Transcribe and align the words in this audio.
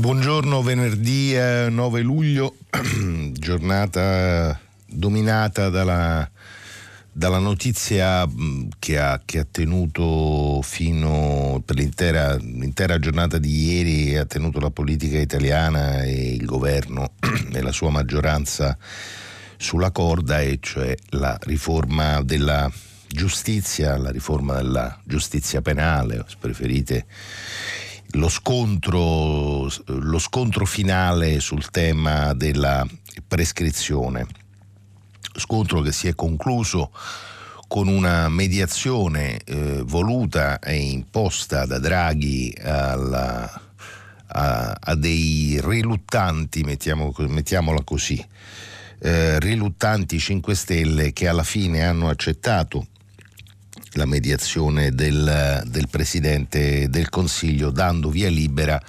Buongiorno, 0.00 0.62
venerdì 0.62 1.34
9 1.34 2.00
luglio, 2.00 2.56
giornata 3.32 4.58
dominata 4.86 5.68
dalla 5.68 6.26
dalla 7.12 7.38
notizia 7.38 8.26
che 8.78 8.98
ha, 8.98 9.20
che 9.22 9.40
ha, 9.40 9.46
tenuto 9.48 10.62
fino 10.62 11.62
per 11.66 11.76
l'intera, 11.76 12.34
l'intera, 12.36 12.98
giornata 12.98 13.36
di 13.36 13.74
ieri, 13.74 14.16
ha 14.16 14.24
tenuto 14.24 14.58
la 14.58 14.70
politica 14.70 15.18
italiana 15.18 16.02
e 16.04 16.32
il 16.32 16.46
governo 16.46 17.12
e 17.52 17.60
la 17.60 17.72
sua 17.72 17.90
maggioranza 17.90 18.78
sulla 19.58 19.90
corda, 19.90 20.40
e 20.40 20.60
cioè 20.62 20.96
la 21.10 21.36
riforma 21.42 22.22
della 22.22 22.72
giustizia, 23.06 23.98
la 23.98 24.10
riforma 24.10 24.54
della 24.54 24.98
giustizia 25.04 25.60
penale, 25.60 26.24
se 26.26 26.36
preferite 26.38 27.04
lo 28.12 28.28
scontro, 28.28 29.70
lo 29.86 30.18
scontro 30.18 30.64
finale 30.64 31.40
sul 31.40 31.70
tema 31.70 32.32
della 32.34 32.86
prescrizione. 33.26 34.26
Scontro 35.34 35.80
che 35.80 35.92
si 35.92 36.08
è 36.08 36.14
concluso 36.14 36.90
con 37.68 37.86
una 37.86 38.28
mediazione 38.28 39.38
eh, 39.44 39.82
voluta 39.84 40.58
e 40.58 40.74
imposta 40.74 41.66
da 41.66 41.78
Draghi 41.78 42.52
alla, 42.60 43.48
a, 44.26 44.76
a, 44.80 44.94
dei 44.96 45.60
riluttanti, 45.62 46.64
mettiamo, 46.64 47.14
mettiamola 47.16 47.84
così, 47.84 48.24
eh, 48.98 49.38
riluttanti 49.38 50.18
5 50.18 50.54
Stelle 50.54 51.12
che 51.12 51.28
alla 51.28 51.44
fine 51.44 51.84
hanno 51.84 52.08
accettato 52.08 52.88
la 53.92 54.06
mediazione 54.06 54.90
del, 54.90 55.62
del 55.66 55.88
Presidente 55.88 56.88
del 56.88 57.08
Consiglio 57.08 57.70
dando 57.70 58.10
via 58.10 58.28
libera 58.28 58.80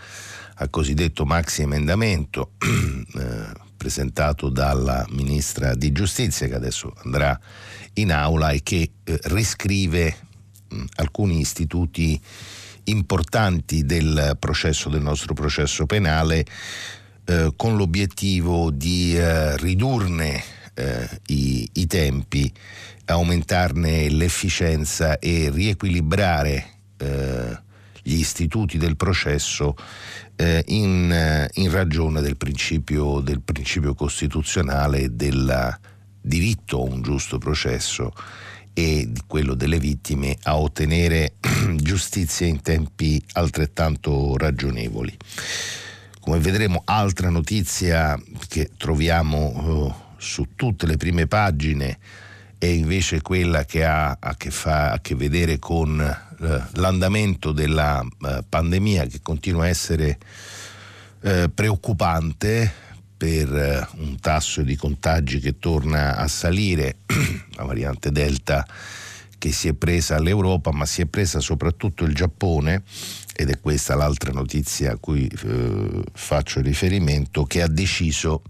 al 0.55 0.69
cosiddetto 0.69 1.25
maxi 1.25 1.63
emendamento 1.63 2.52
eh, 2.61 3.69
presentato 3.75 4.49
dalla 4.49 5.05
ministra 5.09 5.73
di 5.73 5.91
giustizia 5.91 6.47
che 6.47 6.55
adesso 6.55 6.94
andrà 7.03 7.39
in 7.94 8.11
aula 8.11 8.52
e 8.52 8.61
che 8.61 8.91
eh, 9.03 9.19
riscrive 9.23 10.16
mh, 10.69 10.83
alcuni 10.97 11.39
istituti 11.39 12.22
importanti 12.85 13.85
del 13.85 14.35
processo 14.39 14.89
del 14.89 15.02
nostro 15.02 15.33
processo 15.33 15.85
penale 15.85 16.45
eh, 17.25 17.53
con 17.55 17.75
l'obiettivo 17.75 18.72
di 18.72 19.16
eh, 19.16 19.57
ridurne 19.57 20.44
eh, 20.73 21.07
i, 21.27 21.69
i 21.73 21.88
tempi, 21.88 22.52
aumentarne 23.11 24.09
l'efficienza 24.09 25.19
e 25.19 25.49
riequilibrare 25.51 26.65
eh, 26.97 27.59
gli 28.01 28.15
istituti 28.15 28.77
del 28.77 28.95
processo 28.95 29.75
eh, 30.35 30.63
in, 30.67 31.11
eh, 31.11 31.49
in, 31.55 31.71
ragione 31.71 32.21
del 32.21 32.37
principio, 32.37 33.19
del 33.19 33.41
principio 33.41 33.93
costituzionale 33.93 35.15
del 35.15 35.79
diritto 36.19 36.77
a 36.77 36.89
un 36.89 37.01
giusto 37.01 37.37
processo 37.37 38.13
e 38.73 39.07
di 39.09 39.21
quello 39.27 39.53
delle 39.53 39.79
vittime 39.79 40.38
a 40.44 40.57
ottenere 40.57 41.33
giustizia 41.75 42.47
in 42.47 42.61
tempi 42.61 43.21
altrettanto 43.33 44.38
ragionevoli. 44.38 45.16
Come 46.19 46.39
vedremo, 46.39 46.81
altra 46.85 47.29
notizia 47.29 48.19
che 48.47 48.69
troviamo 48.77 49.45
uh, 49.47 49.94
su 50.17 50.50
tutte 50.55 50.85
le 50.85 50.97
prime 50.97 51.25
pagine 51.25 51.97
è 52.61 52.67
invece 52.67 53.23
quella 53.23 53.66
che 53.66 53.83
ha 53.83 54.17
a 54.19 54.35
che, 54.35 54.51
fa, 54.51 54.91
a 54.91 54.99
che 55.01 55.16
vedere 55.16 55.57
con 55.57 55.99
eh, 55.99 56.63
l'andamento 56.73 57.53
della 57.53 58.05
eh, 58.23 58.44
pandemia 58.47 59.07
che 59.07 59.19
continua 59.23 59.63
a 59.63 59.67
essere 59.67 60.19
eh, 61.21 61.50
preoccupante 61.51 62.71
per 63.17 63.51
eh, 63.51 63.88
un 63.95 64.19
tasso 64.19 64.61
di 64.61 64.75
contagi 64.75 65.39
che 65.39 65.57
torna 65.57 66.17
a 66.17 66.27
salire, 66.27 66.97
la 67.57 67.63
variante 67.63 68.11
Delta 68.11 68.63
che 69.39 69.51
si 69.51 69.67
è 69.67 69.73
presa 69.73 70.17
all'Europa, 70.17 70.71
ma 70.71 70.85
si 70.85 71.01
è 71.01 71.07
presa 71.07 71.39
soprattutto 71.39 72.03
il 72.03 72.13
Giappone, 72.13 72.83
ed 73.33 73.50
è 73.50 73.59
questa 73.59 73.95
l'altra 73.95 74.31
notizia 74.31 74.91
a 74.91 74.97
cui 74.97 75.25
eh, 75.25 76.03
faccio 76.13 76.61
riferimento, 76.61 77.45
che 77.45 77.63
ha 77.63 77.67
deciso 77.67 78.44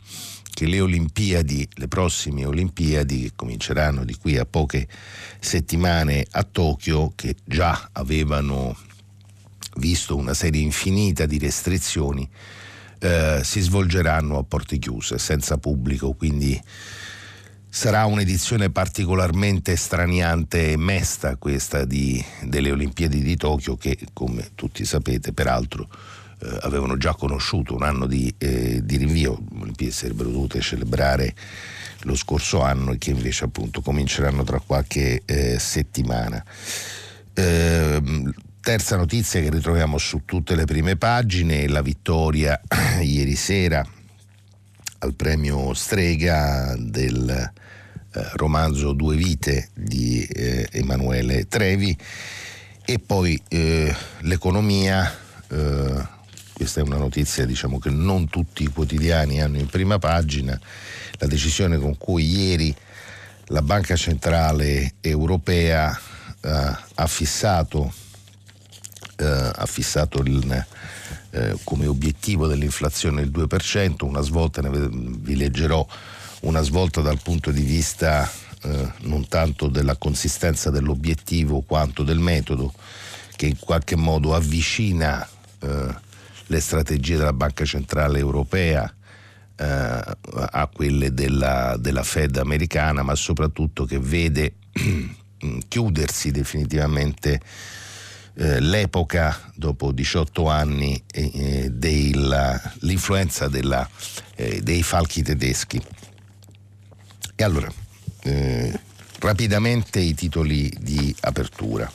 che 0.53 0.65
le 0.67 0.81
Olimpiadi, 0.81 1.67
le 1.75 1.87
prossime 1.87 2.45
Olimpiadi 2.45 3.23
che 3.23 3.31
cominceranno 3.35 4.03
di 4.03 4.15
qui 4.15 4.37
a 4.37 4.45
poche 4.45 4.87
settimane 5.39 6.25
a 6.31 6.43
Tokyo, 6.43 7.13
che 7.15 7.35
già 7.43 7.89
avevano 7.93 8.77
visto 9.77 10.15
una 10.15 10.33
serie 10.33 10.61
infinita 10.61 11.25
di 11.25 11.39
restrizioni, 11.39 12.29
eh, 12.99 13.41
si 13.43 13.61
svolgeranno 13.61 14.37
a 14.37 14.43
porte 14.43 14.77
chiuse, 14.77 15.17
senza 15.17 15.57
pubblico, 15.57 16.13
quindi 16.13 16.61
sarà 17.73 18.05
un'edizione 18.05 18.69
particolarmente 18.69 19.77
straniante 19.77 20.71
e 20.71 20.77
mesta 20.77 21.37
questa 21.37 21.85
di, 21.85 22.23
delle 22.43 22.71
Olimpiadi 22.71 23.21
di 23.21 23.37
Tokyo 23.37 23.77
che, 23.77 23.97
come 24.11 24.51
tutti 24.55 24.83
sapete, 24.83 25.31
peraltro 25.31 25.87
eh, 26.43 26.57
avevano 26.61 26.97
già 26.97 27.13
conosciuto 27.13 27.75
un 27.75 27.83
anno 27.83 28.07
di, 28.07 28.33
eh, 28.37 28.83
di 28.83 28.97
rinvio, 28.97 29.39
le 29.51 29.61
Olimpiadi 29.61 29.91
sarebbero 29.91 30.29
dovute 30.29 30.59
celebrare 30.59 31.35
lo 32.01 32.15
scorso 32.15 32.61
anno 32.61 32.93
e 32.93 32.97
che 32.97 33.11
invece 33.11 33.43
appunto 33.45 33.81
cominceranno 33.81 34.43
tra 34.43 34.59
qualche 34.59 35.21
eh, 35.25 35.59
settimana. 35.59 36.43
Ehm, 37.33 38.33
terza 38.59 38.95
notizia 38.95 39.39
che 39.41 39.49
ritroviamo 39.49 39.97
su 39.97 40.23
tutte 40.25 40.55
le 40.55 40.65
prime 40.65 40.95
pagine, 40.95 41.67
la 41.67 41.81
vittoria 41.81 42.59
ieri 43.01 43.35
sera 43.35 43.85
al 44.99 45.13
premio 45.13 45.73
Strega 45.73 46.75
del 46.77 47.29
eh, 47.29 48.29
romanzo 48.33 48.93
Due 48.93 49.15
vite 49.15 49.69
di 49.73 50.23
eh, 50.23 50.67
Emanuele 50.71 51.47
Trevi 51.47 51.95
e 52.83 52.99
poi 52.99 53.39
eh, 53.47 53.95
l'economia 54.21 55.19
questa 56.61 56.81
è 56.81 56.83
una 56.83 56.97
notizia 56.97 57.43
diciamo, 57.47 57.79
che 57.79 57.89
non 57.89 58.29
tutti 58.29 58.61
i 58.61 58.67
quotidiani 58.67 59.41
hanno 59.41 59.57
in 59.57 59.65
prima 59.65 59.97
pagina, 59.97 60.59
la 61.13 61.25
decisione 61.25 61.79
con 61.79 61.97
cui 61.97 62.23
ieri 62.23 62.73
la 63.45 63.63
Banca 63.63 63.95
Centrale 63.95 64.93
Europea 65.01 65.99
eh, 66.39 66.77
ha 66.93 67.07
fissato, 67.07 67.91
eh, 69.15 69.25
ha 69.25 69.65
fissato 69.65 70.21
il, 70.21 70.65
eh, 71.31 71.57
come 71.63 71.87
obiettivo 71.87 72.45
dell'inflazione 72.45 73.23
il 73.23 73.31
2%, 73.31 74.05
una 74.05 74.21
svolta, 74.21 74.61
ne 74.61 74.69
vi 74.69 75.35
leggerò, 75.35 75.83
una 76.41 76.61
svolta 76.61 77.01
dal 77.01 77.19
punto 77.23 77.49
di 77.49 77.63
vista 77.63 78.31
eh, 78.61 78.91
non 78.99 79.27
tanto 79.27 79.67
della 79.67 79.95
consistenza 79.95 80.69
dell'obiettivo 80.69 81.61
quanto 81.61 82.03
del 82.03 82.19
metodo, 82.19 82.71
che 83.35 83.47
in 83.47 83.57
qualche 83.57 83.95
modo 83.95 84.35
avvicina 84.35 85.27
eh, 85.61 86.09
le 86.51 86.59
strategie 86.59 87.15
della 87.15 87.33
Banca 87.33 87.63
Centrale 87.63 88.19
Europea 88.19 88.93
eh, 89.55 89.65
a 89.65 90.69
quelle 90.71 91.13
della, 91.13 91.77
della, 91.79 92.03
Fed 92.03 92.35
americana, 92.35 93.03
ma 93.03 93.15
soprattutto 93.15 93.85
che 93.85 93.99
vede 93.99 94.55
chiudersi 95.67 96.31
definitivamente 96.31 97.39
eh, 98.33 98.59
l'epoca 98.59 99.51
dopo 99.55 99.93
18 99.93 100.47
anni 100.47 101.01
eh, 101.09 101.69
dell'influenza 101.71 103.47
della, 103.47 103.89
eh, 104.35 104.61
dei 104.61 104.83
falchi 104.83 105.23
tedeschi. 105.23 105.81
E 107.33 107.43
allora, 107.43 107.71
eh, 108.23 108.77
rapidamente 109.19 109.99
i 109.99 110.13
titoli 110.13 110.69
di 110.79 111.15
apertura. 111.21 111.89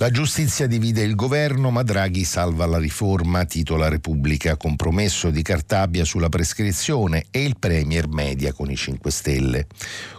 La 0.00 0.08
giustizia 0.08 0.66
divide 0.66 1.02
il 1.02 1.14
governo, 1.14 1.68
ma 1.70 1.82
Draghi 1.82 2.24
salva 2.24 2.64
la 2.64 2.78
riforma, 2.78 3.44
titola 3.44 3.86
Repubblica, 3.90 4.56
compromesso 4.56 5.28
di 5.28 5.42
Cartabia 5.42 6.06
sulla 6.06 6.30
prescrizione 6.30 7.26
e 7.30 7.44
il 7.44 7.58
Premier 7.58 8.08
media 8.08 8.54
con 8.54 8.70
i 8.70 8.76
5 8.76 9.10
Stelle. 9.10 9.66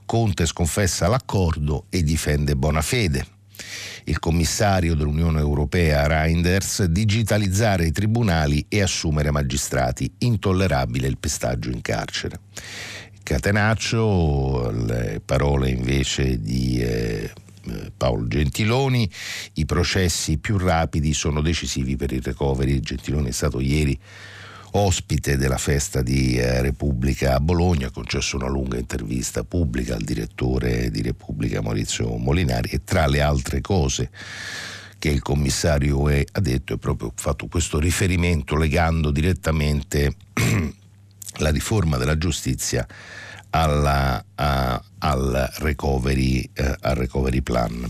Conte 0.06 0.46
sconfessa 0.46 1.08
l'accordo 1.08 1.86
e 1.90 2.04
difende 2.04 2.56
Bonafede. 2.56 3.26
Il 4.04 4.20
commissario 4.20 4.94
dell'Unione 4.94 5.40
Europea 5.40 6.06
Reinders 6.06 6.84
digitalizzare 6.84 7.88
i 7.88 7.92
tribunali 7.92 8.64
e 8.70 8.84
assumere 8.84 9.32
magistrati. 9.32 10.14
Intollerabile 10.20 11.08
il 11.08 11.18
pestaggio 11.18 11.72
in 11.72 11.82
carcere. 11.82 12.40
Catenaccio, 13.24 14.70
le 14.86 15.22
parole 15.26 15.72
invece 15.72 16.40
di 16.40 16.80
eh, 16.82 17.32
Paolo 17.96 18.28
Gentiloni, 18.28 19.10
i 19.54 19.66
processi 19.66 20.38
più 20.38 20.58
rapidi 20.58 21.14
sono 21.14 21.42
decisivi 21.42 21.96
per 21.96 22.12
il 22.12 22.22
recovery. 22.22 22.80
Gentiloni 22.80 23.30
è 23.30 23.32
stato 23.32 23.60
ieri 23.60 23.98
ospite 24.74 25.38
della 25.38 25.58
festa 25.58 26.02
di 26.02 26.38
eh, 26.38 26.62
Repubblica 26.62 27.36
a 27.36 27.40
Bologna, 27.40 27.88
ha 27.88 27.92
concesso 27.92 28.38
una 28.38 28.48
lunga 28.48 28.78
intervista 28.78 29.44
pubblica 29.44 29.96
al 29.96 30.04
direttore 30.04 30.90
di 30.90 31.02
Repubblica 31.02 31.62
Maurizio 31.62 32.16
Molinari. 32.18 32.70
E 32.70 32.84
tra 32.84 33.08
le 33.08 33.22
altre 33.22 33.62
cose 33.62 34.10
che 34.98 35.10
il 35.10 35.22
commissario 35.22 36.00
UE 36.00 36.26
ha 36.32 36.40
detto 36.40 36.74
è 36.74 36.78
proprio 36.78 37.12
fatto 37.16 37.48
questo 37.48 37.80
riferimento 37.80 38.56
legando 38.56 39.10
direttamente 39.10 40.16
la 41.40 41.50
riforma 41.50 41.98
della 41.98 42.18
giustizia 42.18 42.88
alla, 43.52 44.24
a, 44.36 44.84
al, 45.00 45.50
recovery, 45.60 46.50
eh, 46.54 46.76
al 46.82 46.96
recovery 46.96 47.42
plan. 47.42 47.90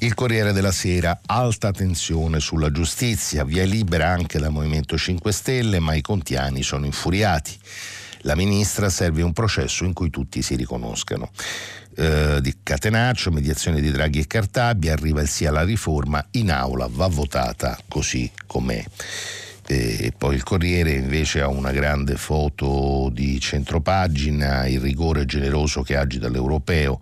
Il 0.00 0.14
Corriere 0.14 0.52
della 0.52 0.70
Sera, 0.70 1.20
alta 1.26 1.72
tensione 1.72 2.38
sulla 2.38 2.70
giustizia, 2.70 3.44
via 3.44 3.64
libera 3.64 4.08
anche 4.08 4.38
dal 4.38 4.52
Movimento 4.52 4.96
5 4.96 5.32
Stelle, 5.32 5.80
ma 5.80 5.94
i 5.94 6.02
contiani 6.02 6.62
sono 6.62 6.86
infuriati. 6.86 7.56
La 8.22 8.36
ministra 8.36 8.90
serve 8.90 9.22
un 9.22 9.32
processo 9.32 9.84
in 9.84 9.92
cui 9.92 10.10
tutti 10.10 10.40
si 10.40 10.54
riconoscano. 10.54 11.30
Eh, 11.96 12.38
di 12.40 12.58
Catenaccio, 12.62 13.32
mediazione 13.32 13.80
di 13.80 13.90
Draghi 13.90 14.20
e 14.20 14.26
Cartabia, 14.28 14.92
arriva 14.92 15.20
il 15.20 15.28
sì 15.28 15.46
alla 15.46 15.64
riforma, 15.64 16.24
in 16.32 16.52
aula 16.52 16.88
va 16.88 17.08
votata 17.08 17.76
così 17.88 18.30
com'è. 18.46 18.84
E 19.70 20.14
poi 20.16 20.34
il 20.34 20.44
Corriere 20.44 20.92
invece 20.92 21.42
ha 21.42 21.48
una 21.48 21.72
grande 21.72 22.16
foto 22.16 23.10
di 23.12 23.38
centropagina, 23.38 24.66
il 24.66 24.80
rigore 24.80 25.26
generoso 25.26 25.82
che 25.82 25.94
agita 25.94 26.30
l'europeo, 26.30 26.98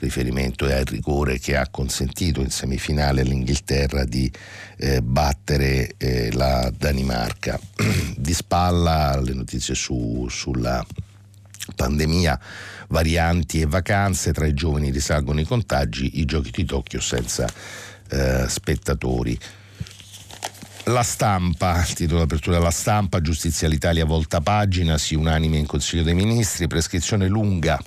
riferimento 0.00 0.66
è 0.66 0.74
al 0.74 0.84
rigore 0.84 1.38
che 1.38 1.56
ha 1.56 1.68
consentito 1.70 2.42
in 2.42 2.50
semifinale 2.50 3.22
all'Inghilterra 3.22 4.04
di 4.04 4.30
eh, 4.76 5.00
battere 5.00 5.94
eh, 5.96 6.30
la 6.32 6.70
Danimarca. 6.76 7.58
di 8.14 8.34
spalla 8.34 9.18
le 9.18 9.32
notizie 9.32 9.74
su, 9.74 10.26
sulla 10.28 10.84
pandemia, 11.74 12.38
varianti 12.88 13.62
e 13.62 13.66
vacanze, 13.66 14.34
tra 14.34 14.46
i 14.46 14.52
giovani 14.52 14.90
risalgono 14.90 15.40
i 15.40 15.44
contagi, 15.44 16.20
i 16.20 16.26
giochi 16.26 16.50
di 16.50 16.66
Tokyo 16.66 17.00
senza 17.00 17.46
eh, 18.10 18.44
spettatori. 18.46 19.38
La 20.84 21.02
stampa, 21.02 21.82
titolo 21.82 22.20
d'apertura 22.20 22.56
della 22.56 22.70
stampa, 22.70 23.20
giustizia 23.20 23.66
all'Italia 23.66 24.06
volta 24.06 24.40
pagina, 24.40 24.96
si 24.96 25.14
unanime 25.14 25.58
in 25.58 25.66
Consiglio 25.66 26.02
dei 26.02 26.14
Ministri, 26.14 26.66
prescrizione 26.66 27.28
lunga 27.28 27.78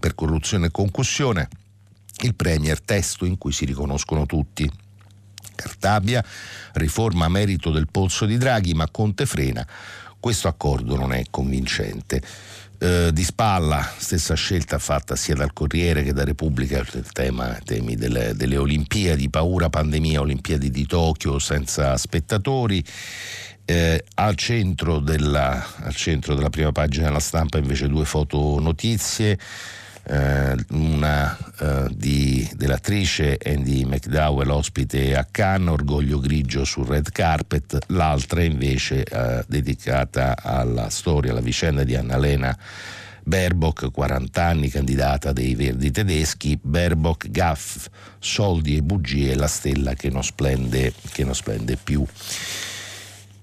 per 0.00 0.14
corruzione 0.14 0.66
e 0.66 0.70
concussione, 0.70 1.48
il 2.22 2.34
Premier 2.34 2.80
testo 2.80 3.24
in 3.24 3.38
cui 3.38 3.52
si 3.52 3.64
riconoscono 3.64 4.26
tutti. 4.26 4.70
Cartabia, 5.54 6.22
riforma 6.72 7.26
a 7.26 7.28
merito 7.30 7.70
del 7.70 7.88
polso 7.90 8.26
di 8.26 8.36
Draghi, 8.36 8.74
ma 8.74 8.90
Conte 8.90 9.24
frena. 9.24 9.66
Questo 10.20 10.48
accordo 10.48 10.96
non 10.96 11.12
è 11.12 11.24
convincente. 11.30 12.20
Eh, 12.80 13.10
di 13.12 13.24
spalla, 13.24 13.84
stessa 13.96 14.34
scelta 14.34 14.78
fatta 14.78 15.16
sia 15.16 15.34
dal 15.34 15.52
Corriere 15.52 16.04
che 16.04 16.12
da 16.12 16.22
Repubblica, 16.22 16.78
il 16.78 17.10
tema, 17.10 17.58
temi 17.64 17.96
delle, 17.96 18.36
delle 18.36 18.56
Olimpiadi, 18.56 19.28
paura 19.28 19.68
pandemia, 19.68 20.20
Olimpiadi 20.20 20.70
di 20.70 20.86
Tokyo 20.86 21.40
senza 21.40 21.96
spettatori. 21.96 22.84
Eh, 23.64 24.04
al, 24.14 24.36
centro 24.36 25.00
della, 25.00 25.66
al, 25.80 25.94
centro 25.94 26.34
della, 26.34 26.50
prima 26.50 26.70
pagina 26.70 27.06
della 27.06 27.18
stampa 27.18 27.58
invece 27.58 27.88
due 27.88 28.04
foto 28.04 28.58
notizie 28.60 29.38
eh, 30.08 30.56
una 30.70 31.36
eh, 31.60 31.88
di, 31.90 32.48
dell'attrice 32.54 33.38
Andy 33.44 33.84
McDowell 33.84 34.48
ospite 34.48 35.14
a 35.16 35.26
Cannes, 35.30 35.72
Orgoglio 35.72 36.18
grigio 36.18 36.64
sul 36.64 36.86
red 36.86 37.10
carpet, 37.10 37.78
l'altra 37.88 38.42
invece 38.42 39.04
eh, 39.04 39.44
dedicata 39.46 40.34
alla 40.40 40.88
storia, 40.88 41.32
alla 41.32 41.40
vicenda 41.40 41.84
di 41.84 41.94
Annalena 41.94 42.56
Baerbock, 43.22 43.90
40 43.90 44.42
anni, 44.42 44.70
candidata 44.70 45.32
dei 45.32 45.54
Verdi 45.54 45.90
tedeschi, 45.90 46.58
Baerbock, 46.60 47.28
gaff, 47.30 47.86
soldi 48.18 48.76
e 48.76 48.82
bugie, 48.82 49.34
la 49.34 49.46
stella 49.46 49.92
che 49.92 50.08
non 50.08 50.24
splende, 50.24 50.94
che 51.12 51.24
non 51.24 51.34
splende 51.34 51.76
più. 51.76 52.02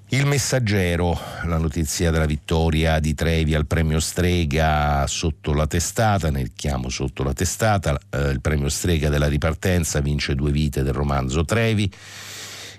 Il 0.10 0.28
messaggero, 0.28 1.20
la 1.46 1.58
notizia 1.58 2.12
della 2.12 2.28
vittoria 2.28 3.00
di 3.00 3.16
Trevi 3.16 3.56
al 3.56 3.66
premio 3.66 4.00
Strega 4.00 5.08
sotto 5.08 5.52
la 5.52 5.66
testata, 5.66 6.30
nel 6.30 6.52
chiamo 6.56 6.90
sotto 6.90 7.24
la 7.24 7.34
testata, 7.34 8.00
eh, 8.12 8.30
il 8.30 8.40
premio 8.40 8.70
Strega 8.70 9.10
della 9.10 9.28
ripartenza 9.28 10.02
vince 10.02 10.36
due 10.36 10.52
vite 10.52 10.84
del 10.84 10.94
romanzo 10.94 11.44
Trevi. 11.44 11.92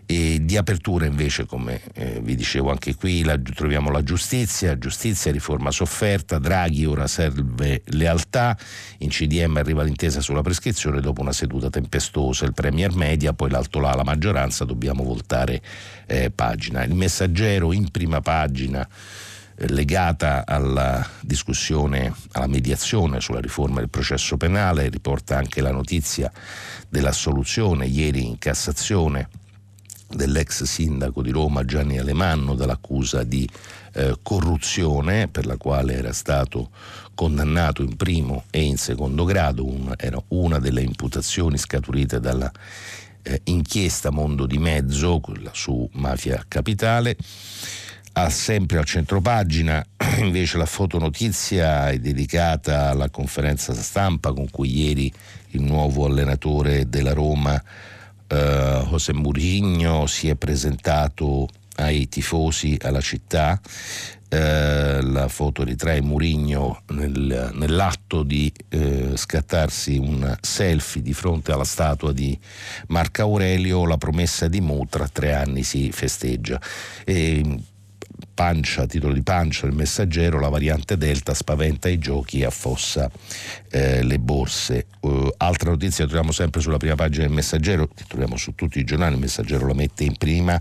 E 0.09 0.39
di 0.41 0.57
apertura 0.57 1.05
invece, 1.05 1.47
come 1.47 1.81
eh, 1.95 2.21
vi 2.23 2.37
dicevo 2.37 2.71
anche 2.71 2.95
qui, 2.95 3.25
la, 3.25 3.37
troviamo 3.37 3.91
la 3.91 4.05
giustizia, 4.05 4.79
giustizia, 4.79 5.33
riforma 5.33 5.73
sofferta, 5.73 6.39
Draghi 6.39 6.85
ora 6.85 7.09
serve 7.09 7.83
lealtà, 7.87 8.57
in 8.99 9.09
CDM 9.09 9.57
arriva 9.57 9.83
l'intesa 9.83 10.21
sulla 10.21 10.43
prescrizione 10.43 11.01
dopo 11.01 11.23
una 11.23 11.33
seduta 11.33 11.71
tempestosa, 11.71 12.45
il 12.45 12.55
Premier 12.55 12.95
Media, 12.95 13.33
poi 13.33 13.51
l'alto 13.51 13.81
là 13.81 13.95
la 13.95 14.05
maggioranza, 14.05 14.65
dobbiamo 14.65 15.03
voltare 15.03 15.61
eh, 16.07 16.31
pagina. 16.31 16.85
Il 16.85 16.95
messaggero 16.95 17.73
in 17.73 17.91
prima 17.91 18.21
pagina 18.21 18.89
eh, 19.57 19.69
legata 19.73 20.47
alla 20.47 21.05
discussione, 21.21 22.15
alla 22.31 22.47
mediazione 22.47 23.21
sulla 23.21 23.41
riforma 23.41 23.81
del 23.81 23.91
processo 23.91 24.37
penale, 24.37 24.89
riporta 24.89 25.37
anche 25.37 25.61
la 25.61 25.73
notizia 25.73 26.31
dell'assoluzione 26.89 27.87
ieri 27.87 28.25
in 28.25 28.39
Cassazione 28.39 29.29
dell'ex 30.09 30.63
sindaco 30.65 31.23
di 31.23 31.31
Roma 31.31 31.65
Gianni 31.65 31.99
Alemanno 31.99 32.55
dall'accusa 32.55 33.23
di 33.23 33.49
eh, 33.93 34.17
corruzione 34.23 35.29
per 35.29 35.47
la 35.47 35.57
quale 35.57 35.95
era 35.95 36.13
stato 36.13 36.71
condannato 37.15 37.83
in 37.83 37.97
primo 37.97 38.45
e 38.51 38.63
in 38.63 38.77
secondo 38.77 39.25
grado, 39.25 39.67
un, 39.67 39.93
era 39.97 40.23
una 40.29 40.59
delle 40.59 40.83
imputazioni 40.83 41.57
scaturite 41.57 42.21
dalla 42.21 42.53
eh, 43.23 43.41
inchiesta 43.45 44.11
Mondo 44.11 44.47
di 44.47 44.59
Mezzo, 44.59 45.19
quella 45.19 45.51
su 45.53 45.89
Mafia 45.95 46.45
Capitale. 46.47 47.17
Ha 48.13 48.31
sempre 48.31 48.79
al 48.79 48.85
centro 48.85 49.21
pagina 49.21 49.85
invece 50.19 50.57
la 50.57 50.67
fotonotizia 50.67 51.91
è 51.91 51.99
dedicata 51.99 52.91
alla 52.91 53.11
conferenza 53.11 53.75
stampa 53.75 54.33
con 54.33 54.49
cui 54.51 54.87
ieri 54.87 55.13
il 55.51 55.63
nuovo 55.63 56.07
allenatore 56.07 56.89
della 56.89 57.13
Roma 57.13 57.63
uh, 58.29 58.89
José 58.89 59.13
Mourinho 59.13 60.07
si 60.07 60.29
è 60.29 60.35
presentato 60.35 61.49
ai 61.77 62.09
tifosi 62.09 62.79
alla 62.83 63.01
città. 63.01 63.61
Eh, 64.29 65.01
la 65.03 65.29
foto 65.29 65.63
ritrae 65.63 66.03
Murigno 66.03 66.83
nel, 66.89 67.53
nell'atto 67.55 68.25
di 68.25 68.53
eh, 68.71 69.13
scattarsi 69.15 69.99
un 69.99 70.37
selfie 70.41 71.01
di 71.01 71.13
fronte 71.13 71.53
alla 71.53 71.65
statua 71.65 72.13
di 72.13 72.37
Marco 72.89 73.23
Aurelio, 73.23 73.87
la 73.87 73.97
promessa 73.97 74.49
di 74.49 74.61
Mu 74.61 74.85
tra 74.87 75.07
tre 75.07 75.33
anni 75.33 75.63
si 75.63 75.93
festeggia. 75.93 76.61
E, 77.05 77.61
pancia, 78.35 78.87
titolo 78.87 79.13
di 79.13 79.23
pancia 79.23 79.67
del 79.67 79.75
messaggero, 79.75 80.39
la 80.39 80.49
variante 80.49 80.97
Delta 80.97 81.35
spaventa 81.35 81.89
i 81.89 81.99
giochi 81.99 82.41
e 82.41 82.45
affossa 82.45 83.11
eh, 83.71 84.03
le 84.03 84.19
borse. 84.19 84.87
Uh, 85.01 85.29
altra 85.39 85.71
notizia 85.71 86.05
che 86.05 86.11
troviamo 86.11 86.33
sempre 86.33 86.61
sulla 86.61 86.77
prima 86.77 86.95
pagina 86.95 87.25
del 87.25 87.35
messaggero, 87.35 87.89
che 87.89 88.05
troviamo 88.07 88.37
su 88.37 88.55
tutti 88.55 88.79
i 88.79 88.85
giornali, 88.85 89.15
il 89.15 89.21
messaggero 89.21 89.67
la 89.67 89.75
mette 89.75 90.05
in 90.05 90.17
prima, 90.17 90.61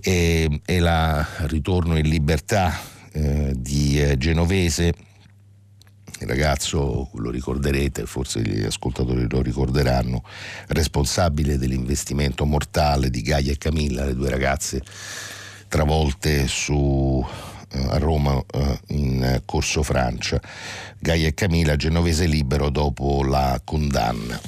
è, 0.00 0.48
è 0.64 0.78
la 0.78 1.26
ritorno 1.46 1.96
in 1.96 2.08
libertà 2.08 2.78
eh, 3.12 3.52
di 3.56 4.00
eh, 4.00 4.18
Genovese. 4.18 4.94
Il 6.18 6.28
ragazzo, 6.28 7.10
lo 7.14 7.30
ricorderete, 7.30 8.06
forse 8.06 8.42
gli 8.42 8.62
ascoltatori 8.62 9.26
lo 9.28 9.42
ricorderanno, 9.42 10.22
responsabile 10.68 11.58
dell'investimento 11.58 12.44
mortale 12.44 13.10
di 13.10 13.22
Gaia 13.22 13.50
e 13.50 13.58
Camilla, 13.58 14.04
le 14.04 14.14
due 14.14 14.30
ragazze 14.30 14.82
travolte 15.72 16.48
su, 16.48 17.26
eh, 17.70 17.78
a 17.78 17.96
Roma 17.96 18.38
eh, 18.52 18.78
in 18.88 19.40
Corso 19.46 19.82
Francia. 19.82 20.38
Gaia 20.98 21.28
e 21.28 21.32
Camilla, 21.32 21.76
genovese 21.76 22.26
libero 22.26 22.68
dopo 22.68 23.24
la 23.24 23.58
condanna. 23.64 24.38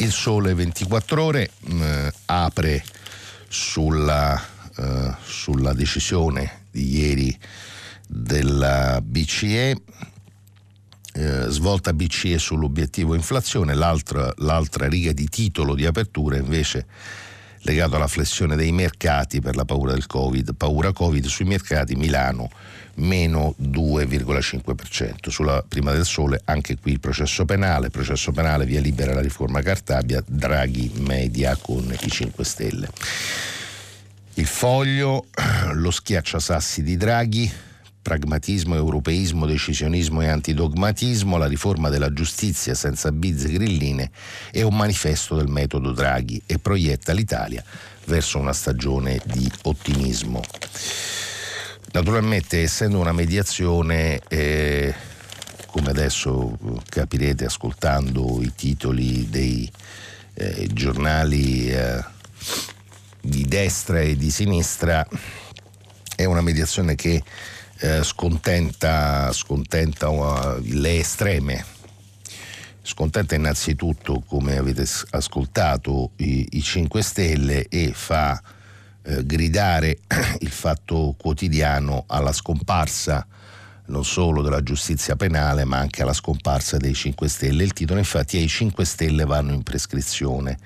Il 0.00 0.12
Sole 0.12 0.52
24 0.52 1.22
ore 1.22 1.50
mh, 1.58 1.82
eh, 1.82 2.12
apre 2.26 2.84
sulla, 3.48 4.38
uh, 4.76 5.14
sulla, 5.24 5.72
decisione 5.72 6.66
di 6.70 6.98
ieri 6.98 7.38
della 8.06 9.00
BCE 9.02 9.74
eh, 11.12 11.46
svolta 11.48 11.92
BCE 11.92 12.38
sull'obiettivo 12.38 13.14
inflazione, 13.14 13.74
l'altra, 13.74 14.32
l'altra 14.36 14.86
riga 14.86 15.12
di 15.12 15.28
titolo 15.28 15.74
di 15.74 15.84
apertura 15.84 16.36
invece 16.36 16.86
legato 17.62 17.96
alla 17.96 18.06
flessione 18.06 18.56
dei 18.56 18.72
mercati 18.72 19.40
per 19.40 19.56
la 19.56 19.64
paura 19.64 19.92
del 19.92 20.06
Covid. 20.06 20.54
Paura 20.54 20.92
Covid 20.92 21.26
sui 21.26 21.44
mercati 21.44 21.94
Milano 21.94 22.50
meno 22.96 23.54
2,5%. 23.60 25.28
Sulla 25.28 25.64
prima 25.66 25.92
del 25.92 26.04
sole 26.04 26.40
anche 26.44 26.76
qui 26.78 26.92
il 26.92 27.00
processo 27.00 27.44
penale, 27.44 27.90
processo 27.90 28.32
penale 28.32 28.66
via 28.66 28.80
libera 28.80 29.14
la 29.14 29.20
riforma 29.20 29.62
Cartabia, 29.62 30.22
Draghi 30.26 30.92
media 30.96 31.56
con 31.56 31.94
i 32.00 32.10
5 32.10 32.44
Stelle. 32.44 32.88
Il 34.34 34.46
foglio, 34.46 35.26
lo 35.74 35.90
schiacciasassi 35.90 36.82
di 36.82 36.96
Draghi, 36.96 37.52
pragmatismo, 38.10 38.74
europeismo, 38.74 39.46
decisionismo 39.46 40.20
e 40.20 40.26
antidogmatismo, 40.26 41.36
la 41.36 41.46
riforma 41.46 41.90
della 41.90 42.12
giustizia 42.12 42.74
senza 42.74 43.12
bizze 43.12 43.48
grilline 43.52 44.10
è 44.50 44.62
un 44.62 44.76
manifesto 44.76 45.36
del 45.36 45.46
metodo 45.46 45.92
Draghi 45.92 46.42
e 46.44 46.58
proietta 46.58 47.12
l'Italia 47.12 47.62
verso 48.06 48.40
una 48.40 48.52
stagione 48.52 49.20
di 49.26 49.48
ottimismo. 49.62 50.42
Naturalmente, 51.92 52.62
essendo 52.62 52.98
una 52.98 53.12
mediazione, 53.12 54.20
eh, 54.26 54.92
come 55.66 55.90
adesso 55.90 56.58
capirete 56.88 57.44
ascoltando 57.44 58.40
i 58.42 58.52
titoli 58.56 59.30
dei 59.30 59.70
eh, 60.34 60.68
giornali 60.72 61.70
eh, 61.70 62.04
di 63.20 63.44
destra 63.44 64.00
e 64.00 64.16
di 64.16 64.32
sinistra, 64.32 65.06
è 66.16 66.24
una 66.24 66.40
mediazione 66.40 66.96
che 66.96 67.22
eh, 67.80 68.02
scontenta, 68.04 69.32
scontenta 69.32 70.08
uh, 70.08 70.60
le 70.62 70.98
estreme. 70.98 71.64
Scontenta 72.82 73.34
innanzitutto, 73.34 74.22
come 74.26 74.56
avete 74.56 74.84
ascoltato, 75.10 76.10
i, 76.16 76.46
i 76.52 76.62
5 76.62 77.02
Stelle 77.02 77.68
e 77.68 77.92
fa 77.94 78.40
eh, 79.02 79.24
gridare 79.24 79.98
il 80.40 80.50
fatto 80.50 81.14
quotidiano 81.18 82.04
alla 82.06 82.32
scomparsa 82.32 83.26
non 83.86 84.04
solo 84.04 84.40
della 84.40 84.62
giustizia 84.62 85.16
penale 85.16 85.64
ma 85.64 85.78
anche 85.78 86.02
alla 86.02 86.12
scomparsa 86.12 86.76
dei 86.76 86.94
5 86.94 87.28
Stelle. 87.28 87.64
Il 87.64 87.72
titolo 87.72 87.98
infatti 87.98 88.38
è 88.38 88.40
I 88.40 88.48
5 88.48 88.84
Stelle 88.84 89.24
vanno 89.24 89.52
in 89.52 89.62
prescrizione. 89.62 90.58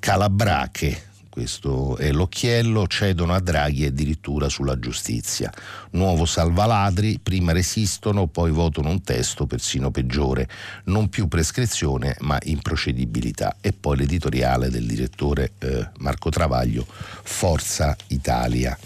Calabrache, 0.00 1.10
questo 1.38 1.96
è 1.98 2.10
l'occhiello, 2.10 2.88
cedono 2.88 3.32
a 3.32 3.38
Draghi 3.38 3.84
addirittura 3.84 4.48
sulla 4.48 4.76
giustizia. 4.80 5.52
Nuovo 5.90 6.24
salvaladri, 6.24 7.20
prima 7.22 7.52
resistono, 7.52 8.26
poi 8.26 8.50
votano 8.50 8.88
un 8.88 9.02
testo 9.02 9.46
persino 9.46 9.92
peggiore, 9.92 10.48
non 10.86 11.08
più 11.08 11.28
prescrizione 11.28 12.16
ma 12.22 12.40
improcedibilità. 12.42 13.54
E 13.60 13.72
poi 13.72 13.98
l'editoriale 13.98 14.68
del 14.68 14.84
direttore 14.84 15.52
eh, 15.60 15.90
Marco 15.98 16.28
Travaglio, 16.28 16.84
Forza 16.88 17.96
Italia. 18.08 18.76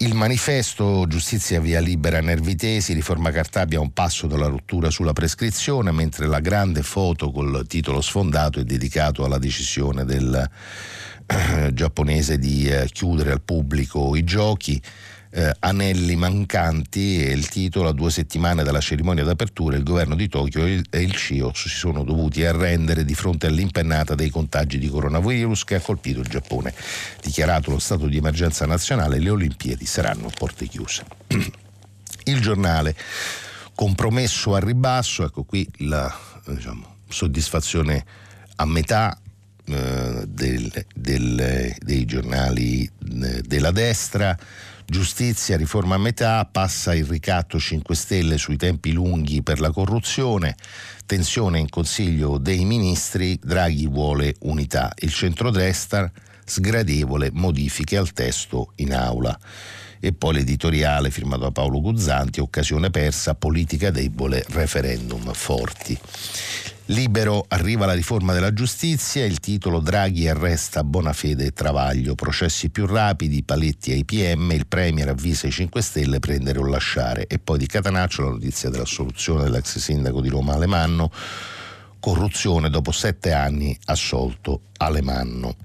Il 0.00 0.14
manifesto 0.14 1.06
Giustizia 1.06 1.58
via 1.58 1.80
libera 1.80 2.20
Nervitesi, 2.20 2.92
riforma 2.92 3.30
Cartabia 3.30 3.80
un 3.80 3.94
passo 3.94 4.26
dalla 4.26 4.48
rottura 4.48 4.90
sulla 4.90 5.14
prescrizione, 5.14 5.90
mentre 5.90 6.26
la 6.26 6.40
grande 6.40 6.82
foto 6.82 7.30
col 7.30 7.64
titolo 7.66 8.02
sfondato 8.02 8.60
è 8.60 8.64
dedicato 8.64 9.24
alla 9.24 9.38
decisione 9.38 10.04
del 10.04 10.50
eh, 11.26 11.70
giapponese 11.72 12.38
di 12.38 12.66
eh, 12.66 12.88
chiudere 12.90 13.32
al 13.32 13.40
pubblico 13.40 14.14
i 14.16 14.24
giochi. 14.24 14.80
Eh, 15.36 15.52
anelli 15.58 16.14
mancanti 16.14 17.20
e 17.24 17.32
il 17.32 17.48
titolo 17.48 17.88
a 17.88 17.92
due 17.92 18.12
settimane 18.12 18.62
dalla 18.62 18.78
cerimonia 18.78 19.24
d'apertura 19.24 19.76
il 19.76 19.82
governo 19.82 20.14
di 20.14 20.28
Tokyo 20.28 20.64
e 20.64 21.00
il 21.00 21.12
CIO 21.12 21.50
si 21.52 21.68
sono 21.68 22.04
dovuti 22.04 22.44
arrendere 22.44 23.04
di 23.04 23.16
fronte 23.16 23.48
all'impennata 23.48 24.14
dei 24.14 24.30
contagi 24.30 24.78
di 24.78 24.88
coronavirus 24.88 25.64
che 25.64 25.74
ha 25.74 25.80
colpito 25.80 26.20
il 26.20 26.28
Giappone. 26.28 26.72
Dichiarato 27.20 27.72
lo 27.72 27.80
stato 27.80 28.06
di 28.06 28.16
emergenza 28.16 28.64
nazionale, 28.64 29.18
le 29.18 29.30
Olimpiadi 29.30 29.86
saranno 29.86 30.30
porte 30.32 30.68
chiuse. 30.68 31.04
il 32.24 32.40
giornale 32.40 32.94
compromesso 33.74 34.54
al 34.54 34.62
ribasso, 34.62 35.24
ecco 35.24 35.42
qui 35.42 35.68
la 35.78 36.16
diciamo, 36.46 36.98
soddisfazione 37.08 38.04
a 38.56 38.64
metà 38.66 39.18
eh, 39.66 40.24
del, 40.26 40.86
del, 40.94 41.74
dei 41.78 42.04
giornali 42.04 42.84
eh, 42.84 43.42
della 43.42 43.70
destra. 43.70 44.36
Giustizia, 44.86 45.56
riforma 45.56 45.94
a 45.94 45.98
metà, 45.98 46.44
passa 46.44 46.94
il 46.94 47.06
ricatto 47.06 47.58
5 47.58 47.94
Stelle 47.94 48.36
sui 48.36 48.56
tempi 48.56 48.92
lunghi 48.92 49.42
per 49.42 49.58
la 49.58 49.70
corruzione, 49.70 50.56
tensione 51.06 51.58
in 51.58 51.70
Consiglio 51.70 52.36
dei 52.36 52.64
Ministri, 52.66 53.38
Draghi 53.42 53.86
vuole 53.86 54.34
unità, 54.40 54.92
il 54.98 55.10
centrodestra 55.10 56.10
sgradevole 56.44 57.30
modifiche 57.32 57.96
al 57.96 58.12
testo 58.12 58.72
in 58.76 58.92
aula. 58.92 59.38
E 59.98 60.12
poi 60.12 60.34
l'editoriale 60.34 61.10
firmato 61.10 61.44
da 61.44 61.50
Paolo 61.50 61.80
Guzzanti, 61.80 62.40
occasione 62.40 62.90
persa, 62.90 63.34
politica 63.34 63.90
debole, 63.90 64.44
referendum 64.50 65.32
forti. 65.32 65.98
Libero 66.88 67.46
arriva 67.48 67.86
la 67.86 67.94
riforma 67.94 68.34
della 68.34 68.52
giustizia, 68.52 69.24
il 69.24 69.40
titolo 69.40 69.80
Draghi 69.80 70.28
arresta 70.28 70.84
Bonafede 70.84 71.46
e 71.46 71.52
Travaglio, 71.52 72.14
processi 72.14 72.68
più 72.68 72.84
rapidi, 72.84 73.42
paletti 73.42 73.92
ai 73.92 74.04
PM, 74.04 74.50
il 74.50 74.66
Premier 74.66 75.08
avvisa 75.08 75.46
i 75.46 75.50
5 75.50 75.80
Stelle 75.80 76.18
prendere 76.18 76.58
o 76.58 76.66
lasciare. 76.66 77.26
E 77.26 77.38
poi 77.38 77.56
di 77.56 77.66
Catanaccio 77.66 78.22
la 78.22 78.28
notizia 78.28 78.68
dell'assoluzione 78.68 79.44
dell'ex 79.44 79.78
sindaco 79.78 80.20
di 80.20 80.28
Roma 80.28 80.52
Alemanno, 80.52 81.10
corruzione 81.98 82.68
dopo 82.68 82.92
sette 82.92 83.32
anni 83.32 83.74
assolto 83.86 84.64
Alemanno. 84.76 85.56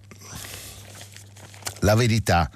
La 1.79 1.95
verità 1.95 2.49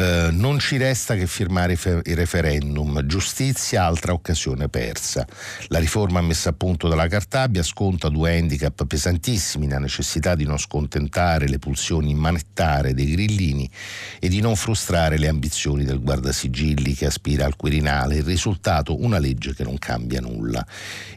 eh, 0.00 0.30
non 0.32 0.58
ci 0.58 0.78
resta 0.78 1.14
che 1.14 1.26
firmare 1.26 1.74
il 1.74 2.16
referendum. 2.16 3.04
Giustizia, 3.04 3.84
altra 3.84 4.14
occasione 4.14 4.70
persa. 4.70 5.26
La 5.66 5.78
riforma 5.78 6.22
messa 6.22 6.48
a 6.48 6.52
punto 6.54 6.88
dalla 6.88 7.06
Cartabia 7.06 7.62
sconta 7.62 8.08
due 8.08 8.34
handicap 8.38 8.86
pesantissimi, 8.86 9.68
la 9.68 9.78
necessità 9.78 10.34
di 10.34 10.44
non 10.44 10.56
scontentare 10.56 11.48
le 11.48 11.58
pulsioni 11.58 12.10
immanettare 12.12 12.94
dei 12.94 13.10
grillini 13.10 13.70
e 14.18 14.28
di 14.28 14.40
non 14.40 14.56
frustrare 14.56 15.18
le 15.18 15.28
ambizioni 15.28 15.84
del 15.84 16.00
guardasigilli 16.00 16.94
che 16.94 17.04
aspira 17.04 17.44
al 17.44 17.56
Quirinale. 17.56 18.16
Il 18.16 18.24
risultato 18.24 19.02
una 19.02 19.18
legge 19.18 19.54
che 19.54 19.64
non 19.64 19.76
cambia 19.76 20.22
nulla. 20.22 20.66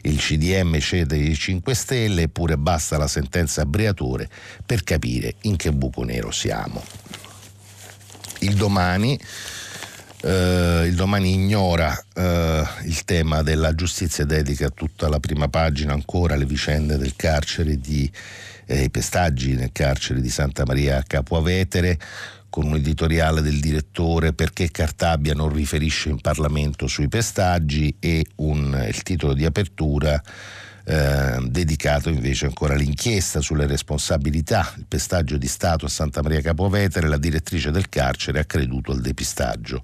Il 0.02 0.18
CDM 0.18 0.78
cede 0.78 1.16
ai 1.16 1.34
5 1.34 1.72
Stelle 1.74 2.22
eppure 2.22 2.58
basta 2.58 2.98
la 2.98 3.08
sentenza 3.08 3.64
Briatore 3.64 4.28
per 4.66 4.84
capire 4.84 5.36
in 5.42 5.56
che 5.56 5.72
buco 5.72 6.02
nero 6.04 6.30
siamo 6.30 7.03
il 8.44 8.54
domani. 8.54 9.18
Uh, 10.22 10.84
il 10.86 10.94
domani 10.94 11.34
ignora 11.34 11.90
uh, 12.14 12.22
il 12.84 13.02
tema 13.04 13.42
della 13.42 13.74
giustizia, 13.74 14.24
dedica 14.24 14.70
tutta 14.70 15.06
la 15.08 15.20
prima 15.20 15.48
pagina 15.48 15.92
ancora 15.92 16.32
alle 16.32 16.46
vicende 16.46 16.96
del 16.96 17.14
carcere 17.14 17.78
di 17.78 18.10
eh, 18.66 18.88
pestaggi 18.88 19.54
nel 19.54 19.70
carcere 19.72 20.22
di 20.22 20.30
Santa 20.30 20.64
Maria 20.64 20.96
a 20.96 21.02
Capo 21.02 21.36
Avetere 21.36 21.98
con 22.48 22.66
un 22.66 22.76
editoriale 22.76 23.42
del 23.42 23.60
direttore 23.60 24.32
perché 24.32 24.70
Cartabia 24.70 25.34
non 25.34 25.52
riferisce 25.52 26.08
in 26.08 26.20
Parlamento 26.20 26.86
sui 26.86 27.08
pestaggi 27.08 27.96
e 27.98 28.24
un, 28.36 28.82
il 28.88 29.02
titolo 29.02 29.34
di 29.34 29.44
apertura 29.44 30.22
eh, 30.86 31.38
dedicato 31.48 32.10
invece 32.10 32.44
ancora 32.44 32.74
all'inchiesta 32.74 33.40
sulle 33.40 33.66
responsabilità, 33.66 34.70
il 34.76 34.84
pestaggio 34.86 35.38
di 35.38 35.48
Stato 35.48 35.86
a 35.86 35.88
Santa 35.88 36.22
Maria 36.22 36.42
Capovetere, 36.42 37.08
la 37.08 37.16
direttrice 37.16 37.70
del 37.70 37.88
carcere 37.88 38.40
ha 38.40 38.44
creduto 38.44 38.92
al 38.92 39.00
depistaggio. 39.00 39.82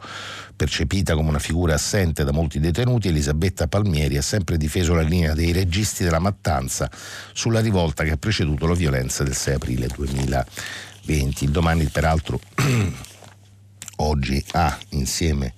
Percepita 0.54 1.14
come 1.14 1.30
una 1.30 1.38
figura 1.38 1.72
assente 1.72 2.22
da 2.22 2.32
molti 2.32 2.60
detenuti, 2.60 3.08
Elisabetta 3.08 3.66
Palmieri 3.66 4.18
ha 4.18 4.22
sempre 4.22 4.58
difeso 4.58 4.92
la 4.92 5.00
linea 5.00 5.32
dei 5.32 5.52
registi 5.52 6.04
della 6.04 6.18
mattanza 6.18 6.90
sulla 7.32 7.60
rivolta 7.60 8.04
che 8.04 8.10
ha 8.10 8.18
preceduto 8.18 8.66
la 8.66 8.74
violenza 8.74 9.24
del 9.24 9.34
6 9.34 9.54
aprile 9.54 9.86
2020. 9.86 11.44
Il 11.44 11.50
domani, 11.50 11.84
peraltro, 11.86 12.38
oggi 13.96 14.44
ha 14.52 14.78
insieme 14.90 15.54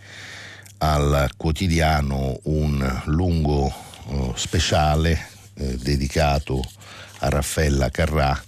al 0.79 1.31
quotidiano 1.37 2.39
un 2.45 3.03
lungo 3.07 3.73
uh, 4.07 4.33
speciale 4.37 5.31
eh, 5.55 5.77
dedicato 5.77 6.63
a 7.19 7.29
Raffaella 7.29 7.91
Carrà, 7.91 8.43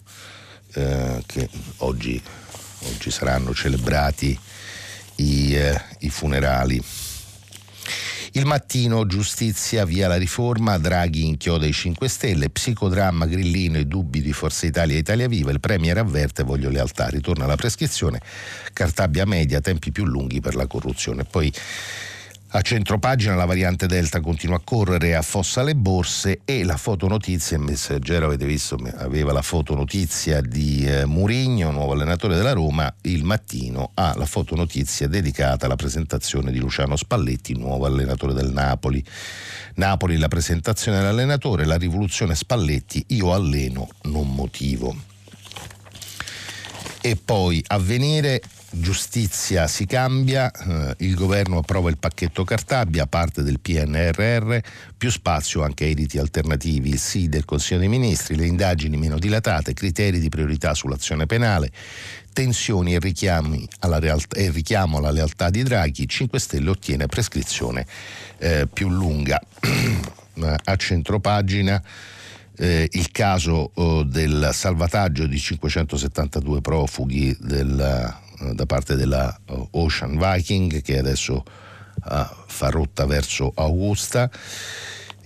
eh, 0.75 1.23
che 1.27 1.49
oggi, 1.79 2.21
oggi, 2.81 3.11
saranno 3.11 3.55
celebrati 3.55 4.39
i, 5.17 5.55
eh, 5.55 5.81
i 6.01 6.11
funerali. 6.11 6.83
Il 8.37 8.47
mattino, 8.47 9.07
giustizia 9.07 9.85
via 9.85 10.09
la 10.09 10.17
riforma, 10.17 10.77
Draghi 10.77 11.25
inchioda 11.25 11.67
i 11.67 11.73
5 11.73 12.09
Stelle, 12.09 12.51
psicodramma 12.51 13.27
grillino 13.27 13.79
e 13.79 13.85
dubbi 13.85 14.21
di 14.21 14.33
Forza 14.33 14.67
Italia 14.67 14.97
e 14.97 14.99
Italia 14.99 15.29
Viva, 15.29 15.53
il 15.53 15.61
Premier 15.61 15.99
avverte 15.99 16.43
voglio 16.43 16.69
lealtà, 16.69 17.07
ritorna 17.07 17.47
la 17.47 17.55
prescrizione, 17.55 18.21
Cartabia 18.73 19.25
media, 19.25 19.61
tempi 19.61 19.93
più 19.93 20.05
lunghi 20.05 20.41
per 20.41 20.57
la 20.57 20.67
corruzione. 20.67 21.23
Poi 21.23 21.53
A 22.57 22.61
centropagina 22.61 23.35
la 23.35 23.47
variante 23.47 23.89
Delta 23.89 24.21
continua 24.21 24.59
a 24.59 24.61
correre 24.63 25.09
e 25.09 25.15
affossa 25.15 25.65
le 25.65 25.75
borse 25.75 26.43
e 26.45 26.63
la 26.63 26.77
fotonotizia, 26.77 27.57
il 27.57 27.65
messaggero 27.65 28.27
avete 28.27 28.47
visto 28.47 28.79
aveva 28.99 29.33
la 29.33 29.43
fotonotizia 29.43 30.41
di 30.41 30.87
eh, 30.87 31.05
Murigno, 31.05 31.73
nuovo 31.73 31.95
allenatore 31.95 32.37
della 32.37 32.53
Roma, 32.53 32.95
il 33.03 33.25
mattino 33.25 33.91
ha 33.95 34.15
la 34.17 34.25
fotonotizia 34.25 35.09
dedicata 35.09 35.67
alla 35.67 35.75
presentazione 35.75 36.53
di 36.53 36.61
Luciano 36.61 36.95
Spalletti, 36.95 37.59
nuovo 37.59 37.87
allenatore 37.87 38.35
del 38.35 38.53
Napoli. 38.53 39.05
Napoli 39.75 40.17
la 40.17 40.29
presentazione 40.29 40.99
dell'allenatore, 40.99 41.65
la 41.65 41.77
rivoluzione 41.77 42.37
Spalletti, 42.37 43.05
io 43.09 43.35
alleno, 43.35 43.89
non 44.03 44.33
motivo. 44.33 44.95
E 47.01 47.17
poi 47.17 47.65
avvenire 47.67 48.41
giustizia 48.81 49.67
si 49.67 49.87
cambia, 49.87 50.51
eh, 50.51 50.95
il 50.99 51.15
governo 51.15 51.59
approva 51.59 51.91
il 51.91 51.99
pacchetto 51.99 52.45
Cartabia, 52.45 53.07
parte 53.07 53.43
del 53.43 53.61
PNRR, 53.61 54.59
più 54.97 55.11
spazio 55.11 55.63
anche 55.63 55.85
ai 55.85 55.95
riti 55.95 56.19
alternativi, 56.19 56.91
il 56.91 56.99
sì 56.99 57.29
del 57.29 57.45
Consiglio 57.45 57.81
dei 57.81 57.89
Ministri, 57.89 58.37
le 58.37 58.47
indagini 58.47 58.97
meno 58.97 59.19
dilatate, 59.19 59.75
criteri 59.75 60.19
di 60.19 60.29
priorità 60.29 60.75
sull'azione 60.75 61.27
penale, 61.27 61.71
tensioni 62.33 62.95
e, 62.95 63.69
alla 63.81 63.99
realtà, 63.99 64.37
e 64.37 64.51
richiamo 64.51 64.99
alla 64.99 65.11
lealtà 65.11 65.51
di 65.51 65.63
Draghi, 65.63 66.09
5 66.09 66.39
Stelle 66.39 66.71
ottiene 66.71 67.07
prescrizione 67.07 67.87
eh, 68.39 68.67
più 68.73 68.89
lunga. 68.89 69.41
A 70.65 70.75
centropagina 70.75 71.81
eh, 72.57 72.89
il 72.91 73.11
caso 73.13 73.71
oh, 73.73 74.03
del 74.03 74.51
salvataggio 74.53 75.27
di 75.27 75.39
572 75.39 76.61
profughi 76.61 77.37
del 77.39 78.23
da 78.39 78.67
parte 78.67 78.97
della 78.97 79.35
eh, 79.47 79.69
Ocean 79.73 80.19
Viking 80.19 80.83
che 80.83 80.99
adesso 80.99 81.45
uh, 82.05 82.27
fa 82.47 82.69
rotta 82.69 83.07
verso 83.07 83.53
Augusta 83.55 84.31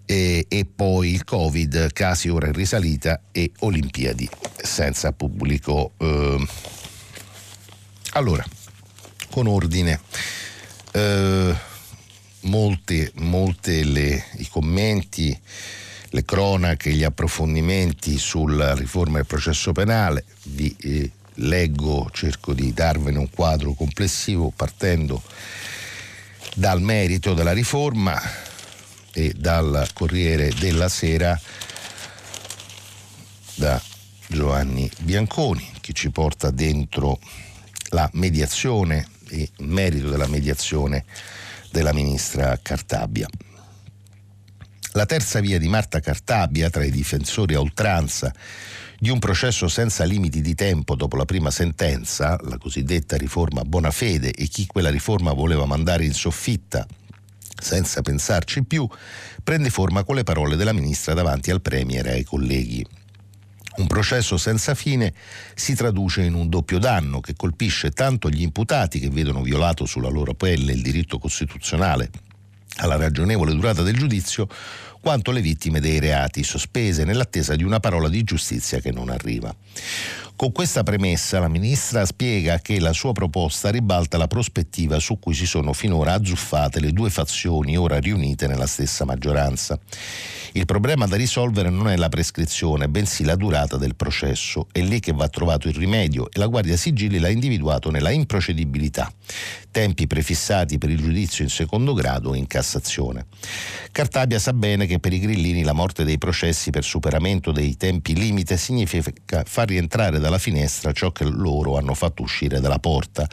e, 0.05 0.47
e, 0.49 0.65
poi 0.65 1.13
il 1.13 1.25
Covid, 1.25 1.93
casi 1.93 2.29
ora 2.29 2.47
in 2.47 2.55
risalita 2.55 3.21
e 3.31 3.53
Olimpiadi 3.59 4.29
senza 4.57 5.13
pubblico. 5.13 5.93
Uh, 5.99 6.47
allora, 8.13 8.43
con 9.31 9.47
ordine, 9.47 10.01
uh, 10.95 11.55
molte, 12.41 13.13
molte 13.17 13.85
le, 13.85 14.25
i 14.39 14.49
commenti, 14.49 15.39
le 16.11 16.25
cronache, 16.25 16.93
gli 16.93 17.05
approfondimenti 17.05 18.17
sulla 18.17 18.75
riforma 18.75 19.17
del 19.17 19.27
processo 19.27 19.73
penale, 19.73 20.25
vi 20.45 20.75
eh, 20.81 21.11
leggo, 21.39 22.09
cerco 22.13 22.53
di 22.53 22.73
darvene 22.73 23.19
un 23.19 23.31
quadro 23.31 23.73
complessivo 23.75 24.53
partendo 24.55 25.23
dal 26.55 26.81
merito 26.81 27.35
della 27.35 27.53
riforma 27.53 28.21
e 29.13 29.33
dal 29.37 29.89
Corriere 29.93 30.53
della 30.59 30.89
Sera 30.89 31.39
da 33.55 33.81
Giovanni 34.27 34.91
Bianconi 35.01 35.73
che 35.81 35.93
ci 35.93 36.11
porta 36.11 36.51
dentro 36.51 37.19
la 37.91 38.09
mediazione 38.15 39.09
e 39.31 39.51
il 39.57 39.67
merito 39.67 40.09
della 40.09 40.27
mediazione 40.27 41.05
della 41.71 41.93
ministra 41.93 42.59
Cartabia. 42.61 43.29
La 44.93 45.07
terza 45.07 45.41
via 45.41 45.59
di 45.59 45.69
Marta 45.69 46.01
Cartabia 46.01 46.71
tra 46.71 46.85
i 46.85 46.91
difensori 46.91 47.55
a 47.55 47.61
oltranza 47.61 48.33
di 49.01 49.11
un 49.11 49.21
processo 49.21 49.69
senza 49.69 50.03
limiti 50.03 50.41
di 50.41 50.55
tempo 50.55 50.97
dopo 50.97 51.17
la 51.17 51.25
prima 51.25 51.51
sentenza, 51.51 52.37
la 52.43 52.59
cosiddetta 52.59 53.17
riforma 53.17 53.63
Bonafede, 53.63 54.33
e 54.33 54.47
chi 54.49 54.67
quella 54.67 54.91
riforma 54.91 55.33
voleva 55.33 55.67
mandare 55.67 56.05
in 56.05 56.13
soffitta 56.13 56.87
senza 57.61 58.03
pensarci 58.03 58.65
più, 58.65 58.89
prende 59.43 59.71
forma 59.71 60.03
con 60.03 60.17
le 60.17 60.25
parole 60.25 60.57
della 60.57 60.73
ministra 60.73 61.15
davanti 61.15 61.51
al 61.51 61.61
Premier 61.61 62.07
e 62.07 62.13
ai 62.13 62.25
colleghi. 62.25 62.85
Un 63.77 63.87
processo 63.87 64.37
senza 64.37 64.75
fine 64.75 65.15
si 65.55 65.75
traduce 65.75 66.23
in 66.23 66.35
un 66.35 66.49
doppio 66.49 66.79
danno 66.79 67.21
che 67.21 67.35
colpisce 67.37 67.91
tanto 67.91 68.29
gli 68.29 68.43
imputati 68.43 68.99
che 68.99 69.11
vedono 69.11 69.43
violato 69.43 69.87
sulla 69.87 70.09
loro 70.09 70.35
pelle 70.35 70.73
il 70.73 70.83
diritto 70.83 71.19
costituzionale 71.21 72.11
alla 72.79 72.97
ragionevole 72.97 73.55
durata 73.55 73.83
del 73.83 73.97
giudizio, 73.97 74.49
quanto 75.01 75.31
le 75.31 75.41
vittime 75.41 75.81
dei 75.81 75.99
reati, 75.99 76.43
sospese 76.43 77.05
nell'attesa 77.05 77.55
di 77.55 77.65
una 77.65 77.81
parola 77.81 78.09
di 78.09 78.23
giustizia 78.23 78.81
che 78.81 78.93
non 78.93 79.09
arriva. 79.09 79.55
Con 80.39 80.53
questa 80.53 80.85
premessa 80.85 81.41
la 81.41 81.49
ministra 81.49 82.07
spiega 82.07 82.61
che 82.61 82.79
la 82.79 82.93
sua 82.93 83.11
proposta 83.11 83.71
ribalta 83.71 84.17
la 84.19 84.29
prospettiva 84.29 85.01
su 85.01 85.19
cui 85.19 85.35
si 85.35 85.47
sono 85.47 85.73
finora 85.73 86.13
azzuffate 86.13 86.79
le 86.79 86.93
due 86.93 87.11
fazioni 87.11 87.77
ora 87.77 87.99
riunite 87.99 88.47
nella 88.47 88.69
stessa 88.69 89.05
maggioranza. 89.05 89.77
Il 90.53 90.65
problema 90.65 91.07
da 91.07 91.17
risolvere 91.17 91.71
non 91.71 91.89
è 91.89 91.97
la 91.97 92.09
prescrizione, 92.09 92.89
bensì 92.89 93.25
la 93.25 93.35
durata 93.35 93.77
del 93.77 93.97
processo. 93.97 94.69
È 94.71 94.81
lì 94.81 95.01
che 95.01 95.13
va 95.13 95.29
trovato 95.29 95.67
il 95.67 95.75
rimedio 95.75 96.31
e 96.31 96.39
la 96.39 96.47
Guardia 96.47 96.77
Sigilli 96.77 97.19
l'ha 97.19 97.29
individuato 97.31 97.91
nella 97.91 98.11
improcedibilità, 98.11 99.13
tempi 99.71 100.07
prefissati 100.07 100.79
per 100.79 100.91
il 100.91 101.01
giudizio 101.01 101.45
in 101.45 101.51
secondo 101.51 101.93
grado 101.93 102.31
o 102.31 102.35
in 102.35 102.47
Cassazione. 102.47 103.27
Cartabia 103.93 104.39
sa 104.39 104.53
bene 104.53 104.87
che 104.87 104.99
per 104.99 105.13
i 105.13 105.19
grillini 105.19 105.63
la 105.63 105.73
morte 105.73 106.05
dei 106.05 106.19
processi 106.19 106.71
per 106.71 106.85
superamento 106.85 107.53
dei 107.53 107.77
tempi 107.77 108.15
limite 108.15 108.57
significa 108.57 109.43
far 109.45 109.69
rientrare 109.69 110.19
dalla 110.19 110.39
finestra 110.39 110.93
ciò 110.93 111.11
che 111.11 111.25
loro 111.25 111.77
hanno 111.77 111.95
fatto 111.95 112.23
uscire 112.23 112.61
dalla 112.61 112.79
porta. 112.79 113.29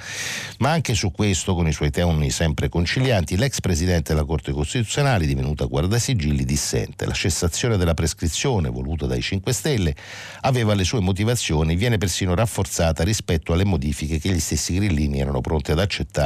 Ma 0.60 0.72
anche 0.72 0.94
su 0.94 1.12
questo, 1.12 1.54
con 1.56 1.68
i 1.68 1.74
suoi 1.74 1.92
toni 1.92 2.32
sempre 2.32 2.70
concilianti, 2.70 3.38
l'ex 3.38 3.60
presidente 3.60 4.14
della 4.14 4.26
Corte 4.26 4.52
Costituzionale, 4.52 5.26
divenuta 5.26 5.66
guardasigilli, 5.66 6.46
dissente 6.46 7.06
la 7.06 7.14
cessazione 7.14 7.78
della 7.78 7.94
prescrizione 7.94 8.70
voluta 8.70 9.06
dai 9.06 9.22
5 9.22 9.54
Stelle 9.54 9.96
aveva 10.42 10.74
le 10.74 10.84
sue 10.84 11.00
motivazioni, 11.00 11.76
viene 11.76 11.98
persino 11.98 12.34
rafforzata 12.34 13.04
rispetto 13.04 13.54
alle 13.54 13.66
modifiche 13.66 14.20
che 14.20 14.30
gli 14.30 14.40
stessi 14.40 14.74
grillini 14.76 15.20
erano 15.20 15.42
pronti 15.42 15.72
ad 15.72 15.80
accettare, 15.80 16.25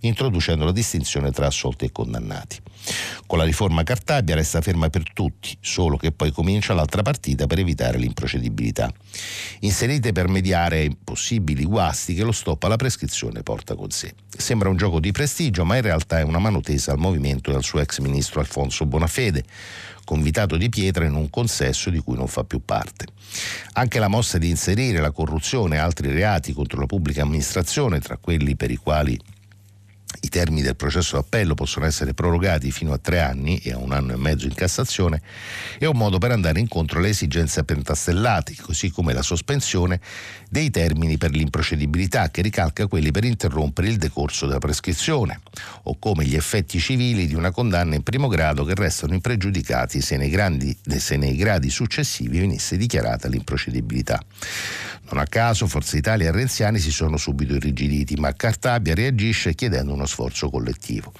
introducendo 0.00 0.64
la 0.64 0.72
distinzione 0.72 1.30
tra 1.30 1.46
assolti 1.46 1.86
e 1.86 1.92
condannati. 1.92 2.58
Con 3.26 3.38
la 3.38 3.44
riforma 3.44 3.82
Cartabia 3.82 4.34
resta 4.34 4.60
ferma 4.60 4.90
per 4.90 5.12
tutti, 5.12 5.56
solo 5.60 5.96
che 5.96 6.12
poi 6.12 6.30
comincia 6.32 6.74
l'altra 6.74 7.02
partita 7.02 7.46
per 7.46 7.58
evitare 7.58 7.98
l'improcedibilità. 7.98 8.92
Inserite 9.60 10.12
per 10.12 10.28
mediare 10.28 10.90
possibili 11.02 11.64
guasti 11.64 12.14
che 12.14 12.24
lo 12.24 12.32
stop 12.32 12.62
alla 12.64 12.76
prescrizione 12.76 13.42
porta 13.42 13.74
con 13.74 13.90
sé. 13.90 14.14
Sembra 14.28 14.68
un 14.68 14.76
gioco 14.76 15.00
di 15.00 15.12
prestigio, 15.12 15.64
ma 15.64 15.76
in 15.76 15.82
realtà 15.82 16.18
è 16.18 16.22
una 16.22 16.38
mano 16.38 16.60
tesa 16.60 16.92
al 16.92 16.98
movimento 16.98 17.50
e 17.50 17.54
al 17.54 17.62
suo 17.62 17.80
ex 17.80 17.98
ministro 17.98 18.40
Alfonso 18.40 18.86
Bonafede, 18.86 19.44
convitato 20.04 20.56
di 20.56 20.68
pietra 20.68 21.04
in 21.04 21.14
un 21.14 21.30
consesso 21.30 21.88
di 21.88 21.98
cui 22.00 22.16
non 22.16 22.26
fa 22.26 22.44
più 22.44 22.64
parte. 22.64 23.06
Anche 23.74 23.98
la 23.98 24.08
mossa 24.08 24.38
di 24.38 24.50
inserire 24.50 25.00
la 25.00 25.12
corruzione 25.12 25.76
e 25.76 25.78
altri 25.78 26.10
reati 26.10 26.52
contro 26.52 26.80
la 26.80 26.86
pubblica 26.86 27.22
amministrazione, 27.22 28.00
tra 28.00 28.16
quelli 28.16 28.56
per 28.56 28.70
i 28.70 28.76
quali 28.76 29.18
i 30.20 30.28
termini 30.28 30.62
del 30.62 30.76
processo 30.76 31.16
d'appello 31.16 31.54
possono 31.54 31.86
essere 31.86 32.14
prorogati 32.14 32.70
fino 32.70 32.92
a 32.92 32.98
tre 32.98 33.20
anni 33.20 33.58
e 33.58 33.72
a 33.72 33.78
un 33.78 33.92
anno 33.92 34.12
e 34.12 34.16
mezzo 34.16 34.46
in 34.46 34.54
Cassazione, 34.54 35.20
è 35.78 35.86
un 35.86 35.96
modo 35.96 36.18
per 36.18 36.30
andare 36.30 36.60
incontro 36.60 36.98
alle 36.98 37.08
esigenze 37.08 37.64
pentastellate, 37.64 38.54
così 38.60 38.90
come 38.90 39.12
la 39.12 39.22
sospensione 39.22 40.00
dei 40.48 40.70
termini 40.70 41.18
per 41.18 41.30
l'improcedibilità, 41.30 42.30
che 42.30 42.42
ricalca 42.42 42.86
quelli 42.86 43.10
per 43.10 43.24
interrompere 43.24 43.88
il 43.88 43.96
decorso 43.96 44.46
della 44.46 44.58
prescrizione, 44.58 45.40
o 45.84 45.98
come 45.98 46.24
gli 46.24 46.34
effetti 46.34 46.78
civili 46.78 47.26
di 47.26 47.34
una 47.34 47.50
condanna 47.50 47.94
in 47.94 48.02
primo 48.02 48.28
grado 48.28 48.64
che 48.64 48.74
restano 48.74 49.14
impregiudicati 49.14 50.00
se 50.00 50.16
nei, 50.16 50.30
grandi, 50.30 50.76
se 50.98 51.16
nei 51.16 51.36
gradi 51.36 51.70
successivi 51.70 52.38
venisse 52.38 52.76
dichiarata 52.76 53.28
l'improcedibilità. 53.28 54.22
Non 55.12 55.20
a 55.20 55.26
caso 55.26 55.66
Forza 55.66 55.98
Italia 55.98 56.28
e 56.28 56.32
Renziani 56.32 56.78
si 56.78 56.90
sono 56.90 57.18
subito 57.18 57.52
irrigiditi, 57.52 58.14
ma 58.14 58.32
Cartabia 58.32 58.94
reagisce 58.94 59.54
chiedendo 59.54 59.92
uno 59.92 60.06
sforzo 60.06 60.48
collettivo. 60.48 61.12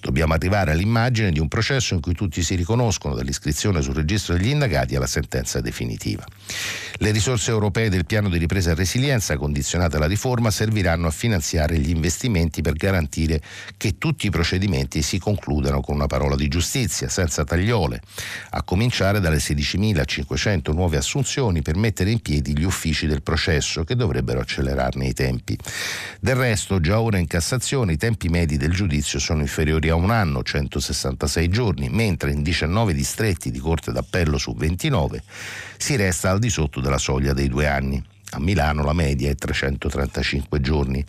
Dobbiamo 0.00 0.32
arrivare 0.32 0.70
all'immagine 0.70 1.32
di 1.32 1.40
un 1.40 1.48
processo 1.48 1.94
in 1.94 2.00
cui 2.00 2.14
tutti 2.14 2.40
si 2.40 2.54
riconoscono 2.54 3.16
dall'iscrizione 3.16 3.82
sul 3.82 3.96
registro 3.96 4.36
degli 4.36 4.50
indagati 4.50 4.94
alla 4.94 5.08
sentenza 5.08 5.60
definitiva. 5.60 6.24
Le 6.98 7.10
risorse 7.10 7.50
europee 7.50 7.88
del 7.88 8.06
piano 8.06 8.28
di 8.28 8.38
ripresa 8.38 8.70
e 8.70 8.74
resilienza 8.74 9.36
condizionate 9.36 9.96
alla 9.96 10.06
riforma 10.06 10.52
serviranno 10.52 11.08
a 11.08 11.10
finanziare 11.10 11.78
gli 11.78 11.90
investimenti 11.90 12.62
per 12.62 12.74
garantire 12.74 13.40
che 13.76 13.98
tutti 13.98 14.26
i 14.26 14.30
procedimenti 14.30 15.02
si 15.02 15.18
concludano 15.18 15.80
con 15.80 15.96
una 15.96 16.06
parola 16.06 16.36
di 16.36 16.46
giustizia, 16.46 17.08
senza 17.08 17.42
tagliole, 17.42 18.00
a 18.50 18.62
cominciare 18.62 19.18
dalle 19.18 19.38
16.500 19.38 20.72
nuove 20.72 20.96
assunzioni 20.96 21.60
per 21.60 21.74
mettere 21.74 22.12
in 22.12 22.20
piedi 22.20 22.56
gli 22.56 22.62
uffici 22.62 23.08
del 23.08 23.14
processo 23.16 23.30
che 23.84 23.96
dovrebbero 23.96 24.40
accelerarne 24.40 25.06
i 25.06 25.12
tempi. 25.12 25.58
Del 26.20 26.36
resto, 26.36 26.80
già 26.80 27.00
ora 27.00 27.18
in 27.18 27.26
Cassazione 27.26 27.92
i 27.92 27.96
tempi 27.96 28.28
medi 28.28 28.56
del 28.56 28.72
giudizio 28.72 29.18
sono 29.18 29.40
inferiori 29.40 29.88
a 29.88 29.94
un 29.94 30.10
anno, 30.10 30.42
166 30.42 31.48
giorni, 31.48 31.88
mentre 31.88 32.32
in 32.32 32.42
19 32.42 32.94
distretti 32.94 33.50
di 33.50 33.58
Corte 33.58 33.92
d'Appello 33.92 34.38
su 34.38 34.54
29 34.54 35.22
si 35.76 35.96
resta 35.96 36.30
al 36.30 36.38
di 36.38 36.48
sotto 36.48 36.80
della 36.80 36.98
soglia 36.98 37.32
dei 37.32 37.48
due 37.48 37.66
anni. 37.66 38.11
A 38.34 38.40
Milano 38.40 38.82
la 38.82 38.94
media 38.94 39.28
è 39.28 39.34
335 39.34 40.60
giorni. 40.60 41.04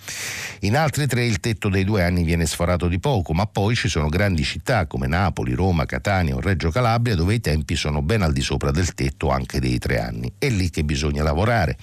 In 0.61 0.75
altri 0.75 1.07
tre 1.07 1.25
il 1.25 1.39
tetto 1.39 1.69
dei 1.69 1.85
due 1.85 2.03
anni 2.03 2.23
viene 2.23 2.45
sforato 2.45 2.89
di 2.89 2.99
poco, 2.99 3.33
ma 3.33 3.45
poi 3.45 3.75
ci 3.75 3.87
sono 3.87 4.09
grandi 4.09 4.43
città 4.43 4.87
come 4.87 5.07
Napoli, 5.07 5.53
Roma, 5.53 5.85
Catania 5.85 6.35
o 6.35 6.41
Reggio 6.41 6.69
Calabria 6.69 7.15
dove 7.15 7.35
i 7.35 7.39
tempi 7.39 7.77
sono 7.77 8.01
ben 8.01 8.23
al 8.23 8.33
di 8.33 8.41
sopra 8.41 8.71
del 8.71 8.93
tetto 8.93 9.29
anche 9.29 9.61
dei 9.61 9.79
tre 9.79 10.01
anni. 10.01 10.33
È 10.37 10.49
lì 10.49 10.69
che 10.69 10.83
bisogna 10.83 11.23
lavorare 11.23 11.77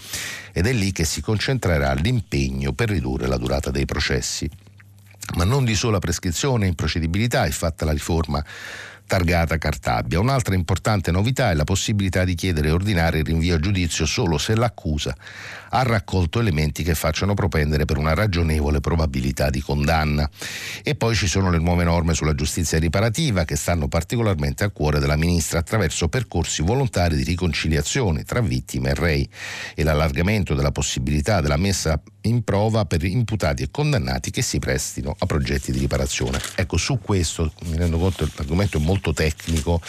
ed 0.53 0.66
è 0.66 0.72
lì 0.72 0.92
che 0.92 1.05
si 1.05 1.22
concentrerà 1.22 1.94
l'impegno 1.94 2.72
per 2.72 2.90
ridurre 2.90 3.26
la 3.26 3.38
durata 3.38 3.70
dei 3.70 3.87
processi. 3.87 4.48
Ma 5.37 5.44
non 5.44 5.64
di 5.64 5.74
sola 5.74 6.00
prescrizione 6.00 6.64
e 6.66 6.68
improcedibilità 6.68 7.44
è 7.44 7.50
fatta 7.50 7.85
la 7.85 7.92
riforma 7.92 8.44
targata 9.11 9.59
Cartabia. 9.59 10.20
Un'altra 10.20 10.55
importante 10.55 11.11
novità 11.11 11.51
è 11.51 11.55
la 11.55 11.64
possibilità 11.64 12.23
di 12.23 12.37
chiedere 12.37 12.68
e 12.68 12.70
ordinare 12.70 13.18
il 13.18 13.25
rinvio 13.25 13.57
a 13.57 13.59
giudizio 13.59 14.07
solo 14.07 14.38
se 14.38 14.55
l'accusa 14.55 15.12
ha 15.70 15.83
raccolto 15.83 16.38
elementi 16.38 16.85
che 16.85 16.94
facciano 16.94 17.35
propendere 17.35 17.87
per 17.87 17.96
una 17.96 18.14
ragionevole 18.14 18.79
probabilità 18.79 19.51
di 19.51 19.61
condanna. 19.61 20.31
E 20.85 20.94
poi 20.94 21.16
ci 21.16 21.27
sono 21.27 21.51
le 21.51 21.59
nuove 21.59 21.83
norme 21.83 22.14
sulla 22.14 22.35
giustizia 22.37 22.79
riparativa 22.79 23.44
che 23.44 23.57
stanno 23.57 23.88
particolarmente 23.88 24.62
a 24.62 24.70
cuore 24.70 25.01
della 25.01 25.16
ministra 25.16 25.59
attraverso 25.59 26.09
percorsi 26.09 26.62
volontari 26.62 27.16
di 27.16 27.25
riconciliazione 27.25 28.23
tra 28.23 28.40
vittime 28.40 28.90
e 28.90 28.94
rei 28.94 29.29
e 29.75 29.83
l'allargamento 29.83 30.55
della 30.55 30.70
possibilità 30.70 31.40
della 31.40 31.57
messa 31.57 32.01
in 32.23 32.42
prova 32.44 32.85
per 32.85 33.03
imputati 33.05 33.62
e 33.62 33.70
condannati 33.70 34.31
che 34.31 34.42
si 34.42 34.59
prestino 34.59 35.16
a 35.18 35.27
progetti 35.27 35.73
di 35.73 35.79
riparazione. 35.79 36.38
Ecco, 36.55 36.77
su 36.77 36.99
questo 37.01 37.53
mi 37.66 37.77
rendo 37.77 37.99
conto 37.99 38.25
che 38.25 38.33
l'argomento 38.37 38.77
è 38.77 38.81
molto 38.81 38.99
tecnico. 39.12 39.80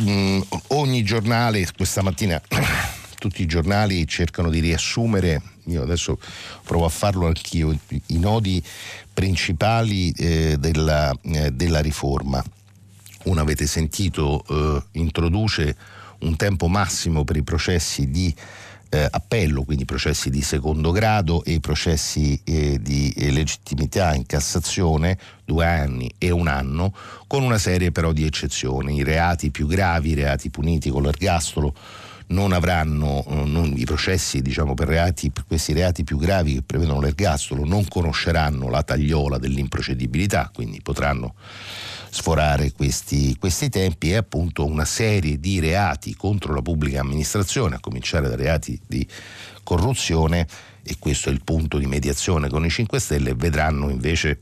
Mm, 0.00 0.40
ogni 0.68 1.02
giornale 1.02 1.66
questa 1.74 2.02
mattina 2.02 2.40
tutti 3.18 3.42
i 3.42 3.46
giornali 3.46 4.06
cercano 4.06 4.50
di 4.50 4.60
riassumere, 4.60 5.40
io 5.64 5.82
adesso 5.82 6.18
provo 6.64 6.84
a 6.84 6.90
farlo 6.90 7.26
anch'io, 7.26 7.76
i 7.88 8.18
nodi 8.18 8.62
principali 9.12 10.10
eh, 10.12 10.56
della, 10.58 11.12
eh, 11.22 11.50
della, 11.50 11.80
riforma. 11.80 12.44
Uno 13.24 13.40
avete 13.40 13.66
sentito, 13.66 14.44
eh, 14.48 14.98
introduce 14.98 15.76
un 16.20 16.36
tempo 16.36 16.68
massimo 16.68 17.24
per 17.24 17.36
i 17.36 17.42
processi 17.42 18.10
di 18.10 18.34
eh, 18.96 19.08
appello, 19.10 19.62
quindi 19.62 19.84
processi 19.84 20.30
di 20.30 20.40
secondo 20.40 20.90
grado 20.90 21.44
e 21.44 21.60
processi 21.60 22.40
eh, 22.44 22.78
di 22.80 23.10
eh, 23.10 23.30
legittimità 23.30 24.14
in 24.14 24.24
Cassazione, 24.24 25.18
due 25.44 25.66
anni 25.66 26.12
e 26.18 26.30
un 26.30 26.48
anno, 26.48 26.94
con 27.26 27.42
una 27.42 27.58
serie 27.58 27.92
però 27.92 28.12
di 28.12 28.24
eccezioni. 28.24 28.96
I 28.96 29.04
reati 29.04 29.50
più 29.50 29.66
gravi, 29.66 30.10
i 30.10 30.14
reati 30.14 30.50
puniti 30.50 30.90
con 30.90 31.02
l'ergastolo, 31.02 31.74
non 32.28 32.52
avranno 32.52 33.24
eh, 33.28 33.44
non, 33.44 33.74
i 33.76 33.84
processi 33.84 34.40
diciamo, 34.40 34.74
per, 34.74 34.88
reati, 34.88 35.30
per 35.30 35.44
questi 35.46 35.72
reati 35.72 36.02
più 36.02 36.16
gravi 36.16 36.54
che 36.54 36.62
prevedono 36.62 37.00
l'ergastolo 37.00 37.64
non 37.64 37.86
conosceranno 37.86 38.68
la 38.68 38.82
tagliola 38.82 39.38
dell'improcedibilità, 39.38 40.50
quindi 40.52 40.80
potranno 40.82 41.34
sforare 42.16 42.72
questi, 42.72 43.36
questi, 43.38 43.68
tempi 43.68 44.10
e 44.10 44.16
appunto 44.16 44.64
una 44.64 44.86
serie 44.86 45.38
di 45.38 45.60
reati 45.60 46.14
contro 46.14 46.54
la 46.54 46.62
pubblica 46.62 47.00
amministrazione, 47.00 47.74
a 47.74 47.80
cominciare 47.80 48.28
dai 48.28 48.38
reati 48.38 48.80
di 48.86 49.06
corruzione, 49.62 50.46
e 50.82 50.96
questo 50.98 51.28
è 51.28 51.32
il 51.32 51.42
punto 51.44 51.76
di 51.76 51.84
mediazione 51.84 52.48
con 52.48 52.64
i 52.64 52.70
5 52.70 52.98
Stelle, 52.98 53.34
vedranno 53.34 53.90
invece 53.90 54.40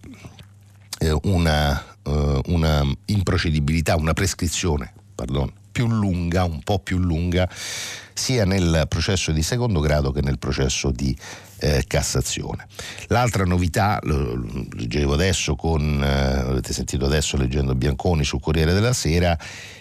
eh, 1.01 1.19
una, 1.25 1.85
eh, 2.05 2.41
una, 2.47 2.87
improcedibilità, 3.07 3.97
una 3.97 4.13
prescrizione, 4.13 4.93
pardon, 5.13 5.53
più 5.73 5.89
lunga, 5.89 6.45
un 6.45 6.63
po' 6.63 6.79
più 6.79 6.99
lunga, 6.99 7.51
sia 8.13 8.45
nel 8.45 8.87
processo 8.89 9.33
di 9.33 9.43
secondo 9.43 9.81
grado 9.81 10.13
che 10.13 10.21
nel 10.21 10.39
processo 10.39 10.93
di 10.93 11.17
eh, 11.65 11.85
Cassazione. 11.87 12.67
L'altra 13.07 13.45
novità, 13.45 13.99
lo, 14.03 14.35
lo 14.35 14.67
leggevo 14.73 15.15
adesso 15.15 15.57
con, 15.57 16.03
eh, 16.03 16.07
avete 16.07 16.75
sentito 16.75 17.07
adesso 17.07 17.39
leggendo 17.39 17.75
Bianconi 17.75 18.23
sul 18.23 18.41
Corriere 18.41 18.75
della 18.75 18.93
Sera, 18.93 19.37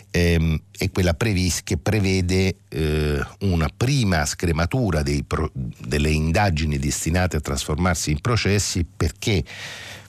ehm, 0.09 0.57
è 0.71 0.89
quella 0.91 1.13
previs- 1.13 1.61
che 1.63 1.77
prevede 1.77 2.55
eh, 2.69 3.21
una 3.41 3.69
prima 3.75 4.25
scrematura 4.25 5.03
pro- 5.27 5.51
delle 5.53 6.09
indagini 6.09 6.79
destinate 6.79 7.35
a 7.35 7.41
trasformarsi 7.41 8.11
in 8.11 8.21
processi 8.21 8.85
perché 8.85 9.43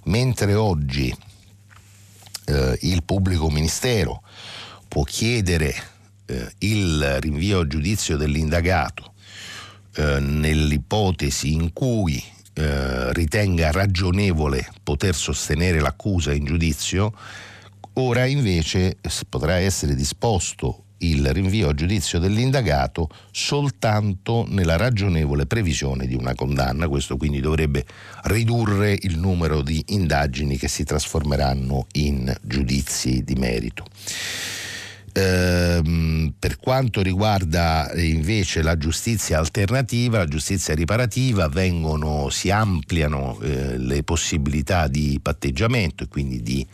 mentre 0.05 0.55
oggi 0.55 1.13
eh, 2.47 2.79
il 2.83 3.03
pubblico 3.03 3.51
ministero 3.51 4.23
può 4.87 5.03
chiedere 5.03 5.75
eh, 6.27 6.53
il 6.59 7.19
rinvio 7.21 7.61
a 7.61 7.67
giudizio 7.67 8.17
dell'indagato 8.17 9.14
eh, 9.97 10.21
nell'ipotesi 10.21 11.53
in 11.53 11.73
cui 11.73 12.23
eh, 12.55 13.13
ritenga 13.13 13.71
ragionevole 13.71 14.69
poter 14.83 15.15
sostenere 15.15 15.81
l'accusa 15.81 16.33
in 16.33 16.45
giudizio, 16.45 17.13
ora 17.95 18.27
invece 18.27 18.99
potrà 19.29 19.55
essere 19.57 19.95
disposto 19.95 20.85
il 20.99 21.33
rinvio 21.33 21.69
a 21.69 21.75
giudizio 21.75 22.19
dell'indagato 22.19 23.09
soltanto 23.31 24.47
nella 24.49 24.77
ragionevole 24.77 25.47
previsione 25.47 26.07
di 26.07 26.15
una 26.15 26.35
condanna. 26.35 26.89
Questo 26.89 27.17
quindi 27.17 27.41
dovrebbe 27.41 27.85
ridurre 28.25 28.97
il 29.03 29.19
numero 29.19 29.61
di 29.61 29.83
indagini 29.89 30.57
che 30.57 30.69
si 30.69 30.85
trasformeranno 30.85 31.87
in 31.93 32.35
giudizi 32.43 33.23
di 33.25 33.35
merito. 33.35 33.85
Ehm, 35.17 36.35
per 36.37 36.59
quanto 36.59 37.01
riguarda 37.01 37.89
invece 37.95 38.63
la 38.63 38.77
giustizia 38.77 39.39
alternativa, 39.39 40.19
la 40.19 40.27
giustizia 40.27 40.75
riparativa, 40.75 41.47
vengono, 41.49 42.31
si 42.31 42.51
ampliano 42.51 43.39
eh, 43.41 43.79
le 43.79 44.03
possibilità 44.03 44.89
di 44.89 45.21
patteggiamento 45.23 46.03
e 46.03 46.09
quindi 46.09 46.43
di 46.43 46.67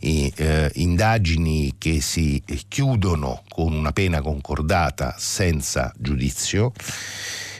eh, 0.00 0.70
indagini 0.74 1.74
che 1.78 2.00
si 2.00 2.42
chiudono 2.66 3.44
con 3.48 3.72
una 3.72 3.92
pena 3.92 4.20
concordata 4.20 5.14
senza 5.16 5.92
giudizio, 5.96 6.72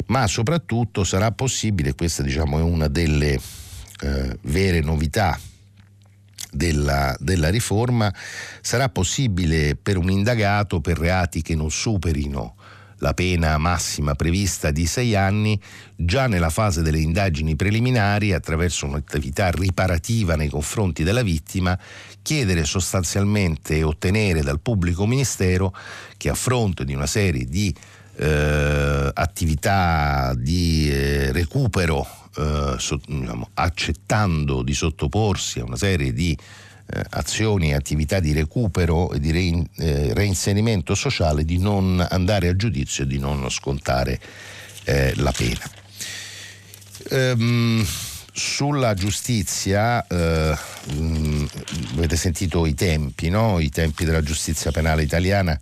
ma 0.07 0.27
soprattutto 0.27 1.05
sarà 1.05 1.31
possibile, 1.31 1.95
questa 1.95 2.25
diciamo 2.25 2.59
è 2.59 2.63
una 2.63 2.89
delle 2.89 3.39
eh, 4.01 4.39
vere 4.43 4.81
novità 4.81 5.39
della, 6.57 7.15
della 7.21 7.51
riforma, 7.51 8.13
sarà 8.61 8.89
possibile 8.89 9.77
per 9.77 9.97
un 9.97 10.11
indagato 10.11 10.81
per 10.81 10.99
reati 10.99 11.43
che 11.43 11.55
non 11.55 11.71
superino 11.71 12.55
la 13.01 13.13
pena 13.13 13.59
massima 13.59 14.15
prevista 14.15 14.71
di 14.71 14.87
sei 14.87 15.15
anni, 15.15 15.61
già 15.95 16.27
nella 16.27 16.49
fase 16.49 16.83
delle 16.83 16.99
indagini 16.99 17.57
preliminari, 17.57 18.33
attraverso 18.33 18.87
un'attività 18.87 19.51
riparativa 19.51 20.35
nei 20.35 20.49
confronti 20.49 21.03
della 21.03 21.23
vittima, 21.23 21.79
chiedere 22.23 22.65
sostanzialmente 22.65 23.77
e 23.77 23.83
ottenere 23.83 24.41
dal 24.41 24.61
pubblico 24.61 25.07
ministero 25.07 25.75
che 26.17 26.31
a 26.31 26.35
fronte 26.35 26.85
di 26.85 26.95
una 26.95 27.07
serie 27.07 27.45
di 27.45 27.75
eh, 28.17 29.11
attività 29.13 30.35
di 30.37 30.91
eh, 30.91 31.33
recupero 31.33 32.07
eh, 32.37 32.75
so, 32.79 33.01
diciamo, 33.07 33.49
accettando 33.55 34.63
di 34.63 34.75
sottoporsi 34.75 35.61
a 35.61 35.65
una 35.65 35.77
serie 35.77 36.13
di 36.13 36.37
eh, 36.89 37.05
azioni 37.11 37.71
e 37.71 37.75
attività 37.75 38.21
di 38.21 38.33
recupero 38.33 39.13
e 39.13 39.21
di 39.21 39.31
rein, 39.31 39.67
eh, 39.77 40.13
reinserimento 40.13 40.95
sociale, 40.95 41.45
di 41.45 41.59
non 41.59 42.05
andare 42.11 42.49
a 42.49 42.57
giudizio 42.57 43.05
e 43.05 43.07
di 43.07 43.19
non 43.19 43.49
scontare 43.51 44.21
eh, 44.85 45.15
la 45.17 45.33
pena. 45.33 45.65
Ehm, 47.11 47.87
sulla 48.33 48.93
giustizia, 48.93 50.05
mh, 50.07 50.55
mm, 50.93 51.47
avete 51.97 52.17
sentito 52.17 52.67
i 52.67 52.75
tempi, 52.75 53.31
no? 53.31 53.61
i 53.61 53.71
tempi 53.71 54.05
della 54.05 54.23
giustizia 54.23 54.71
penale 54.73 55.03
italiana 55.03 55.59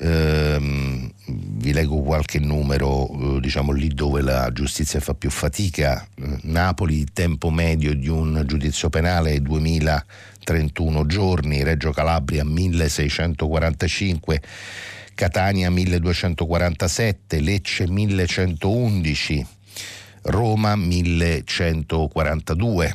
Ehm, 0.00 1.10
vi 1.26 1.72
leggo 1.72 2.00
qualche 2.02 2.38
numero, 2.38 3.36
eh, 3.36 3.40
diciamo 3.40 3.72
lì 3.72 3.88
dove 3.88 4.22
la 4.22 4.52
giustizia 4.52 5.00
fa 5.00 5.14
più 5.14 5.30
fatica. 5.30 6.06
Eh, 6.14 6.38
Napoli, 6.42 7.04
tempo 7.12 7.50
medio 7.50 7.92
di 7.94 8.06
un 8.08 8.44
giudizio 8.46 8.90
penale 8.90 9.42
2031 9.42 11.04
giorni, 11.06 11.64
Reggio 11.64 11.90
Calabria 11.90 12.44
1645, 12.44 14.40
Catania 15.14 15.68
1247, 15.70 17.40
Lecce 17.40 17.88
1111, 17.88 19.46
Roma 20.22 20.76
1142. 20.76 22.94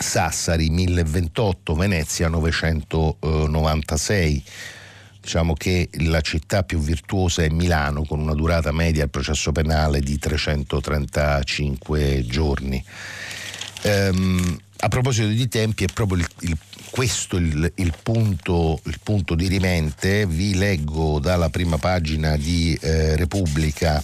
Sassari 0.00 0.70
1028, 0.70 1.74
Venezia 1.74 2.28
996, 2.28 4.42
Diciamo 5.20 5.54
che 5.54 5.88
la 5.98 6.22
città 6.22 6.62
più 6.62 6.78
virtuosa 6.78 7.42
è 7.42 7.50
Milano, 7.50 8.04
con 8.04 8.20
una 8.20 8.34
durata 8.34 8.72
media 8.72 9.02
al 9.02 9.10
processo 9.10 9.52
penale 9.52 10.00
di 10.00 10.18
335 10.18 12.24
giorni. 12.26 12.82
Ehm, 13.82 14.58
a 14.82 14.88
proposito 14.88 15.28
di 15.28 15.48
tempi, 15.48 15.84
è 15.84 15.92
proprio 15.92 16.18
il, 16.18 16.26
il, 16.40 16.56
questo 16.90 17.36
il, 17.36 17.70
il, 17.76 17.94
punto, 18.02 18.80
il 18.84 18.98
punto 19.02 19.34
dirimente. 19.34 20.26
Vi 20.26 20.54
leggo 20.54 21.18
dalla 21.18 21.50
prima 21.50 21.76
pagina 21.76 22.36
di 22.36 22.76
eh, 22.80 23.16
Repubblica 23.16 24.02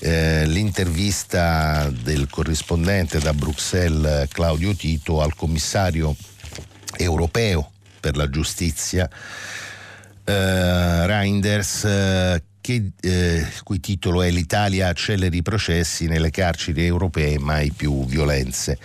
eh, 0.00 0.44
l'intervista 0.46 1.88
del 1.90 2.28
corrispondente 2.28 3.18
da 3.18 3.32
Bruxelles 3.32 4.28
Claudio 4.30 4.74
Tito 4.74 5.22
al 5.22 5.34
commissario 5.34 6.14
europeo 6.96 7.70
per 8.00 8.16
la 8.16 8.28
giustizia 8.28 9.08
eh, 10.26 11.06
Reinders 11.06 11.84
eh, 11.84 12.42
che, 12.60 12.90
eh, 13.00 13.46
cui 13.62 13.78
titolo 13.78 14.22
è 14.22 14.30
L'Italia 14.30 14.88
acceleri 14.88 15.36
i 15.36 15.42
processi 15.42 16.06
nelle 16.06 16.30
carceri 16.30 16.84
europee 16.84 17.38
mai 17.38 17.70
più 17.70 18.04
violenze. 18.04 18.78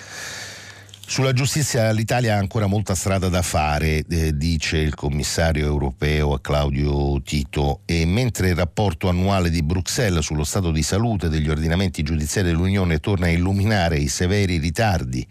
Sulla 1.12 1.34
giustizia 1.34 1.91
l'Italia 1.91 2.36
ha 2.36 2.38
ancora 2.38 2.67
molta 2.67 2.95
strada 2.95 3.27
da 3.27 3.41
fare, 3.41 4.06
eh, 4.08 4.38
dice 4.38 4.77
il 4.77 4.95
commissario 4.95 5.65
europeo 5.65 6.38
Claudio 6.38 7.21
Tito, 7.21 7.82
e 7.84 8.06
mentre 8.06 8.47
il 8.47 8.56
rapporto 8.56 9.10
annuale 9.10 9.49
di 9.49 9.62
Bruxelles 9.62 10.23
sullo 10.23 10.45
stato 10.45 10.71
di 10.71 10.84
salute 10.84 11.27
degli 11.27 11.49
ordinamenti 11.49 12.01
giudiziari 12.01 12.47
dell'Unione 12.47 12.99
torna 12.99 13.25
a 13.25 13.30
illuminare 13.30 13.97
i 13.97 14.08
severi 14.08 14.58
ritardi 14.58 15.27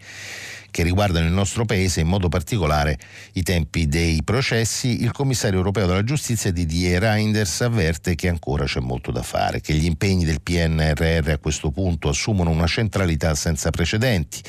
che 0.71 0.83
riguardano 0.83 1.27
il 1.27 1.31
nostro 1.31 1.65
Paese, 1.65 1.99
in 1.99 2.07
modo 2.07 2.29
particolare 2.29 2.97
i 3.33 3.43
tempi 3.43 3.87
dei 3.87 4.23
processi, 4.23 5.03
il 5.03 5.11
commissario 5.11 5.57
europeo 5.59 5.85
della 5.85 6.03
giustizia 6.03 6.51
Didier 6.51 7.01
Reinders 7.01 7.61
avverte 7.61 8.15
che 8.15 8.27
ancora 8.27 8.65
c'è 8.65 8.79
molto 8.79 9.11
da 9.11 9.21
fare, 9.21 9.61
che 9.61 9.73
gli 9.73 9.85
impegni 9.85 10.25
del 10.25 10.41
PNRR 10.41 11.29
a 11.29 11.37
questo 11.37 11.69
punto 11.69 12.09
assumono 12.09 12.49
una 12.49 12.67
centralità 12.67 13.35
senza 13.35 13.69
precedenti 13.69 14.41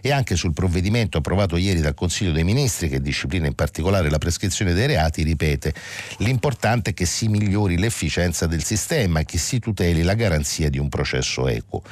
e 0.00 0.12
anche 0.12 0.36
sul 0.36 0.52
provvedimento 0.52 1.18
approvato 1.18 1.56
ieri 1.56 1.80
dal 1.80 1.94
Consiglio 1.94 2.32
dei 2.32 2.44
Ministri 2.44 2.88
che 2.88 3.00
disciplina 3.00 3.46
in 3.46 3.54
particolare 3.54 4.10
la 4.10 4.18
prescrizione 4.18 4.72
dei 4.72 4.86
reati, 4.86 5.22
ripete 5.22 5.74
l'importante 6.18 6.90
è 6.92 6.94
che 6.94 7.06
si 7.06 7.28
migliori 7.28 7.78
l'efficienza 7.78 8.46
del 8.46 8.62
sistema 8.62 9.20
e 9.20 9.24
che 9.24 9.38
si 9.38 9.58
tuteli 9.58 10.02
la 10.02 10.14
garanzia 10.14 10.68
di 10.68 10.78
un 10.78 10.88
processo 10.88 11.48
equo. 11.48 11.82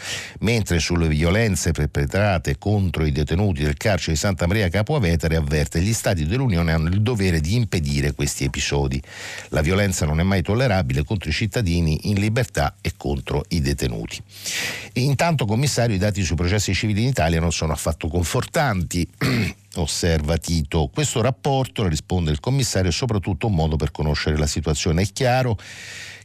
Mentre 0.41 0.79
sulle 0.79 1.09
violenze 1.09 1.73
perpetrate 1.73 2.59
contro 2.59 3.05
i 3.05 3.13
detenuti 3.13 3.65
del 3.71 3.77
carcere 3.77 4.13
di 4.13 4.19
Santa 4.19 4.47
Maria 4.47 4.69
Capua 4.69 4.99
Vetere 4.99 5.37
avverte 5.37 5.81
gli 5.81 5.93
Stati 5.93 6.27
dell'Unione 6.27 6.73
hanno 6.73 6.89
il 6.89 7.01
dovere 7.01 7.41
di 7.41 7.55
impedire 7.55 8.13
questi 8.13 8.45
episodi. 8.45 9.01
La 9.49 9.61
violenza 9.61 10.05
non 10.05 10.19
è 10.19 10.23
mai 10.25 10.43
tollerabile 10.43 11.05
contro 11.05 11.31
i 11.31 11.33
cittadini 11.33 12.09
in 12.11 12.19
libertà 12.19 12.77
e 12.81 12.93
contro 12.97 13.45
i 13.49 13.61
detenuti. 13.61 14.21
E 14.93 15.01
intanto, 15.01 15.47
commissario, 15.47 15.95
i 15.95 15.99
dati 15.99 16.23
sui 16.23 16.37
processi 16.37 16.75
civili 16.75 17.03
in 17.03 17.09
Italia 17.09 17.41
non 17.41 17.53
sono 17.53 17.73
affatto 17.73 18.09
confortanti. 18.09 19.09
osserva 19.77 20.37
Tito. 20.37 20.91
Questo 20.93 21.21
rapporto, 21.23 21.87
risponde 21.87 22.33
il 22.33 22.41
commissario, 22.41 22.91
è 22.91 22.93
soprattutto 22.93 23.47
un 23.47 23.55
modo 23.55 23.77
per 23.77 23.93
conoscere 23.93 24.37
la 24.37 24.49
situazione. 24.49 25.03
È 25.03 25.07
chiaro 25.13 25.57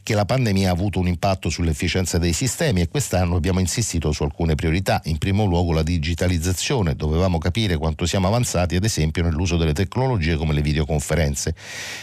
che 0.06 0.14
la 0.14 0.24
pandemia 0.24 0.68
ha 0.68 0.72
avuto 0.72 1.00
un 1.00 1.08
impatto 1.08 1.50
sull'efficienza 1.50 2.16
dei 2.18 2.32
sistemi 2.32 2.80
e 2.80 2.88
quest'anno 2.88 3.34
abbiamo 3.34 3.58
insistito 3.58 4.12
su 4.12 4.22
alcune 4.22 4.54
priorità. 4.54 5.00
In 5.06 5.18
primo 5.18 5.46
luogo 5.46 5.72
la 5.72 5.82
digitalizzazione, 5.82 6.94
dovevamo 6.94 7.38
capire 7.38 7.76
quanto 7.76 8.06
siamo 8.06 8.28
avanzati 8.28 8.76
ad 8.76 8.84
esempio 8.84 9.24
nell'uso 9.24 9.56
delle 9.56 9.72
tecnologie 9.72 10.36
come 10.36 10.52
le 10.52 10.62
videoconferenze. 10.62 11.56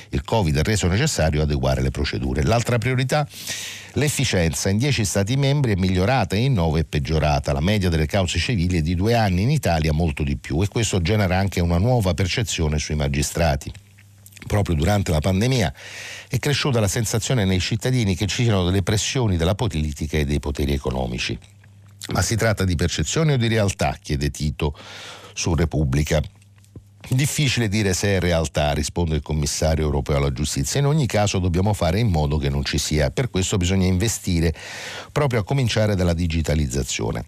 Il 0.09 0.25
Covid 0.25 0.57
ha 0.57 0.63
reso 0.63 0.87
necessario 0.87 1.43
adeguare 1.43 1.81
le 1.81 1.91
procedure. 1.91 2.43
L'altra 2.43 2.77
priorità 2.77 3.25
L'efficienza 3.93 4.69
in 4.69 4.79
10 4.79 5.05
Stati 5.05 5.37
membri 5.37 5.73
è 5.73 5.75
migliorata 5.75 6.35
e 6.35 6.39
in 6.39 6.53
9 6.53 6.79
è 6.79 6.83
peggiorata. 6.83 7.53
La 7.53 7.61
media 7.61 7.89
delle 7.89 8.07
cause 8.07 8.39
civili 8.39 8.79
è 8.79 8.81
di 8.81 8.95
due 8.95 9.13
anni, 9.13 9.43
in 9.43 9.51
Italia 9.51 9.93
molto 9.93 10.23
di 10.23 10.35
più 10.35 10.61
e 10.61 10.67
questo 10.67 10.99
genera 10.99 11.37
anche 11.37 11.61
una 11.61 11.77
nuova 11.77 12.13
percezione 12.15 12.79
sui 12.79 12.95
magistrati 12.95 13.71
proprio 14.45 14.75
durante 14.75 15.11
la 15.11 15.19
pandemia, 15.19 15.73
è 16.27 16.39
cresciuta 16.39 16.79
la 16.79 16.87
sensazione 16.87 17.45
nei 17.45 17.59
cittadini 17.59 18.15
che 18.15 18.27
ci 18.27 18.43
siano 18.43 18.65
delle 18.65 18.83
pressioni 18.83 19.37
della 19.37 19.55
politica 19.55 20.17
e 20.17 20.25
dei 20.25 20.39
poteri 20.39 20.73
economici. 20.73 21.37
Ma 22.11 22.21
si 22.21 22.35
tratta 22.35 22.65
di 22.65 22.75
percezione 22.75 23.33
o 23.33 23.37
di 23.37 23.47
realtà? 23.47 23.97
chiede 24.01 24.29
Tito 24.29 24.77
su 25.33 25.55
Repubblica. 25.55 26.21
Difficile 27.09 27.67
dire 27.67 27.93
se 27.93 28.15
è 28.15 28.19
realtà, 28.19 28.71
risponde 28.71 29.15
il 29.15 29.21
commissario 29.21 29.83
europeo 29.83 30.17
alla 30.17 30.31
giustizia. 30.31 30.79
In 30.79 30.85
ogni 30.85 31.05
caso 31.05 31.39
dobbiamo 31.39 31.73
fare 31.73 31.99
in 31.99 32.07
modo 32.07 32.37
che 32.37 32.49
non 32.49 32.63
ci 32.63 32.77
sia. 32.77 33.09
Per 33.09 33.29
questo 33.29 33.57
bisogna 33.57 33.85
investire 33.85 34.53
proprio 35.11 35.41
a 35.41 35.43
cominciare 35.43 35.95
dalla 35.95 36.13
digitalizzazione. 36.13 37.25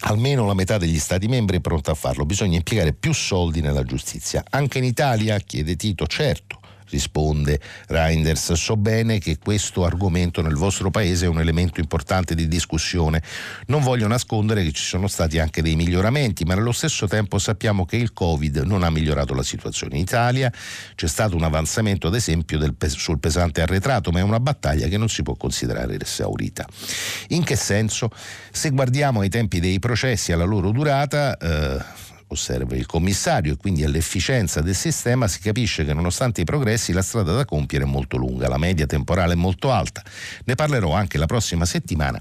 Almeno 0.00 0.46
la 0.46 0.54
metà 0.54 0.76
degli 0.76 0.98
Stati 0.98 1.28
membri 1.28 1.58
è 1.58 1.60
pronta 1.60 1.92
a 1.92 1.94
farlo, 1.94 2.26
bisogna 2.26 2.56
impiegare 2.56 2.92
più 2.92 3.12
soldi 3.12 3.60
nella 3.60 3.84
giustizia. 3.84 4.44
Anche 4.50 4.78
in 4.78 4.84
Italia, 4.84 5.38
chiede 5.38 5.76
Tito, 5.76 6.06
certo, 6.06 6.60
risponde 6.90 7.60
Reinders. 7.88 8.52
So 8.52 8.76
bene 8.76 9.18
che 9.18 9.38
questo 9.38 9.84
argomento 9.84 10.42
nel 10.42 10.54
vostro 10.54 10.90
paese 10.90 11.26
è 11.26 11.28
un 11.28 11.40
elemento 11.40 11.80
importante 11.80 12.34
di 12.34 12.48
discussione. 12.48 13.22
Non 13.66 13.82
voglio 13.82 14.06
nascondere 14.06 14.62
che 14.62 14.72
ci 14.72 14.84
sono 14.84 15.06
stati 15.08 15.38
anche 15.38 15.62
dei 15.62 15.76
miglioramenti, 15.76 16.44
ma 16.44 16.54
nello 16.54 16.72
stesso 16.72 17.06
tempo 17.06 17.38
sappiamo 17.38 17.84
che 17.84 17.96
il 17.96 18.12
Covid 18.12 18.58
non 18.58 18.82
ha 18.82 18.90
migliorato 18.90 19.34
la 19.34 19.42
situazione. 19.42 19.96
In 19.96 20.02
Italia 20.02 20.52
c'è 20.94 21.08
stato 21.08 21.36
un 21.36 21.42
avanzamento, 21.42 22.06
ad 22.06 22.14
esempio, 22.14 22.58
del, 22.58 22.74
sul 22.86 23.18
pesante 23.18 23.62
arretrato, 23.62 24.10
ma 24.10 24.20
è 24.20 24.22
una 24.22 24.40
battaglia 24.40 24.86
che 24.88 24.98
non 24.98 25.08
si 25.08 25.22
può 25.22 25.34
considerare 25.34 25.98
esaurita. 26.00 26.66
In 27.28 27.44
che 27.44 27.56
senso? 27.56 28.10
Se 28.50 28.70
guardiamo 28.70 29.20
ai 29.20 29.28
tempi 29.28 29.60
dei 29.60 29.78
processi, 29.78 30.32
alla 30.32 30.44
loro 30.44 30.70
durata, 30.70 31.36
eh, 31.36 32.02
osserva 32.34 32.76
il 32.76 32.86
commissario, 32.86 33.54
e 33.54 33.56
quindi 33.56 33.82
all'efficienza 33.84 34.60
del 34.60 34.74
sistema, 34.74 35.26
si 35.26 35.40
capisce 35.40 35.84
che 35.84 35.94
nonostante 35.94 36.42
i 36.42 36.44
progressi 36.44 36.92
la 36.92 37.02
strada 37.02 37.32
da 37.32 37.44
compiere 37.44 37.84
è 37.84 37.88
molto 37.88 38.16
lunga, 38.16 38.48
la 38.48 38.58
media 38.58 38.86
temporale 38.86 39.32
è 39.32 39.36
molto 39.36 39.72
alta. 39.72 40.02
Ne 40.44 40.54
parlerò 40.54 40.92
anche 40.92 41.18
la 41.18 41.26
prossima 41.26 41.64
settimana 41.64 42.20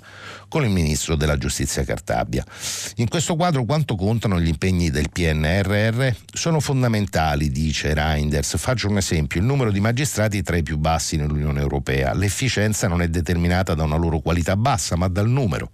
con 0.54 0.64
il 0.64 0.70
ministro 0.70 1.16
della 1.16 1.36
giustizia 1.36 1.84
Cartabia. 1.84 2.46
In 2.98 3.08
questo 3.08 3.36
quadro 3.36 3.66
quanto 3.66 3.96
contano 3.96 4.40
gli 4.40 4.50
impegni 4.50 4.92
del 4.92 5.10
PNRR? 5.10 6.10
Sono 6.32 6.60
fondamentali, 6.60 7.50
dice 7.50 7.92
Reinders. 7.96 8.58
Faccio 8.60 8.88
un 8.88 8.98
esempio, 8.98 9.40
il 9.40 9.48
numero 9.48 9.72
di 9.72 9.80
magistrati 9.80 10.38
è 10.38 10.44
tra 10.44 10.56
i 10.56 10.62
più 10.62 10.78
bassi 10.78 11.16
nell'Unione 11.16 11.60
Europea. 11.60 12.14
L'efficienza 12.14 12.88
non 12.88 13.02
è 13.02 13.08
determinata 13.08 13.74
da 13.74 13.82
una 13.82 13.96
loro 13.96 14.20
qualità 14.20 14.56
bassa, 14.56 14.96
ma 14.96 15.08
dal 15.08 15.28
numero. 15.28 15.72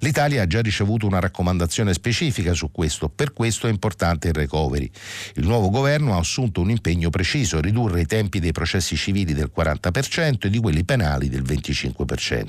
L'Italia 0.00 0.42
ha 0.42 0.46
già 0.46 0.60
ricevuto 0.60 1.06
una 1.06 1.18
raccomandazione 1.18 1.94
specifica 1.94 2.52
su 2.52 2.70
questo, 2.70 3.08
per 3.08 3.32
questo 3.32 3.68
è 3.68 3.70
importante 3.70 4.28
il 4.28 4.34
recovery. 4.34 4.90
Il 5.36 5.46
nuovo 5.46 5.70
governo 5.70 6.14
ha 6.14 6.18
assunto 6.18 6.60
un 6.60 6.68
impegno 6.68 7.08
preciso, 7.08 7.58
ridurre 7.58 8.02
i 8.02 8.06
tempi 8.06 8.38
dei 8.38 8.52
processi 8.52 8.96
civili 8.96 9.32
del 9.32 9.50
40% 9.56 10.40
e 10.40 10.50
di 10.50 10.58
quelli 10.58 10.84
penali 10.84 11.30
del 11.30 11.40
25%. 11.40 12.44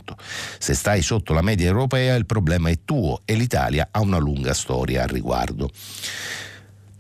Se 0.60 0.74
stai 0.74 1.02
sotto 1.02 1.32
la 1.32 1.42
media 1.42 1.60
media 1.62 1.69
europea 1.69 2.15
il 2.15 2.26
problema 2.26 2.69
è 2.69 2.80
tuo 2.84 3.21
e 3.24 3.36
l'Italia 3.36 3.89
ha 3.91 4.02
una 4.02 4.17
lunga 4.17 4.54
storia 4.54 5.04
al 5.04 5.10
riguardo. 5.10 5.69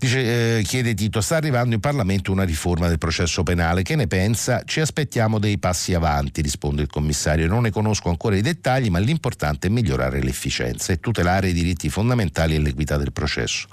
Dice, 0.01 0.57
eh, 0.57 0.63
chiede 0.63 0.95
Tito, 0.95 1.21
sta 1.21 1.35
arrivando 1.35 1.75
in 1.75 1.79
Parlamento 1.79 2.31
una 2.31 2.41
riforma 2.41 2.87
del 2.87 2.97
processo 2.97 3.43
penale, 3.43 3.83
che 3.83 3.95
ne 3.95 4.07
pensa? 4.07 4.63
Ci 4.65 4.79
aspettiamo 4.79 5.37
dei 5.37 5.59
passi 5.59 5.93
avanti, 5.93 6.41
risponde 6.41 6.81
il 6.81 6.87
commissario. 6.87 7.47
Non 7.47 7.61
ne 7.61 7.69
conosco 7.69 8.09
ancora 8.09 8.35
i 8.35 8.41
dettagli, 8.41 8.89
ma 8.89 8.97
l'importante 8.97 9.67
è 9.67 9.69
migliorare 9.69 10.19
l'efficienza 10.23 10.91
e 10.91 10.99
tutelare 10.99 11.49
i 11.49 11.53
diritti 11.53 11.87
fondamentali 11.91 12.55
e 12.55 12.59
l'equità 12.59 12.97
del 12.97 13.11
processo. 13.11 13.67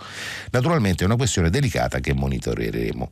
Naturalmente 0.51 1.03
è 1.03 1.07
una 1.07 1.17
questione 1.17 1.49
delicata 1.49 1.99
che 2.01 2.13
monitoreremo. 2.13 3.11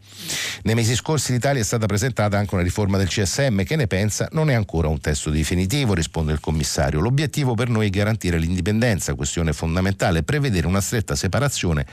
Nei 0.65 0.75
mesi 0.75 0.95
scorsi 0.95 1.31
in 1.31 1.39
Italia 1.39 1.63
è 1.63 1.65
stata 1.65 1.87
presentata 1.87 2.37
anche 2.37 2.53
una 2.53 2.65
riforma 2.65 2.99
del 2.99 3.09
CSM, 3.09 3.63
che 3.63 3.77
ne 3.77 3.87
pensa? 3.87 4.29
Non 4.33 4.51
è 4.51 4.55
ancora 4.55 4.89
un 4.89 5.01
testo 5.01 5.31
definitivo, 5.31 5.95
risponde 5.95 6.33
il 6.33 6.41
commissario. 6.41 7.01
L'obiettivo 7.01 7.55
per 7.55 7.71
noi 7.71 7.87
è 7.87 7.91
garantire 7.91 8.37
l'indipendenza, 8.37 9.15
questione 9.15 9.55
fondamentale, 9.55 10.23
prevedere 10.23 10.67
una 10.67 10.83
stretta 10.83 11.15
separazione 11.15 11.87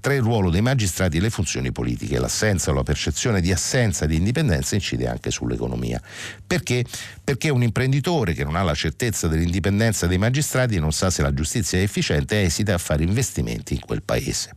tra 0.00 0.14
il 0.14 0.22
ruolo 0.22 0.48
dei 0.48 0.58
dei 0.60 0.62
magistrati 0.62 1.18
le 1.18 1.30
funzioni 1.30 1.72
politiche. 1.72 2.18
L'assenza 2.18 2.70
o 2.70 2.74
la 2.74 2.82
percezione 2.82 3.40
di 3.40 3.50
assenza 3.50 4.06
di 4.06 4.16
indipendenza 4.16 4.74
incide 4.74 5.08
anche 5.08 5.30
sull'economia. 5.30 6.00
Perché? 6.46 6.84
Perché 7.24 7.48
un 7.48 7.62
imprenditore 7.62 8.34
che 8.34 8.44
non 8.44 8.56
ha 8.56 8.62
la 8.62 8.74
certezza 8.74 9.26
dell'indipendenza 9.26 10.06
dei 10.06 10.18
magistrati 10.18 10.76
e 10.76 10.80
non 10.80 10.92
sa 10.92 11.10
se 11.10 11.22
la 11.22 11.32
giustizia 11.32 11.78
è 11.78 11.82
efficiente 11.82 12.42
esita 12.42 12.74
a 12.74 12.78
fare 12.78 13.02
investimenti 13.02 13.74
in 13.74 13.80
quel 13.80 14.02
paese. 14.02 14.52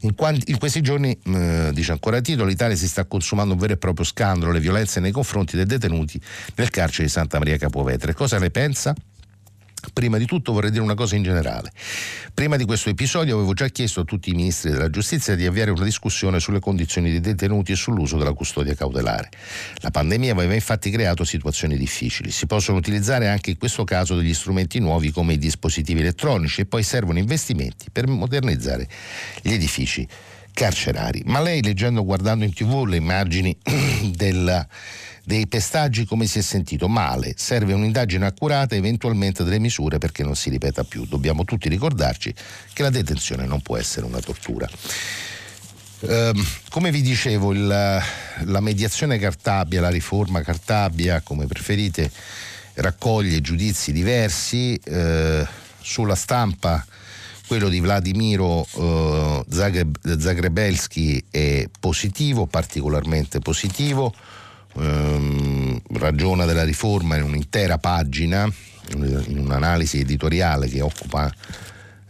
In, 0.00 0.14
quanti, 0.14 0.50
in, 0.50 0.58
questi 0.58 0.80
giorni, 0.80 1.18
eh, 1.22 1.70
dice 1.72 1.92
ancora 1.92 2.20
Tito, 2.20 2.44
l'Italia 2.44 2.76
si 2.76 2.88
sta 2.88 3.04
consumando 3.04 3.52
un 3.54 3.58
vero 3.58 3.74
e 3.74 3.76
proprio 3.76 4.06
scandalo, 4.06 4.52
le 4.52 4.60
violenze 4.60 5.00
nei 5.00 5.12
confronti 5.12 5.56
dei 5.56 5.66
detenuti 5.66 6.20
nel 6.54 6.70
carcere 6.70 7.04
di 7.04 7.10
Santa 7.10 7.38
Maria 7.38 7.58
Capovetere. 7.58 8.14
Cosa 8.14 8.38
ne 8.38 8.50
pensa? 8.50 8.94
Prima 9.92 10.18
di 10.18 10.26
tutto 10.26 10.52
vorrei 10.52 10.70
dire 10.70 10.82
una 10.82 10.94
cosa 10.94 11.16
in 11.16 11.22
generale. 11.22 11.72
Prima 12.34 12.56
di 12.56 12.64
questo 12.64 12.90
episodio 12.90 13.36
avevo 13.36 13.54
già 13.54 13.68
chiesto 13.68 14.00
a 14.00 14.04
tutti 14.04 14.30
i 14.30 14.34
ministri 14.34 14.70
della 14.70 14.90
giustizia 14.90 15.34
di 15.34 15.46
avviare 15.46 15.70
una 15.70 15.84
discussione 15.84 16.38
sulle 16.38 16.60
condizioni 16.60 17.10
dei 17.10 17.20
detenuti 17.20 17.72
e 17.72 17.76
sull'uso 17.76 18.16
della 18.16 18.32
custodia 18.32 18.74
cautelare. 18.74 19.30
La 19.76 19.90
pandemia 19.90 20.32
aveva 20.32 20.54
infatti 20.54 20.90
creato 20.90 21.24
situazioni 21.24 21.76
difficili. 21.76 22.30
Si 22.30 22.46
possono 22.46 22.78
utilizzare 22.78 23.28
anche 23.28 23.50
in 23.50 23.58
questo 23.58 23.84
caso 23.84 24.16
degli 24.16 24.34
strumenti 24.34 24.78
nuovi 24.78 25.10
come 25.10 25.34
i 25.34 25.38
dispositivi 25.38 26.00
elettronici 26.00 26.62
e 26.62 26.66
poi 26.66 26.82
servono 26.82 27.18
investimenti 27.18 27.86
per 27.90 28.06
modernizzare 28.06 28.88
gli 29.42 29.52
edifici 29.52 30.06
carcerari. 30.52 31.22
Ma 31.26 31.40
lei 31.40 31.62
leggendo, 31.62 32.04
guardando 32.04 32.44
in 32.44 32.52
tv 32.52 32.84
le 32.84 32.96
immagini 32.96 33.56
della 34.14 34.66
dei 35.30 35.46
pestaggi 35.46 36.06
come 36.06 36.26
si 36.26 36.40
è 36.40 36.42
sentito 36.42 36.88
male, 36.88 37.34
serve 37.36 37.72
un'indagine 37.72 38.26
accurata 38.26 38.74
e 38.74 38.78
eventualmente 38.78 39.44
delle 39.44 39.60
misure 39.60 39.98
perché 39.98 40.24
non 40.24 40.34
si 40.34 40.50
ripeta 40.50 40.82
più. 40.82 41.06
Dobbiamo 41.06 41.44
tutti 41.44 41.68
ricordarci 41.68 42.34
che 42.72 42.82
la 42.82 42.90
detenzione 42.90 43.46
non 43.46 43.60
può 43.60 43.76
essere 43.76 44.06
una 44.06 44.18
tortura. 44.18 44.68
Uh, 46.00 46.32
come 46.70 46.90
vi 46.90 47.00
dicevo, 47.00 47.52
il, 47.52 47.64
la 47.64 48.60
mediazione 48.60 49.20
Cartabia, 49.20 49.80
la 49.80 49.88
riforma 49.88 50.42
Cartabia, 50.42 51.20
come 51.20 51.46
preferite, 51.46 52.10
raccoglie 52.74 53.40
giudizi 53.40 53.92
diversi. 53.92 54.80
Uh, 54.84 55.46
sulla 55.80 56.16
stampa 56.16 56.84
quello 57.46 57.68
di 57.68 57.78
Vladimiro 57.78 58.66
uh, 58.72 59.44
Zagrebelski 59.48 61.24
è 61.30 61.68
positivo, 61.78 62.46
particolarmente 62.46 63.38
positivo 63.38 64.12
ehm, 64.78 65.80
ragiona 65.92 66.44
della 66.44 66.64
riforma 66.64 67.16
in 67.16 67.22
un'intera 67.22 67.78
pagina, 67.78 68.50
in 68.92 69.38
un'analisi 69.38 70.00
editoriale 70.00 70.68
che 70.68 70.80
occupa 70.80 71.32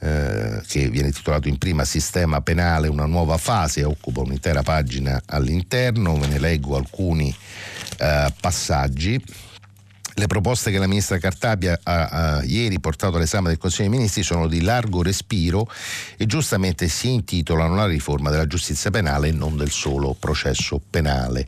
eh, 0.03 0.63
che 0.67 0.89
viene 0.89 1.13
titolato 1.13 1.49
in 1.49 1.59
prima 1.59 1.85
Sistema 1.85 2.41
penale, 2.41 2.89
una 2.89 3.05
nuova 3.05 3.37
fase, 3.37 3.85
occupa 3.85 4.21
un'intera 4.21 4.63
pagina 4.63 5.21
all'interno, 5.27 6.19
ve 6.19 6.27
ne 6.27 6.39
leggo 6.39 6.77
alcuni 6.77 7.35
eh, 7.99 8.33
passaggi. 8.41 9.23
Le 10.15 10.27
proposte 10.27 10.71
che 10.71 10.79
la 10.79 10.89
ministra 10.89 11.19
Cartabia 11.19 11.79
ha, 11.83 12.07
ha, 12.09 12.43
ieri 12.43 12.81
portato 12.81 13.17
all'esame 13.17 13.49
del 13.49 13.59
Consiglio 13.59 13.89
dei 13.89 13.99
Ministri 13.99 14.23
sono 14.23 14.49
di 14.49 14.61
largo 14.61 15.03
respiro 15.03 15.71
e 16.17 16.27
giustamente 16.27 16.89
si 16.89 17.13
intitolano 17.13 17.77
la 17.77 17.87
riforma 17.87 18.29
della 18.29 18.47
giustizia 18.47 18.91
penale 18.91 19.29
e 19.29 19.33
non 19.33 19.57
del 19.57 19.71
solo 19.71 20.17
processo 20.19 20.81
penale. 20.91 21.47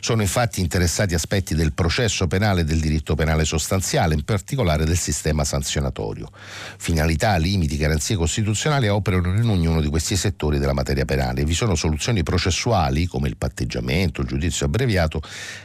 Sono 0.00 0.22
infatti 0.22 0.60
interessati 0.60 1.14
aspetti 1.14 1.54
del 1.54 1.72
processo 1.72 2.28
penale 2.28 2.60
e 2.60 2.64
del 2.64 2.78
diritto 2.78 3.14
penale 3.16 3.44
sostanziale, 3.44 4.14
in 4.14 4.24
particolare 4.24 4.84
del 4.84 4.96
sistema 4.96 5.44
sanzionatorio. 5.44 6.30
Finalità, 6.78 7.36
limiti, 7.36 7.76
garanzie 7.76 8.16
costituzionali 8.16 8.88
operano 8.88 9.34
in 9.36 9.48
ognuno 9.48 9.80
di 9.80 9.88
questi 9.88 10.16
settori 10.16 10.58
della 10.58 10.72
materia 10.72 11.04
penale. 11.04 11.44
Vi 11.44 11.54
sono 11.54 11.74
soluzioni 11.74 12.22
processuali, 12.22 13.06
come 13.06 13.28
il 13.28 13.36
patteggiamento, 13.36 14.20
il 14.20 14.28
giudizio 14.28 14.66
abbreviato, 14.66 15.20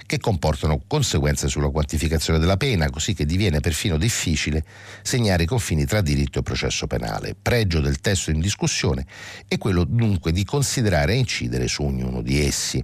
che 0.06 0.20
comportano 0.20 0.82
conseguenze 0.88 1.48
sulla 1.48 1.70
quantificazione 1.70 2.22
dell'applicazione 2.24 2.40
della 2.40 2.58
pena, 2.58 2.90
così 2.90 3.14
che 3.14 3.26
diviene 3.26 3.60
perfino 3.60 3.98
difficile 3.98 4.64
segnare 5.02 5.44
i 5.44 5.46
confini 5.46 5.86
tra 5.86 6.02
diritto 6.02 6.40
e 6.40 6.44
processo 6.44 6.88
penale. 6.88 7.36
Pregio 7.40 7.82
del 7.82 8.00
testo 8.00 8.32
in 8.32 8.40
discussione 8.40 9.06
è 9.48 9.58
quello 9.58 9.84
dunque 9.84 10.32
di 10.32 10.46
considerare 10.46 11.14
e 11.14 11.18
incidere 11.18 11.68
su 11.68 11.84
ognuno 11.84 12.22
di 12.22 12.46
essi. 12.46 12.84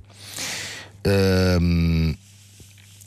Ehm, 1.02 2.16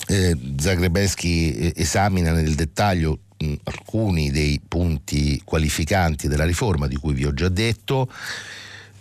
eh, 0.08 0.36
Zagrebeschi 0.58 1.54
eh, 1.54 1.72
esamina 1.76 2.32
nel 2.32 2.54
dettaglio 2.54 3.20
mh, 3.38 3.54
alcuni 3.64 4.30
dei 4.30 4.60
punti 4.66 5.40
qualificanti 5.44 6.28
della 6.28 6.44
riforma 6.46 6.86
di 6.86 6.96
cui 6.96 7.12
vi 7.12 7.26
ho 7.26 7.34
già 7.34 7.48
detto. 7.48 8.10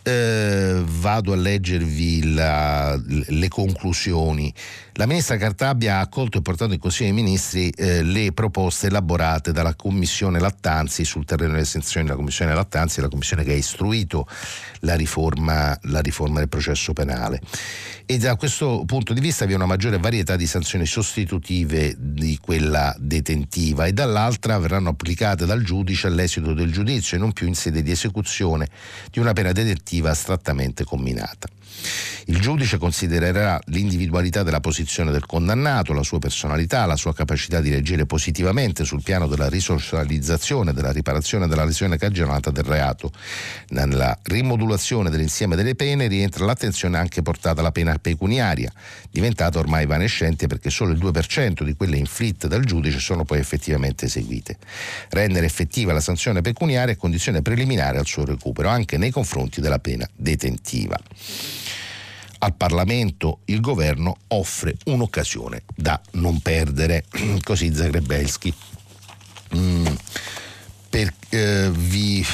Eh, 0.04 0.82
vado 0.84 1.32
a 1.32 1.36
leggervi 1.36 2.34
la, 2.34 3.00
le 3.06 3.48
conclusioni. 3.48 4.52
La 4.96 5.06
ministra 5.06 5.38
Cartabia 5.38 5.98
ha 5.98 6.00
accolto 6.02 6.38
e 6.38 6.42
portato 6.42 6.74
in 6.74 6.80
Consiglio 6.80 7.14
dei 7.14 7.24
Ministri 7.24 7.70
eh, 7.70 8.04
le 8.04 8.34
proposte 8.34 8.88
elaborate 8.88 9.54
dalla 9.54 9.74
Commissione 9.74 10.38
Lattanzi 10.38 11.06
sul 11.06 11.24
terreno 11.24 11.54
delle 11.54 11.64
sanzioni, 11.64 12.10
la 12.10 12.16
Commissione 12.16 12.54
Lattanzi 12.54 13.00
è 13.00 13.02
la 13.02 13.08
Commissione 13.08 13.46
che 13.46 13.54
ha 13.54 13.56
istruito 13.56 14.28
la 14.82 14.96
riforma, 14.96 15.78
la 15.84 16.02
riforma 16.02 16.40
del 16.40 16.50
processo 16.50 16.92
penale. 16.92 17.40
E 18.06 18.18
da 18.18 18.36
questo 18.36 18.84
punto 18.86 19.14
di 19.14 19.22
vista 19.22 19.46
vi 19.46 19.54
è 19.54 19.56
una 19.56 19.66
maggiore 19.66 19.98
varietà 19.98 20.36
di 20.36 20.46
sanzioni 20.46 20.86
sostitutive 20.86 21.96
di 21.98 22.38
quella 22.42 22.94
detentiva 23.00 23.86
e 23.86 23.94
dall'altra 23.94 24.60
verranno 24.60 24.90
applicate 24.90 25.46
dal 25.46 25.64
giudice 25.64 26.08
all'esito 26.08 26.54
del 26.54 26.70
giudizio 26.70 27.16
e 27.16 27.20
non 27.22 27.32
più 27.32 27.48
in 27.48 27.56
sede 27.56 27.82
di 27.82 27.92
esecuzione 27.92 28.68
di 29.10 29.20
una 29.20 29.32
pena 29.32 29.54
detentiva 29.54 30.10
astrattamente 30.10 30.84
combinata. 30.84 31.48
Il 32.26 32.40
giudice 32.40 32.78
considererà 32.78 33.60
l'individualità 33.66 34.44
della 34.44 34.60
posizione 34.60 35.12
del 35.12 35.26
condannato, 35.26 35.92
la 35.92 36.04
sua 36.04 36.20
personalità, 36.20 36.86
la 36.86 36.96
sua 36.96 37.14
capacità 37.14 37.60
di 37.62 37.70
reagire 37.70 38.06
positivamente 38.06 38.86
sul 38.86 39.02
piano 39.02 39.28
della 39.28 39.50
risocializzazione, 39.50 40.72
della 40.72 40.92
riparazione 40.92 41.48
della 41.48 41.66
lesione 41.66 41.98
cagionata 41.98 42.52
del 42.52 42.64
reato. 42.64 43.12
Nella 43.70 44.18
rimodulazione 44.24 45.10
dell'insieme 45.10 45.56
delle 45.56 45.76
pene 45.76 46.08
rientra 46.08 46.46
l'attenzione 46.46 46.98
anche 46.98 47.22
portata 47.24 47.62
alla 47.62 47.72
pena 47.72 47.98
pecuniaria, 48.00 48.72
diventata 49.10 49.58
ormai 49.58 49.84
evanescente 49.84 50.48
perché 50.48 50.70
solo 50.70 50.92
il 50.92 51.00
2% 51.00 51.64
di 51.64 51.76
quelle 51.76 51.98
inflitte 51.98 52.48
dal 52.48 52.64
giudice 52.64 53.00
sono 53.00 53.24
poi 53.24 53.40
effettivamente 53.40 54.06
eseguite. 54.06 54.58
Rendere 55.10 55.48
effettiva 55.48 55.92
la 55.92 56.00
sanzione 56.00 56.42
pecuniaria 56.42 56.94
è 56.94 56.98
condizione 56.98 57.42
preliminare 57.42 57.98
al 57.98 58.06
suo 58.06 58.26
recupero 58.26 58.70
anche 58.70 58.98
nei 58.98 59.12
confronti 59.12 59.60
della 59.60 59.80
pena 59.80 60.08
detentiva 60.16 60.98
al 62.44 62.56
Parlamento 62.56 63.40
il 63.46 63.60
governo 63.60 64.18
offre 64.30 64.76
un'occasione 64.86 65.64
da 65.76 66.00
non 66.14 66.40
perdere, 66.40 67.06
così 67.44 67.74
Zagrebelski. 67.74 68.54
Mm, 69.56 69.86
per, 70.90 71.14
eh, 71.30 71.70
vi 71.72 72.26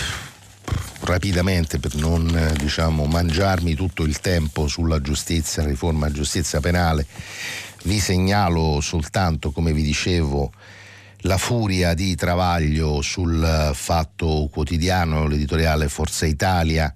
rapidamente 1.01 1.79
per 1.79 1.95
non 1.95 2.53
diciamo, 2.57 3.05
mangiarmi 3.05 3.75
tutto 3.75 4.03
il 4.03 4.19
tempo 4.19 4.67
sulla 4.67 5.01
giustizia, 5.01 5.65
riforma 5.65 6.11
giustizia 6.11 6.59
penale, 6.59 7.05
vi 7.83 7.99
segnalo 7.99 8.81
soltanto, 8.81 9.51
come 9.51 9.73
vi 9.73 9.83
dicevo, 9.83 10.51
la 11.21 11.37
furia 11.37 11.93
di 11.93 12.15
Travaglio 12.15 13.01
sul 13.01 13.71
fatto 13.73 14.49
quotidiano, 14.51 15.27
l'editoriale 15.27 15.89
Forza 15.89 16.25
Italia, 16.25 16.93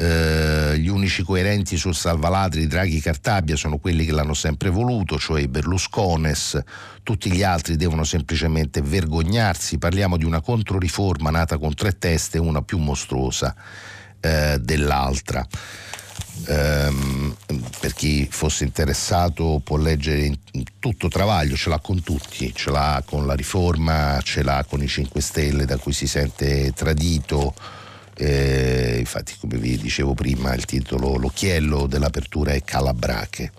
eh, 0.00 0.78
gli 0.78 0.86
unici 0.86 1.24
coerenti 1.24 1.76
sul 1.76 1.94
salvaladri 1.94 2.68
Draghi 2.68 3.00
Cartabia 3.00 3.56
sono 3.56 3.78
quelli 3.78 4.04
che 4.04 4.12
l'hanno 4.12 4.34
sempre 4.34 4.70
voluto, 4.70 5.18
cioè 5.18 5.40
i 5.40 5.48
Berluscones, 5.48 6.62
tutti 7.02 7.32
gli 7.32 7.42
altri 7.42 7.74
devono 7.74 8.04
semplicemente 8.04 8.80
vergognarsi, 8.80 9.76
parliamo 9.78 10.16
di 10.16 10.24
una 10.24 10.40
controriforma 10.40 11.30
nata 11.30 11.58
con 11.58 11.74
tre 11.74 11.98
teste, 11.98 12.38
una 12.38 12.62
più 12.62 12.78
mostruosa 12.78 13.52
eh, 14.20 14.58
dell'altra. 14.60 15.44
Um, 16.46 17.34
per 17.80 17.94
chi 17.94 18.28
fosse 18.30 18.62
interessato 18.62 19.60
può 19.64 19.76
leggere 19.76 20.20
in, 20.20 20.36
tutto 20.78 21.08
Travaglio, 21.08 21.56
ce 21.56 21.68
l'ha 21.68 21.80
con 21.80 22.00
tutti, 22.04 22.54
ce 22.54 22.70
l'ha 22.70 23.02
con 23.04 23.26
la 23.26 23.34
riforma, 23.34 24.20
ce 24.22 24.44
l'ha 24.44 24.64
con 24.68 24.80
i 24.80 24.86
5 24.86 25.20
Stelle 25.20 25.64
da 25.64 25.76
cui 25.78 25.92
si 25.92 26.06
sente 26.06 26.72
tradito, 26.76 27.54
eh, 28.18 28.96
infatti, 28.98 29.34
come 29.38 29.56
vi 29.58 29.76
dicevo 29.76 30.12
prima, 30.14 30.52
il 30.54 30.64
titolo 30.64 31.16
L'occhiello 31.16 31.86
dell'apertura 31.86 32.52
è 32.52 32.62
Calabrache. 32.64 33.52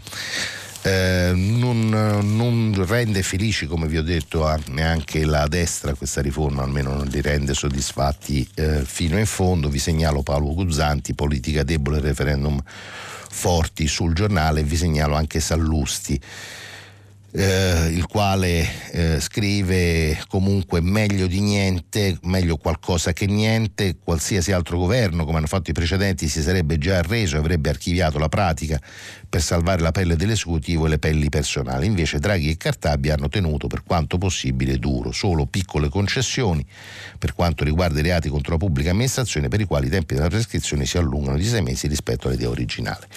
Eh, 0.82 1.32
non, 1.34 1.89
non, 1.89 2.86
rende 2.86 3.24
felici, 3.24 3.67
come 3.67 3.88
vi 3.88 3.98
ho 3.98 4.04
detto, 4.04 4.54
neanche 4.67 5.26
la 5.26 5.48
destra 5.48 5.93
questa 5.93 6.22
riforma, 6.22 6.63
almeno 6.63 6.93
non 6.93 7.08
li 7.08 7.22
rende 7.22 7.54
soddisfatti 7.54 8.48
eh, 8.56 8.84
fino 8.84 9.17
in 9.17 9.26
fondo. 9.26 9.69
Vi 9.69 9.80
segnalo 9.80 10.24
Paolo 10.24 10.54
Guzzanti, 10.54 11.13
politica 11.13 11.63
debole, 11.63 12.02
referendum 12.02 12.62
forti 13.32 13.88
sul 13.88 14.13
giornale, 14.13 14.63
vi 14.63 14.76
segnalo 14.76 15.15
anche 15.15 15.39
Sallusti 15.39 16.19
eh, 17.32 17.89
il 17.92 18.06
quale 18.08 18.68
eh, 18.92 19.20
scrive 19.20 20.20
comunque 20.28 20.82
meglio 20.82 21.28
di 21.28 21.42
niente, 21.42 22.18
meglio 22.24 22.58
qualcosa 22.58 23.13
che 23.13 23.26
niente, 23.26 23.98
qualsiasi 24.04 24.52
altro 24.52 24.78
governo 24.78 25.26
come 25.26 25.38
hanno 25.38 25.48
fatto 25.48 25.70
i 25.70 25.74
precedenti 25.74 26.28
si 26.28 26.42
sarebbe 26.42 26.78
già 26.78 26.98
arreso 26.98 27.36
e 27.36 27.39
avrebbe 27.39 27.70
archiviato 27.70 28.18
la 28.18 28.30
pratica 28.30 28.80
per 29.30 29.44
salvare 29.44 29.82
la 29.82 29.92
pelle 29.92 30.15
dell'esecutivo 30.15 30.88
e 30.88 30.89
le 30.89 30.98
pelli 30.98 31.30
personali. 31.30 31.86
Invece 31.86 32.18
Draghi 32.18 32.50
e 32.50 32.58
Cartabia 32.58 33.13
hanno 33.13 33.30
tenuto 33.30 33.68
per 33.68 33.84
quanto 33.84 34.18
possibile 34.18 34.78
duro, 34.78 35.12
solo 35.12 35.46
piccole 35.46 35.88
concessioni 35.88 36.65
per 37.18 37.36
quanto 37.36 37.63
riguarda 37.63 38.00
i 38.00 38.04
reati 38.04 38.28
contro 38.28 38.54
la 38.54 38.58
pubblica 38.58 38.89
amministrazione 38.89 39.48
per 39.48 39.62
i 39.62 39.65
quali 39.65 39.86
i 39.86 39.89
tempi 39.89 40.15
della 40.15 40.30
prescrizione 40.30 40.86
si 40.86 40.98
allungano 40.98 41.38
di 41.38 41.46
sei 41.46 41.62
mesi 41.62 41.88
rispetto 41.88 42.28
all'idea 42.28 42.50
originale. 42.50 43.08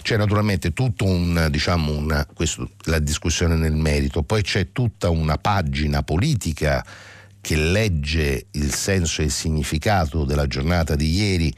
C'è 0.00 0.16
naturalmente 0.16 0.72
tutto 0.72 1.04
un, 1.04 1.48
diciamo, 1.50 1.92
una, 1.92 2.26
questo, 2.32 2.70
la 2.84 2.98
discussione 2.98 3.54
nel 3.54 3.74
merito, 3.74 4.22
poi 4.22 4.42
c'è 4.42 4.72
tutta 4.72 5.10
una 5.10 5.36
pagina 5.36 6.02
politica 6.02 6.84
che 7.40 7.56
legge 7.56 8.46
il 8.52 8.72
senso 8.72 9.20
e 9.20 9.26
il 9.26 9.30
significato 9.30 10.24
della 10.24 10.46
giornata 10.46 10.96
di 10.96 11.10
ieri 11.10 11.54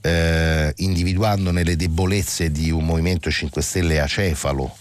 eh, 0.00 0.72
individuandone 0.76 1.64
le 1.64 1.76
debolezze 1.76 2.50
di 2.50 2.70
un 2.70 2.84
Movimento 2.84 3.30
5 3.30 3.62
Stelle 3.62 4.00
acefalo 4.00 4.76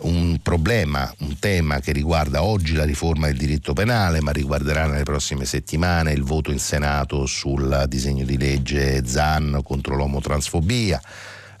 un 0.00 0.38
problema, 0.42 1.12
un 1.18 1.38
tema 1.38 1.80
che 1.80 1.92
riguarda 1.92 2.42
oggi 2.42 2.74
la 2.74 2.84
riforma 2.84 3.26
del 3.26 3.36
diritto 3.36 3.72
penale, 3.72 4.20
ma 4.20 4.32
riguarderà 4.32 4.86
nelle 4.86 5.02
prossime 5.02 5.44
settimane 5.44 6.12
il 6.12 6.22
voto 6.22 6.52
in 6.52 6.58
Senato 6.58 7.26
sul 7.26 7.84
disegno 7.88 8.24
di 8.24 8.38
legge 8.38 9.06
ZAN 9.06 9.60
contro 9.62 9.96
l'omotransfobia 9.96 11.00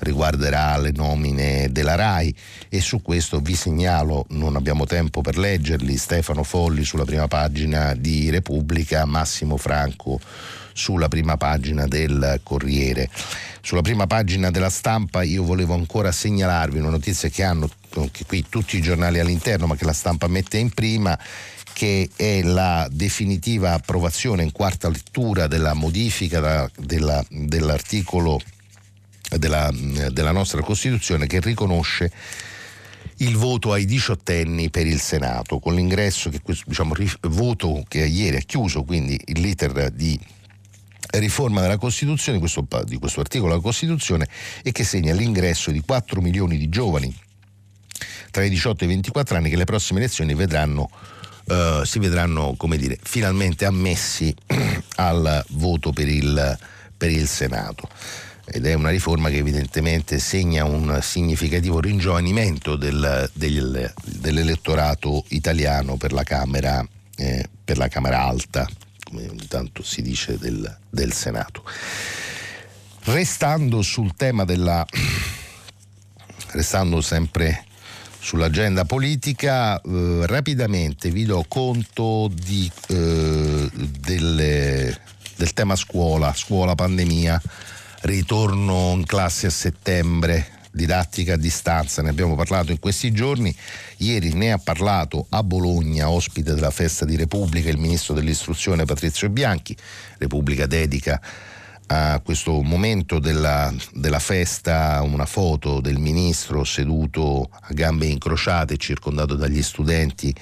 riguarderà 0.00 0.78
le 0.78 0.92
nomine 0.92 1.68
della 1.70 1.94
RAI 1.94 2.34
e 2.68 2.80
su 2.80 3.02
questo 3.02 3.40
vi 3.40 3.54
segnalo, 3.54 4.26
non 4.30 4.56
abbiamo 4.56 4.86
tempo 4.86 5.20
per 5.20 5.36
leggerli, 5.36 5.96
Stefano 5.96 6.42
Folli 6.42 6.84
sulla 6.84 7.04
prima 7.04 7.28
pagina 7.28 7.94
di 7.94 8.30
Repubblica, 8.30 9.04
Massimo 9.04 9.56
Franco 9.56 10.18
sulla 10.80 11.08
prima 11.08 11.36
pagina 11.36 11.86
del 11.86 12.40
Corriere. 12.42 13.10
Sulla 13.60 13.82
prima 13.82 14.06
pagina 14.06 14.50
della 14.50 14.70
stampa 14.70 15.22
io 15.22 15.44
volevo 15.44 15.74
ancora 15.74 16.10
segnalarvi 16.10 16.78
una 16.78 16.88
notizia 16.88 17.28
che 17.28 17.42
hanno 17.42 17.68
che 18.10 18.24
qui 18.24 18.46
tutti 18.48 18.78
i 18.78 18.80
giornali 18.80 19.18
all'interno 19.18 19.66
ma 19.66 19.76
che 19.76 19.84
la 19.84 19.92
stampa 19.92 20.26
mette 20.28 20.56
in 20.56 20.70
prima 20.70 21.18
che 21.74 22.08
è 22.16 22.40
la 22.42 22.88
definitiva 22.90 23.74
approvazione 23.74 24.42
in 24.42 24.52
quarta 24.52 24.88
lettura 24.88 25.46
della 25.46 25.74
modifica 25.74 26.70
della, 26.76 27.22
dell'articolo 27.28 28.40
della, 29.28 29.70
della 30.10 30.32
nostra 30.32 30.62
Costituzione 30.62 31.26
che 31.26 31.40
riconosce 31.40 32.10
il 33.18 33.36
voto 33.36 33.72
ai 33.72 33.84
diciottenni 33.84 34.70
per 34.70 34.86
il 34.86 35.00
Senato, 35.00 35.58
con 35.58 35.74
l'ingresso 35.74 36.30
che 36.30 36.40
questo 36.42 36.64
diciamo, 36.66 36.94
voto 37.22 37.84
che 37.86 38.04
ieri 38.04 38.38
è 38.38 38.44
chiuso, 38.44 38.82
quindi 38.82 39.20
l'iter 39.26 39.90
di 39.90 40.18
riforma 41.12 41.60
della 41.60 41.78
Costituzione, 41.78 42.38
questo, 42.38 42.66
di 42.84 42.96
questo 42.96 43.20
articolo 43.20 43.50
della 43.50 43.62
Costituzione, 43.62 44.28
e 44.62 44.72
che 44.72 44.84
segna 44.84 45.14
l'ingresso 45.14 45.70
di 45.70 45.80
4 45.80 46.20
milioni 46.20 46.56
di 46.56 46.68
giovani 46.68 47.14
tra 48.30 48.44
i 48.44 48.48
18 48.48 48.84
e 48.84 48.86
i 48.86 48.90
24 48.90 49.36
anni 49.36 49.50
che 49.50 49.56
le 49.56 49.64
prossime 49.64 50.00
elezioni 50.00 50.34
vedranno, 50.34 50.90
uh, 51.44 51.84
si 51.84 51.98
vedranno 51.98 52.56
dire, 52.76 52.98
finalmente 53.02 53.64
ammessi 53.64 54.34
al 54.96 55.44
voto 55.50 55.92
per 55.92 56.08
il, 56.08 56.58
per 56.96 57.10
il 57.10 57.26
Senato. 57.26 57.88
Ed 58.52 58.66
è 58.66 58.74
una 58.74 58.90
riforma 58.90 59.28
che 59.28 59.36
evidentemente 59.36 60.18
segna 60.18 60.64
un 60.64 60.98
significativo 61.02 61.78
ringiovanimento 61.78 62.74
del, 62.74 63.30
del, 63.32 63.92
dell'elettorato 64.04 65.24
italiano 65.28 65.96
per 65.96 66.12
la 66.12 66.24
Camera, 66.24 66.84
eh, 67.16 67.48
per 67.62 67.78
la 67.78 67.86
Camera 67.86 68.22
Alta, 68.22 68.68
come 69.10 69.28
ogni 69.28 69.48
tanto 69.48 69.82
si 69.82 70.00
dice 70.02 70.38
del, 70.38 70.78
del 70.88 71.12
Senato. 71.12 71.64
Restando 73.04 73.82
sul 73.82 74.14
tema 74.14 74.44
della... 74.44 74.86
restando 76.52 77.00
sempre 77.00 77.64
sull'agenda 78.20 78.84
politica, 78.84 79.80
eh, 79.80 80.26
rapidamente 80.26 81.10
vi 81.10 81.24
do 81.24 81.44
conto 81.48 82.30
di, 82.32 82.70
eh, 82.88 83.70
delle, 83.98 85.00
del 85.36 85.52
tema 85.52 85.74
scuola, 85.74 86.32
scuola 86.34 86.74
pandemia 86.74 87.40
ritorno 88.02 88.92
in 88.94 89.04
classe 89.06 89.46
a 89.46 89.50
settembre, 89.50 90.59
didattica 90.70 91.34
a 91.34 91.36
distanza, 91.36 92.02
ne 92.02 92.10
abbiamo 92.10 92.34
parlato 92.34 92.70
in 92.70 92.78
questi 92.78 93.12
giorni, 93.12 93.54
ieri 93.98 94.32
ne 94.32 94.52
ha 94.52 94.58
parlato 94.58 95.26
a 95.30 95.42
Bologna, 95.42 96.10
ospite 96.10 96.54
della 96.54 96.70
festa 96.70 97.04
di 97.04 97.16
Repubblica, 97.16 97.68
il 97.68 97.78
ministro 97.78 98.14
dell'istruzione 98.14 98.84
Patrizio 98.84 99.28
Bianchi, 99.28 99.76
Repubblica 100.18 100.66
dedica 100.66 101.20
a 101.92 102.20
questo 102.22 102.62
momento 102.62 103.18
della, 103.18 103.74
della, 103.92 104.20
festa 104.20 105.00
una 105.02 105.26
foto 105.26 105.80
del 105.80 105.98
ministro 105.98 106.62
seduto 106.62 107.50
a 107.50 107.72
gambe 107.72 108.06
incrociate, 108.06 108.76
circondato 108.76 109.34
dagli 109.34 109.60
studenti 109.60 110.32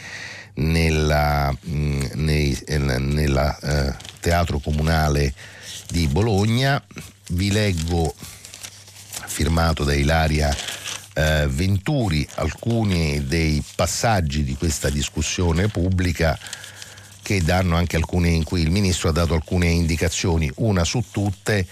nel 0.57 1.57
eh, 3.63 3.97
teatro 4.21 4.59
comunale 4.59 5.33
di 5.89 6.07
Bologna. 6.09 6.83
Vi 7.31 7.51
leggo, 7.51 8.15
firmato 9.29 9.85
da 9.85 9.95
Ilaria 9.95 10.55
eh, 11.15 11.47
Venturi, 11.49 12.27
alcuni 12.35 13.25
dei 13.27 13.63
passaggi 13.75 14.43
di 14.43 14.57
questa 14.57 14.89
discussione 14.91 15.69
pubblica 15.69 16.39
che 17.23 17.43
danno 17.43 17.77
anche 17.77 17.97
alcune 17.97 18.31
in 18.31 18.43
cui 18.43 18.63
il 18.63 18.71
ministro 18.71 19.11
ha 19.11 19.13
dato 19.13 19.35
alcune 19.35 19.69
indicazioni, 19.69 20.51
una 20.57 20.85
su 20.85 21.05
tutte 21.11 21.67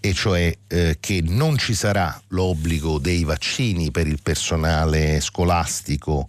e 0.00 0.12
cioè 0.12 0.56
eh, 0.66 0.96
che 1.00 1.22
non 1.24 1.56
ci 1.56 1.74
sarà 1.74 2.20
l'obbligo 2.28 2.98
dei 2.98 3.24
vaccini 3.24 3.90
per 3.90 4.06
il 4.06 4.20
personale 4.22 5.20
scolastico 5.20 6.28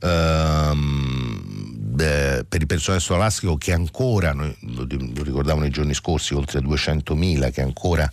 ehm, 0.00 1.60
per 1.96 2.60
il 2.60 2.66
personale 2.66 3.00
scolastico 3.00 3.56
che 3.56 3.72
ancora, 3.72 4.32
lo, 4.32 4.86
ricordavamo 4.88 5.60
nei 5.60 5.70
giorni 5.70 5.92
scorsi, 5.92 6.34
oltre 6.34 6.60
200.000 6.60 7.52
che 7.52 7.60
ancora 7.60 8.10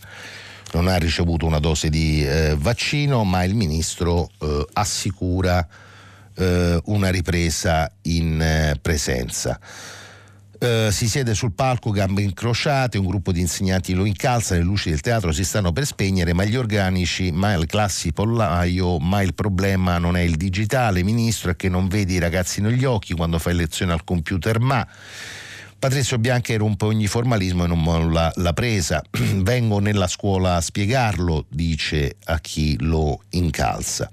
non 0.74 0.88
ha 0.88 0.98
ricevuto 0.98 1.46
una 1.46 1.60
dose 1.60 1.90
di 1.90 2.26
eh, 2.26 2.56
vaccino, 2.58 3.24
ma 3.24 3.44
il 3.44 3.56
ministro 3.56 4.30
eh, 4.40 4.66
assicura 4.74 5.66
eh, 6.36 6.82
una 6.86 7.10
ripresa 7.10 7.92
in 8.04 8.42
eh, 8.42 8.78
presenza. 8.82 9.60
Uh, 10.60 10.90
si 10.90 11.08
siede 11.08 11.36
sul 11.36 11.52
palco, 11.52 11.92
gambe 11.92 12.24
incrociate, 12.24 12.98
un 12.98 13.06
gruppo 13.06 13.32
di 13.32 13.40
insegnanti 13.40 13.94
lo 13.94 14.06
incalza, 14.06 14.56
le 14.56 14.62
luci 14.62 14.90
del 14.90 15.02
teatro 15.02 15.32
si 15.32 15.44
stanno 15.44 15.72
per 15.72 15.86
spegnere, 15.86 16.34
ma 16.34 16.46
gli 16.46 16.56
organici, 16.56 17.32
ma 17.32 17.54
il 17.54 17.68
classi 17.68 18.12
pollaio, 18.12 18.98
ma 18.98 19.22
il 19.22 19.36
problema 19.36 20.00
non 20.00 20.18
è 20.18 20.22
il 20.22 20.36
digitale, 20.36 21.04
ministro, 21.04 21.52
è 21.52 21.56
che 21.56 21.70
non 21.70 21.88
vedi 21.88 22.16
i 22.16 22.20
ragazzi 22.20 22.60
negli 22.60 22.86
occhi 22.86 23.14
quando 23.14 23.38
fai 23.38 23.54
lezione 23.54 23.94
al 23.94 24.04
computer, 24.04 24.60
ma 24.60 24.88
Patrizio 25.80 26.18
Bianchi 26.18 26.56
rompe 26.56 26.86
ogni 26.86 27.06
formalismo 27.06 27.64
e 27.64 27.68
non 27.68 27.80
molla 27.80 28.32
la 28.38 28.52
presa. 28.54 29.00
Vengo 29.12 29.78
nella 29.78 30.08
scuola 30.08 30.56
a 30.56 30.62
spiegarlo, 30.62 31.46
dice 31.50 32.16
a 32.26 32.40
chi 32.40 32.76
lo 32.80 33.22
incalza. 33.30 34.10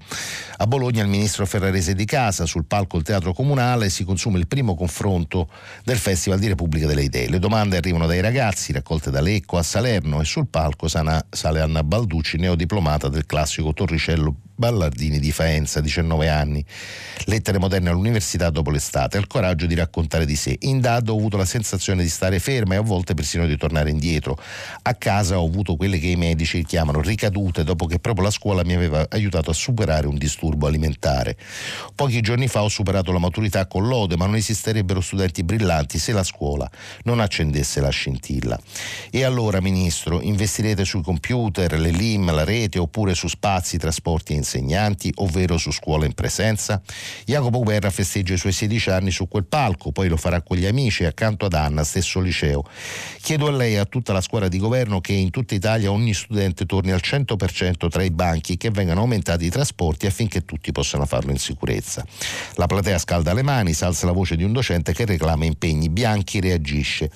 A 0.57 0.67
Bologna 0.67 1.01
il 1.01 1.09
ministro 1.09 1.43
Ferrarese 1.47 1.95
di 1.95 2.05
Casa, 2.05 2.45
sul 2.45 2.65
palco 2.65 2.97
del 2.97 3.05
Teatro 3.05 3.33
Comunale, 3.33 3.89
si 3.89 4.03
consuma 4.03 4.37
il 4.37 4.45
primo 4.45 4.75
confronto 4.75 5.49
del 5.83 5.97
Festival 5.97 6.37
di 6.37 6.47
Repubblica 6.47 6.85
delle 6.85 7.03
Idee. 7.03 7.29
Le 7.29 7.39
domande 7.39 7.77
arrivano 7.77 8.05
dai 8.05 8.21
ragazzi, 8.21 8.71
raccolte 8.71 9.09
da 9.09 9.19
Lecco 9.19 9.57
a 9.57 9.63
Salerno 9.63 10.21
e 10.21 10.25
sul 10.25 10.45
palco 10.47 10.87
sale 10.87 11.59
Anna 11.59 11.83
Balducci, 11.83 12.37
neodiplomata 12.37 13.09
del 13.09 13.25
classico 13.25 13.73
Torricello 13.73 14.35
Ballardini 14.55 15.19
di 15.19 15.31
Faenza, 15.31 15.81
19 15.81 16.29
anni. 16.29 16.63
Lettere 17.25 17.59
moderne 17.59 17.89
all'università 17.89 18.49
dopo 18.49 18.71
l'estate. 18.71 19.17
Ha 19.17 19.19
il 19.19 19.27
coraggio 19.27 19.65
di 19.65 19.75
raccontare 19.75 20.25
di 20.25 20.35
sé. 20.35 20.55
In 20.61 20.79
Dado 20.79 21.13
ho 21.13 21.17
avuto 21.17 21.35
la 21.35 21.45
sensazione 21.55 22.03
di 22.03 22.09
stare 22.09 22.39
ferma 22.39 22.73
e 22.73 22.77
a 22.77 22.81
volte 22.81 23.13
persino 23.13 23.45
di 23.47 23.55
tornare 23.55 23.89
indietro. 23.89 24.37
A 24.81 24.93
casa 24.95 25.39
ho 25.39 25.45
avuto 25.45 25.75
quelle 25.75 25.99
che 25.99 26.07
i 26.07 26.17
medici 26.17 26.65
chiamano 26.65 26.99
ricadute 27.01 27.63
dopo 27.63 27.85
che 27.85 27.99
proprio 27.99 28.25
la 28.25 28.31
scuola 28.31 28.63
mi 28.65 28.73
aveva 28.73 29.05
aiutato 29.09 29.51
a 29.51 29.53
superare 29.53 30.07
un 30.07 30.17
disturbo 30.17 30.67
alimentare. 30.67 31.37
Pochi 31.95 32.19
giorni 32.19 32.47
fa 32.47 32.63
ho 32.63 32.69
superato 32.69 33.13
la 33.13 33.19
maturità 33.19 33.67
con 33.67 33.87
lode, 33.87 34.17
ma 34.17 34.25
non 34.25 34.35
esisterebbero 34.35 34.99
studenti 34.99 35.43
brillanti 35.43 35.97
se 35.97 36.11
la 36.11 36.23
scuola 36.23 36.69
non 37.03 37.21
accendesse 37.21 37.79
la 37.79 37.89
scintilla. 37.89 38.59
E 39.09 39.23
allora, 39.23 39.61
Ministro, 39.61 40.21
investirete 40.21 40.83
sui 40.83 41.01
computer, 41.01 41.79
le 41.79 41.91
LIM, 41.91 42.33
la 42.33 42.43
rete 42.43 42.79
oppure 42.79 43.13
su 43.13 43.27
spazi, 43.27 43.77
trasporti 43.77 44.33
e 44.33 44.37
insegnanti, 44.37 45.11
ovvero 45.15 45.57
su 45.57 45.71
scuola 45.71 46.05
in 46.05 46.13
presenza? 46.13 46.81
Jacopo 47.25 47.59
Guerra 47.59 47.89
festeggia 47.89 48.33
i 48.33 48.37
suoi 48.37 48.51
16 48.51 48.89
anni 48.89 49.11
su 49.11 49.27
quel 49.29 49.45
palco, 49.45 49.91
poi 49.91 50.09
lo 50.09 50.17
farà 50.17 50.41
con 50.41 50.57
gli 50.57 50.65
amici 50.65 51.03
accanto 51.05 51.44
ad 51.45 51.53
Anna, 51.53 51.83
stesso 51.83 52.19
liceo. 52.19 52.63
Chiedo 53.21 53.47
a 53.47 53.51
lei 53.51 53.73
e 53.73 53.77
a 53.77 53.85
tutta 53.85 54.13
la 54.13 54.21
squadra 54.21 54.47
di 54.47 54.57
governo 54.57 55.01
che 55.01 55.13
in 55.13 55.29
tutta 55.31 55.55
Italia 55.55 55.91
ogni 55.91 56.13
studente 56.13 56.65
torni 56.65 56.91
al 56.91 57.01
100% 57.03 57.89
tra 57.89 58.03
i 58.03 58.11
banchi 58.11 58.53
e 58.53 58.57
che 58.57 58.69
vengano 58.69 59.01
aumentati 59.01 59.45
i 59.45 59.49
trasporti 59.49 60.05
affinché 60.05 60.45
tutti 60.45 60.71
possano 60.71 61.05
farlo 61.05 61.31
in 61.31 61.39
sicurezza. 61.39 62.05
La 62.55 62.67
platea 62.67 62.97
scalda 62.97 63.33
le 63.33 63.43
mani, 63.43 63.73
salza 63.73 64.05
la 64.05 64.11
voce 64.11 64.35
di 64.35 64.43
un 64.43 64.53
docente 64.53 64.93
che 64.93 65.05
reclama 65.05 65.45
impegni, 65.45 65.89
Bianchi 65.89 66.39
reagisce. 66.39 67.09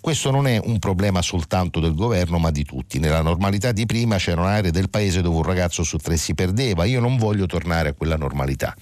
Questo 0.00 0.30
non 0.30 0.46
è 0.46 0.60
un 0.62 0.78
problema 0.78 1.22
soltanto 1.22 1.80
del 1.80 1.94
governo 1.94 2.38
ma 2.38 2.50
di 2.50 2.64
tutti. 2.64 2.98
Nella 2.98 3.22
normalità 3.22 3.72
di 3.72 3.86
prima 3.86 4.16
c'erano 4.16 4.46
aree 4.46 4.70
del 4.70 4.90
paese 4.90 5.22
dove 5.22 5.36
un 5.36 5.42
ragazzo 5.42 5.82
su 5.82 5.96
tre 5.98 6.16
si 6.16 6.34
perdeva 6.34 6.84
io 6.84 7.00
non 7.00 7.16
voglio 7.16 7.46
tornare 7.46 7.90
a 7.90 7.92
quella 7.92 8.16
normalità. 8.16 8.74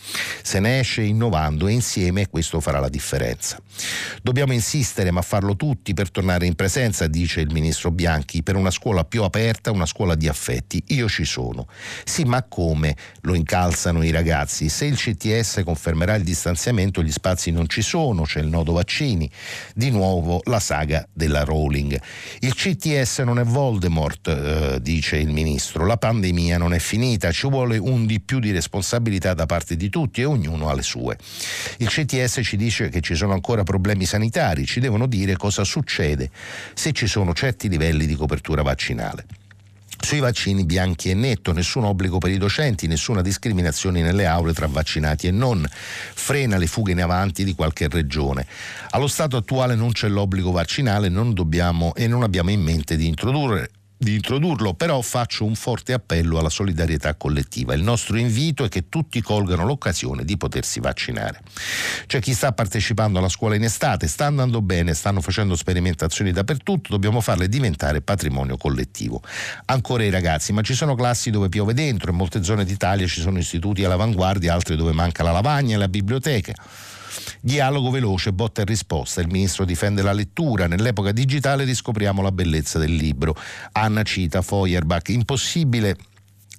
Se 0.42 0.60
ne 0.60 0.80
esce 0.80 1.02
innovando 1.02 1.66
e 1.66 1.72
insieme 1.72 2.28
questo 2.28 2.60
farà 2.60 2.80
la 2.80 2.88
differenza. 2.88 3.58
Dobbiamo 4.22 4.52
insistere 4.52 4.90
resistere, 4.92 5.10
ma 5.10 5.22
farlo 5.22 5.56
tutti 5.56 5.94
per 5.94 6.10
tornare 6.10 6.46
in 6.46 6.54
presenza, 6.54 7.06
dice 7.06 7.40
il 7.40 7.50
ministro 7.50 7.90
Bianchi, 7.90 8.42
per 8.42 8.56
una 8.56 8.70
scuola 8.70 9.04
più 9.04 9.22
aperta, 9.22 9.70
una 9.70 9.86
scuola 9.86 10.14
di 10.14 10.28
affetti. 10.28 10.82
Io 10.88 11.08
ci 11.08 11.24
sono. 11.24 11.66
Sì, 12.04 12.24
ma 12.24 12.42
come? 12.42 12.94
Lo 13.22 13.34
incalzano 13.34 14.02
i 14.02 14.10
ragazzi. 14.10 14.68
Se 14.68 14.84
il 14.84 14.96
CTS 14.96 15.62
confermerà 15.64 16.14
il 16.14 16.22
distanziamento, 16.22 17.02
gli 17.02 17.10
spazi 17.10 17.50
non 17.50 17.68
ci 17.68 17.82
sono, 17.82 18.22
c'è 18.22 18.40
il 18.40 18.48
nodo 18.48 18.72
vaccini. 18.72 19.30
Di 19.74 19.90
nuovo 19.90 20.40
la 20.44 20.60
saga 20.60 21.06
della 21.12 21.44
Rowling. 21.44 21.98
Il 22.40 22.54
CTS 22.54 23.20
non 23.20 23.38
è 23.38 23.44
Voldemort, 23.44 24.28
eh, 24.28 24.78
dice 24.80 25.16
il 25.16 25.30
ministro. 25.30 25.86
La 25.86 25.96
pandemia 25.96 26.58
non 26.58 26.74
è 26.74 26.78
finita, 26.78 27.30
ci 27.32 27.48
vuole 27.48 27.78
un 27.78 28.06
di 28.06 28.20
più 28.20 28.38
di 28.38 28.50
responsabilità 28.50 29.32
da 29.34 29.46
parte 29.46 29.76
di 29.76 29.88
tutti 29.88 30.20
e 30.20 30.24
ognuno 30.24 30.68
ha 30.68 30.74
le 30.74 30.82
sue. 30.82 31.16
Il 31.78 31.88
CTS 31.88 32.40
ci 32.42 32.56
dice 32.56 32.88
che 32.88 33.00
ci 33.00 33.14
sono 33.14 33.32
ancora 33.32 33.62
problemi 33.62 34.04
sanitari, 34.04 34.66
ci 34.66 34.80
devono 34.82 35.06
dire 35.06 35.36
cosa 35.36 35.64
succede 35.64 36.30
se 36.74 36.92
ci 36.92 37.06
sono 37.06 37.32
certi 37.32 37.70
livelli 37.70 38.04
di 38.04 38.14
copertura 38.14 38.60
vaccinale. 38.60 39.24
Sui 39.98 40.18
vaccini 40.18 40.64
bianchi 40.64 41.10
e 41.10 41.14
netto, 41.14 41.52
nessun 41.52 41.84
obbligo 41.84 42.18
per 42.18 42.30
i 42.30 42.36
docenti, 42.36 42.88
nessuna 42.88 43.22
discriminazione 43.22 44.02
nelle 44.02 44.26
aule 44.26 44.52
tra 44.52 44.66
vaccinati 44.66 45.28
e 45.28 45.30
non, 45.30 45.64
frena 45.70 46.58
le 46.58 46.66
fughe 46.66 46.90
in 46.90 47.00
avanti 47.00 47.44
di 47.44 47.54
qualche 47.54 47.88
regione. 47.88 48.44
Allo 48.90 49.06
stato 49.06 49.36
attuale 49.36 49.76
non 49.76 49.92
c'è 49.92 50.08
l'obbligo 50.08 50.50
vaccinale 50.50 51.08
non 51.08 51.32
dobbiamo, 51.32 51.94
e 51.94 52.08
non 52.08 52.24
abbiamo 52.24 52.50
in 52.50 52.60
mente 52.60 52.96
di 52.96 53.06
introdurre 53.06 53.70
di 54.02 54.14
introdurlo, 54.14 54.74
però 54.74 55.00
faccio 55.00 55.44
un 55.44 55.54
forte 55.54 55.92
appello 55.92 56.38
alla 56.38 56.48
solidarietà 56.48 57.14
collettiva. 57.14 57.74
Il 57.74 57.82
nostro 57.82 58.16
invito 58.16 58.64
è 58.64 58.68
che 58.68 58.88
tutti 58.88 59.20
colgano 59.22 59.64
l'occasione 59.64 60.24
di 60.24 60.36
potersi 60.36 60.80
vaccinare. 60.80 61.40
C'è 62.06 62.20
chi 62.20 62.34
sta 62.34 62.52
partecipando 62.52 63.18
alla 63.18 63.28
scuola 63.28 63.54
in 63.54 63.62
estate, 63.62 64.08
sta 64.08 64.26
andando 64.26 64.60
bene, 64.60 64.94
stanno 64.94 65.20
facendo 65.20 65.54
sperimentazioni 65.54 66.32
dappertutto, 66.32 66.90
dobbiamo 66.90 67.20
farle 67.20 67.48
diventare 67.48 68.00
patrimonio 68.02 68.56
collettivo. 68.56 69.22
Ancora 69.66 70.02
i 70.04 70.10
ragazzi, 70.10 70.52
ma 70.52 70.62
ci 70.62 70.74
sono 70.74 70.94
classi 70.94 71.30
dove 71.30 71.48
piove 71.48 71.72
dentro, 71.72 72.10
in 72.10 72.16
molte 72.16 72.42
zone 72.42 72.64
d'Italia 72.64 73.06
ci 73.06 73.20
sono 73.20 73.38
istituti 73.38 73.84
all'avanguardia, 73.84 74.52
altre 74.52 74.74
dove 74.76 74.92
manca 74.92 75.22
la 75.22 75.32
lavagna 75.32 75.76
e 75.76 75.78
la 75.78 75.88
biblioteca. 75.88 76.52
Dialogo 77.40 77.90
veloce, 77.90 78.32
botta 78.32 78.62
e 78.62 78.64
risposta. 78.64 79.20
Il 79.20 79.28
ministro 79.28 79.64
difende 79.64 80.02
la 80.02 80.12
lettura. 80.12 80.66
Nell'epoca 80.66 81.12
digitale 81.12 81.64
riscopriamo 81.64 82.22
la 82.22 82.32
bellezza 82.32 82.78
del 82.78 82.94
libro. 82.94 83.36
Anna 83.72 84.02
cita 84.02 84.42
Feuerbach. 84.42 85.08
Impossibile 85.08 85.96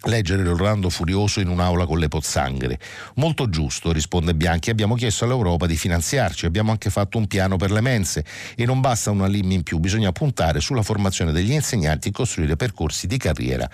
leggere 0.05 0.43
l'Orlando 0.43 0.89
Furioso 0.89 1.39
in 1.39 1.47
un'aula 1.47 1.85
con 1.85 1.99
le 1.99 2.07
pozzanghere. 2.07 2.79
Molto 3.15 3.49
giusto, 3.49 3.91
risponde 3.91 4.35
Bianchi, 4.35 4.69
abbiamo 4.69 4.95
chiesto 4.95 5.25
all'Europa 5.25 5.65
di 5.65 5.77
finanziarci, 5.77 6.45
abbiamo 6.45 6.71
anche 6.71 6.89
fatto 6.89 7.17
un 7.17 7.27
piano 7.27 7.57
per 7.57 7.71
le 7.71 7.81
mense 7.81 8.25
e 8.55 8.65
non 8.65 8.81
basta 8.81 9.11
una 9.11 9.27
LIM 9.27 9.51
in 9.51 9.63
più, 9.63 9.79
bisogna 9.79 10.11
puntare 10.11 10.59
sulla 10.59 10.81
formazione 10.81 11.31
degli 11.31 11.51
insegnanti 11.51 12.09
e 12.09 12.11
costruire 12.11 12.55
percorsi 12.55 13.07
di 13.07 13.17
carriera 13.17 13.69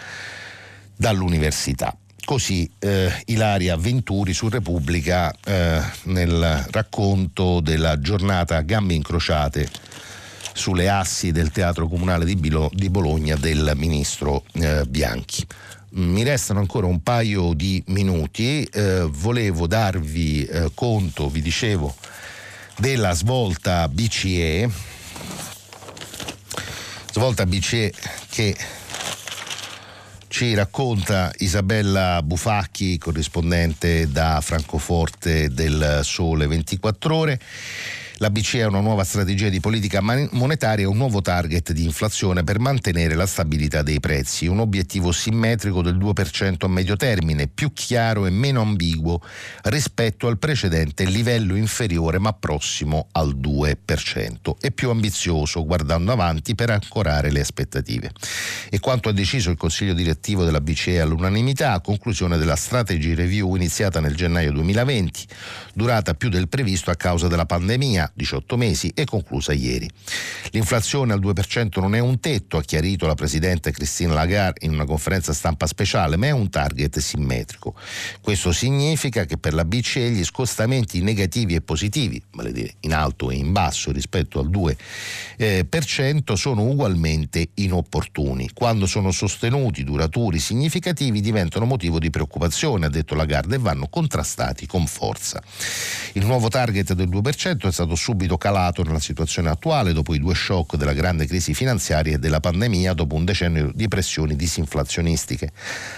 dall'università. 0.96 1.98
Così 2.30 2.70
eh, 2.78 3.12
Ilaria 3.26 3.76
Venturi 3.76 4.34
su 4.34 4.50
Repubblica 4.50 5.34
eh, 5.44 5.82
nel 6.04 6.68
racconto 6.70 7.60
della 7.60 8.00
giornata 8.00 8.62
gambe 8.62 8.94
incrociate 8.94 9.68
sulle 10.54 10.90
assi 10.90 11.32
del 11.32 11.50
Teatro 11.50 11.88
Comunale 11.88 12.26
di, 12.26 12.36
Bilo- 12.36 12.70
di 12.72 12.92
Bologna 12.92 13.36
del 13.36 13.72
ministro 13.76 14.44
eh, 14.52 14.84
Bianchi. 14.88 15.44
Mi 15.94 16.22
restano 16.22 16.60
ancora 16.60 16.86
un 16.86 17.02
paio 17.02 17.54
di 17.54 17.82
minuti, 17.88 18.64
eh, 18.64 19.08
volevo 19.10 19.66
darvi 19.66 20.46
eh, 20.46 20.72
conto, 20.76 21.32
vi 21.32 21.42
dicevo, 21.42 21.96
della 22.78 23.14
svolta 23.14 23.88
BCE, 23.88 24.70
svolta 27.12 27.48
BCE 27.48 27.92
che 28.30 28.56
ci 30.30 30.54
racconta 30.54 31.34
Isabella 31.40 32.22
Bufacchi, 32.24 33.00
corrispondente 33.00 34.08
da 34.10 34.40
Francoforte 34.42 35.50
del 35.50 36.02
Sole 36.04 36.46
24 36.46 37.16
Ore. 37.16 37.40
La 38.22 38.30
BCE 38.30 38.64
ha 38.64 38.68
una 38.68 38.82
nuova 38.82 39.06
strategia 39.06 39.48
di 39.48 39.62
politica 39.62 40.02
monetaria 40.02 40.84
e 40.84 40.88
un 40.90 40.98
nuovo 40.98 41.22
target 41.22 41.72
di 41.72 41.86
inflazione 41.86 42.44
per 42.44 42.60
mantenere 42.60 43.16
la 43.16 43.26
stabilità 43.26 43.82
dei 43.82 44.02
prezzi, 44.02 44.46
un 44.46 44.60
obiettivo 44.60 45.14
simmetrico 45.14 45.82
del 45.82 45.98
2% 45.98 46.66
a 46.66 46.68
medio 46.68 46.98
termine, 46.98 47.48
più 47.48 47.72
chiaro 47.72 48.26
e 48.26 48.30
meno 48.30 48.60
ambiguo 48.60 49.22
rispetto 49.64 50.28
al 50.28 50.38
precedente 50.38 51.06
livello 51.06 51.56
inferiore 51.56 52.20
ma 52.20 52.34
prossimo 52.34 53.08
al 53.14 53.38
2% 53.38 54.56
e 54.60 54.72
più 54.72 54.90
ambizioso 54.90 55.64
guardando 55.64 56.12
avanti 56.12 56.56
per 56.56 56.72
ancorare 56.72 57.32
le 57.32 57.40
aspettative. 57.40 58.12
E 58.70 58.82
quanto 58.82 59.08
ha 59.08 59.14
deciso 59.14 59.50
il 59.50 59.56
Consiglio 59.56 59.94
direttivo 59.94 60.44
della 60.44 60.60
BCE 60.60 61.00
all'unanimità 61.00 61.72
a 61.72 61.80
conclusione 61.80 62.38
della 62.38 62.58
strategy 62.58 63.14
review 63.14 63.56
iniziata 63.56 64.02
nel 64.02 64.16
gennaio 64.16 64.52
2020, 64.52 65.26
durata 65.74 66.16
più 66.16 66.28
del 66.28 66.50
previsto 66.50 66.92
a 66.92 66.96
causa 66.96 67.30
della 67.30 67.46
pandemia 67.46 68.08
18 68.14 68.58
mesi 68.58 68.92
e 68.94 69.06
conclusa 69.06 69.54
ieri. 69.54 69.90
L'inflazione 70.52 71.14
al 71.14 71.20
2% 71.20 71.80
non 71.80 71.96
è 71.96 72.00
un 72.00 72.20
tetto, 72.20 72.58
ha 72.58 72.62
chiarito 72.62 73.06
la 73.06 73.16
Presidente 73.16 73.72
Christine 73.72 74.14
Lagarde 74.14 74.66
in 74.66 74.74
una 74.74 74.86
conferenza 74.86 75.34
stampa 75.34 75.68
speciale, 75.68 76.18
ma 76.18 76.28
è 76.28 76.32
un 76.32 76.50
target 76.50 77.00
simmetrico. 77.00 77.76
Questo 78.22 78.52
significa 78.52 79.26
che 79.26 79.38
per 79.38 79.54
la 79.54 79.66
BCE 79.66 80.12
gli 80.12 80.24
scostamenti 80.24 81.02
negativi 81.02 81.56
e 81.56 81.62
positivi, 81.62 82.22
vale 82.32 82.52
dire 82.52 82.76
in 82.82 82.94
alto 82.94 83.30
e 83.30 83.36
in 83.36 83.52
basso 83.52 83.92
rispetto 83.92 84.40
al 84.40 84.50
2%, 84.50 84.76
eh, 85.38 86.38
sono 86.38 86.64
ugualmente 86.64 87.50
inopportuni. 87.56 88.50
Quando 88.54 88.86
sono 88.86 89.12
sostenuti, 89.12 89.84
duraturi, 89.84 90.40
significativi 90.40 91.22
diventano 91.22 91.66
motivo 91.66 92.00
di 92.00 92.10
preoccupazione, 92.10 92.86
ha 92.86 92.90
detto 92.90 93.16
Lagarde, 93.16 93.56
e 93.56 93.60
vanno 93.60 93.88
contrastati 93.88 94.66
con 94.66 94.88
forza. 94.88 95.42
Il 96.14 96.26
nuovo 96.26 96.48
target 96.48 96.94
del 96.94 97.10
2% 97.10 97.68
è 97.68 97.72
stato 97.72 97.96
subito 98.00 98.38
calato 98.38 98.82
nella 98.84 99.00
situazione 99.00 99.50
attuale 99.50 99.92
dopo 99.92 100.16
i 100.16 100.20
due 100.20 100.34
shock 100.34 100.78
della 100.78 100.94
grande 100.94 101.28
crisi 101.28 101.54
finanziaria 101.54 102.16
e 102.16 102.18
della 102.18 102.40
pandemia 102.40 102.94
dopo 102.94 103.16
un 103.16 103.26
decennio 103.26 103.72
di 103.76 103.88
pressioni 103.90 104.38
disinflazionistiche. 104.38 105.52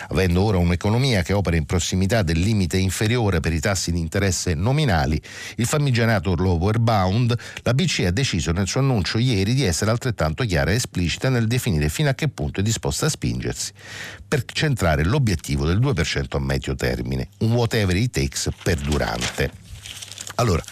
Avendo 0.10 0.42
ora 0.42 0.58
un'economia 0.58 1.22
che 1.22 1.34
opera 1.34 1.56
in 1.56 1.66
prossimità 1.66 2.24
del 2.24 2.40
limite 2.40 2.78
inferiore 2.78 3.40
per 3.40 3.54
i 3.54 3.60
tassi 3.60 3.92
di 3.92 4.00
interesse 4.00 4.56
nominali, 4.56 5.22
il 5.58 5.68
famigerato 5.68 6.34
lower 6.36 6.80
bound, 6.80 7.38
la 7.62 7.74
BCE 7.74 8.08
ha 8.08 8.12
deciso 8.12 8.52
nel 8.52 8.68
suo 8.68 8.80
annuncio 8.80 9.20
ieri 9.20 9.54
di 9.54 9.64
essere 9.64 9.92
altrettanto 9.92 10.44
chiara 10.44 10.72
e 10.72 10.76
esplicita 10.76 11.30
nel 11.30 11.48
definire 11.48 11.88
fino 11.90 12.10
a 12.10 12.14
che 12.14 12.28
punto 12.28 12.62
è 12.62 12.64
disposta 12.64 13.06
a 13.06 13.10
spingersi 13.10 13.72
per 14.28 14.44
centrare 14.46 15.04
l'obiettivo 15.04 15.66
del 15.66 15.80
2% 15.80 16.26
a 16.32 16.40
medio 16.40 16.74
termine, 16.76 17.30
un 17.40 17.52
whatever 17.52 17.96
it 17.96 18.12
takes 18.12 18.50
perdurante. 18.64 19.70
Allora, 20.36 20.64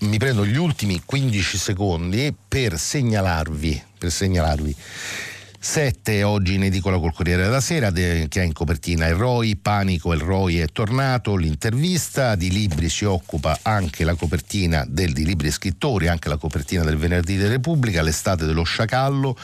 mi 0.00 0.18
prendo 0.18 0.46
gli 0.46 0.56
ultimi 0.56 1.02
15 1.04 1.58
secondi 1.58 2.34
per 2.46 2.78
segnalarvi, 2.78 3.82
per 3.98 4.10
segnalarvi. 4.12 4.76
7 5.60 6.22
oggi 6.22 6.54
in 6.54 6.62
edicola 6.62 7.00
col 7.00 7.12
Corriere 7.12 7.42
della 7.42 7.60
Sera 7.60 7.90
che 7.90 8.28
ha 8.36 8.42
in 8.42 8.52
copertina 8.52 9.06
Eroi, 9.06 9.56
Panico, 9.56 10.12
Eroi 10.12 10.60
è 10.60 10.66
tornato, 10.66 11.34
l'intervista, 11.34 12.36
di 12.36 12.50
libri 12.50 12.88
si 12.88 13.04
occupa 13.04 13.58
anche 13.62 14.04
la 14.04 14.14
copertina 14.14 14.84
del, 14.88 15.12
di 15.12 15.24
libri 15.24 15.48
e 15.48 15.50
scrittori, 15.50 16.06
anche 16.06 16.28
la 16.28 16.36
copertina 16.36 16.84
del 16.84 16.96
Venerdì 16.96 17.36
della 17.36 17.50
Repubblica, 17.50 18.02
l'estate 18.02 18.46
dello 18.46 18.62
sciacallo, 18.62 19.36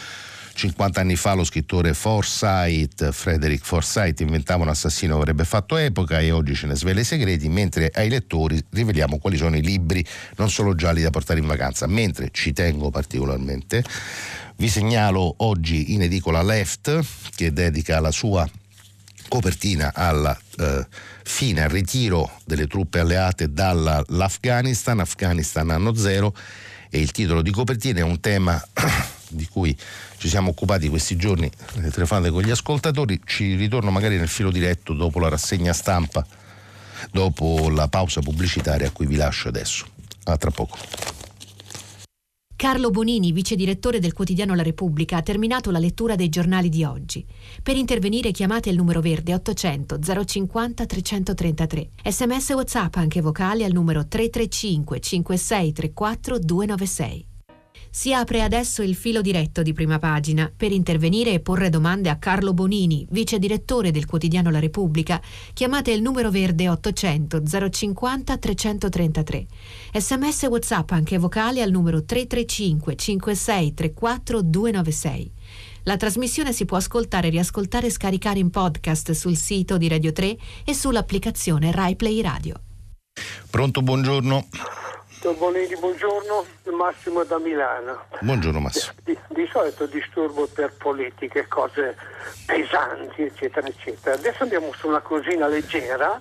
50 0.54 1.00
anni 1.00 1.16
fa 1.16 1.34
lo 1.34 1.42
scrittore 1.42 1.94
Forsyth, 1.94 3.10
Frederick 3.10 3.64
Forsyth, 3.64 4.20
inventava 4.20 4.62
un 4.62 4.68
assassino 4.68 5.16
che 5.16 5.20
avrebbe 5.20 5.44
fatto 5.44 5.76
epoca 5.76 6.20
e 6.20 6.30
oggi 6.30 6.54
ce 6.54 6.66
ne 6.66 6.76
svela 6.76 7.00
i 7.00 7.04
segreti, 7.04 7.48
mentre 7.48 7.90
ai 7.92 8.08
lettori 8.08 8.64
riveliamo 8.70 9.18
quali 9.18 9.36
sono 9.36 9.56
i 9.56 9.62
libri 9.62 10.04
non 10.36 10.48
solo 10.50 10.74
gialli 10.74 11.02
da 11.02 11.10
portare 11.10 11.40
in 11.40 11.46
vacanza, 11.46 11.86
mentre 11.88 12.28
ci 12.30 12.52
tengo 12.52 12.90
particolarmente. 12.90 13.84
Vi 14.56 14.68
segnalo 14.68 15.34
oggi 15.38 15.92
in 15.92 16.02
edicola 16.02 16.40
Left 16.42 17.04
che 17.34 17.52
dedica 17.52 17.98
la 17.98 18.12
sua 18.12 18.48
copertina 19.28 19.92
alla 19.92 20.38
eh, 20.58 20.86
fine, 21.24 21.64
al 21.64 21.70
ritiro 21.70 22.30
delle 22.44 22.68
truppe 22.68 23.00
alleate 23.00 23.52
dall'Afghanistan, 23.52 25.00
Afghanistan 25.00 25.70
anno 25.70 25.94
zero 25.94 26.32
e 26.90 27.00
il 27.00 27.10
titolo 27.10 27.42
di 27.42 27.50
copertina 27.50 27.98
è 27.98 28.02
un 28.02 28.20
tema 28.20 28.62
di 29.34 29.46
cui 29.46 29.76
ci 30.18 30.28
siamo 30.28 30.50
occupati 30.50 30.88
questi 30.88 31.16
giorni, 31.16 31.50
le 31.74 31.90
telefonate 31.90 32.30
con 32.30 32.42
gli 32.42 32.50
ascoltatori, 32.50 33.20
ci 33.24 33.54
ritorno 33.54 33.90
magari 33.90 34.16
nel 34.16 34.28
filo 34.28 34.50
diretto 34.50 34.94
dopo 34.94 35.18
la 35.18 35.28
rassegna 35.28 35.72
stampa, 35.72 36.26
dopo 37.10 37.68
la 37.68 37.88
pausa 37.88 38.20
pubblicitaria 38.20 38.88
a 38.88 38.90
cui 38.90 39.06
vi 39.06 39.16
lascio 39.16 39.48
adesso. 39.48 39.86
A 40.24 40.36
tra 40.36 40.50
poco. 40.50 40.78
Carlo 42.64 42.88
Bonini, 42.88 43.32
vice 43.32 43.56
direttore 43.56 43.98
del 43.98 44.14
quotidiano 44.14 44.54
La 44.54 44.62
Repubblica, 44.62 45.18
ha 45.18 45.22
terminato 45.22 45.70
la 45.70 45.78
lettura 45.78 46.14
dei 46.14 46.30
giornali 46.30 46.70
di 46.70 46.82
oggi. 46.82 47.22
Per 47.62 47.76
intervenire 47.76 48.30
chiamate 48.30 48.70
il 48.70 48.76
numero 48.76 49.02
verde 49.02 49.34
800 49.34 49.98
050 50.24 50.86
333. 50.86 51.88
Sms 52.04 52.50
WhatsApp 52.50 52.96
anche 52.96 53.20
vocali 53.20 53.64
al 53.64 53.72
numero 53.72 54.06
335 54.06 54.98
5634 54.98 56.38
296. 56.38 57.33
Si 57.96 58.12
apre 58.12 58.42
adesso 58.42 58.82
il 58.82 58.96
filo 58.96 59.20
diretto 59.20 59.62
di 59.62 59.72
prima 59.72 60.00
pagina 60.00 60.52
per 60.54 60.72
intervenire 60.72 61.30
e 61.30 61.38
porre 61.38 61.70
domande 61.70 62.08
a 62.08 62.16
Carlo 62.16 62.52
Bonini, 62.52 63.06
vice 63.10 63.38
direttore 63.38 63.92
del 63.92 64.04
quotidiano 64.04 64.50
La 64.50 64.58
Repubblica. 64.58 65.22
Chiamate 65.52 65.92
il 65.92 66.02
numero 66.02 66.28
verde 66.28 66.68
800 66.68 67.42
050 67.70 68.36
333. 68.36 69.46
Sms 69.92 70.42
WhatsApp 70.42 70.90
anche 70.90 71.18
vocali 71.18 71.62
al 71.62 71.70
numero 71.70 72.04
335 72.04 72.96
56 72.96 73.74
34 73.74 74.42
296. 74.42 75.32
La 75.84 75.96
trasmissione 75.96 76.52
si 76.52 76.64
può 76.64 76.78
ascoltare, 76.78 77.28
riascoltare 77.28 77.86
e 77.86 77.90
scaricare 77.90 78.40
in 78.40 78.50
podcast 78.50 79.12
sul 79.12 79.36
sito 79.36 79.76
di 79.78 79.86
Radio 79.86 80.10
3 80.10 80.36
e 80.64 80.74
sull'applicazione 80.74 81.70
RaiPlay 81.70 82.20
Radio. 82.22 82.60
Pronto, 83.48 83.82
buongiorno. 83.82 84.48
Bonini, 85.32 85.74
buongiorno, 85.76 86.44
Massimo 86.76 87.24
da 87.24 87.38
Milano. 87.38 88.04
Buongiorno 88.20 88.60
Massimo. 88.60 88.92
Di, 89.02 89.18
di, 89.28 89.48
solito 89.50 89.86
disturbo 89.86 90.46
per 90.46 90.74
politiche, 90.76 91.48
cose 91.48 91.96
pesanti, 92.44 93.22
eccetera, 93.22 93.66
eccetera. 93.66 94.16
Adesso 94.16 94.42
andiamo 94.42 94.70
su 94.76 94.86
una 94.86 95.00
cosina 95.00 95.46
leggera, 95.46 96.20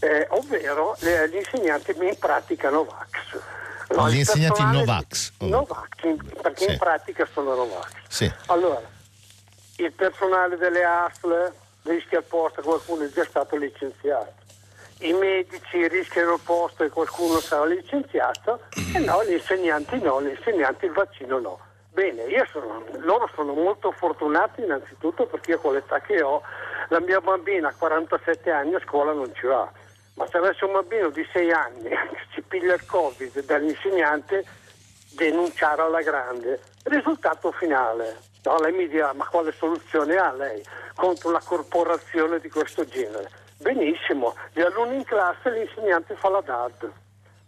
eh, 0.00 0.26
ovvero 0.30 0.96
le, 1.00 1.28
gli 1.28 1.36
insegnanti 1.36 1.94
in 1.96 2.16
pratica 2.18 2.70
Novax. 2.70 3.08
No, 3.90 4.10
gli 4.10 4.16
insegnanti 4.16 4.62
Novax. 4.62 5.32
Oh. 5.38 5.46
Novax, 5.46 5.86
perché 6.42 6.64
sì. 6.64 6.72
in 6.72 6.78
pratica 6.78 7.28
sono 7.32 7.54
Novax. 7.54 7.92
Sì. 8.08 8.32
Allora, 8.46 8.82
il 9.76 9.92
personale 9.92 10.56
delle 10.56 10.82
ASL 10.82 11.52
rischia 11.82 12.18
il 12.18 12.24
posto, 12.24 12.62
qualcuno 12.62 13.04
è 13.04 13.12
già 13.12 13.24
stato 13.24 13.56
licenziato 13.56 14.42
i 15.04 15.12
medici 15.12 15.86
rischiano 15.88 16.34
il 16.34 16.40
posto 16.42 16.82
e 16.82 16.88
qualcuno 16.88 17.38
sarà 17.38 17.66
licenziato 17.66 18.60
e 18.94 18.98
no, 19.00 19.22
gli 19.24 19.32
insegnanti 19.32 20.00
no, 20.00 20.22
gli 20.22 20.30
insegnanti 20.30 20.86
il 20.86 20.92
vaccino 20.92 21.38
no. 21.38 21.60
Bene, 21.92 22.24
sono, 22.50 22.84
loro 23.00 23.30
sono 23.34 23.52
molto 23.52 23.92
fortunati 23.92 24.62
innanzitutto 24.62 25.26
perché 25.26 25.52
io 25.52 25.58
con 25.58 25.74
l'età 25.74 26.00
che 26.00 26.22
ho, 26.22 26.42
la 26.88 27.00
mia 27.00 27.20
bambina 27.20 27.68
a 27.68 27.74
47 27.76 28.50
anni 28.50 28.74
a 28.74 28.80
scuola 28.80 29.12
non 29.12 29.30
ci 29.34 29.46
va, 29.46 29.70
ma 30.14 30.26
se 30.26 30.38
avesse 30.38 30.64
un 30.64 30.72
bambino 30.72 31.10
di 31.10 31.26
6 31.32 31.52
anni 31.52 31.88
che 31.88 32.26
ci 32.32 32.42
piglia 32.42 32.74
il 32.74 32.84
Covid 32.86 33.44
dall'insegnante, 33.44 34.44
denunciare 35.14 35.82
alla 35.82 36.00
grande. 36.00 36.60
Risultato 36.84 37.52
finale, 37.52 38.16
no, 38.42 38.58
lei 38.58 38.72
mi 38.72 38.88
dirà 38.88 39.12
ma 39.12 39.26
quale 39.26 39.52
soluzione 39.52 40.16
ha 40.16 40.32
lei 40.32 40.62
contro 40.94 41.28
una 41.28 41.42
corporazione 41.44 42.40
di 42.40 42.48
questo 42.48 42.84
genere? 42.84 43.42
Benissimo, 43.64 44.34
gli 44.52 44.60
alunni 44.60 44.96
in 44.96 45.04
classe 45.04 45.50
l'insegnante 45.50 46.14
fa 46.16 46.28
la 46.28 46.42
DAD, 46.42 46.92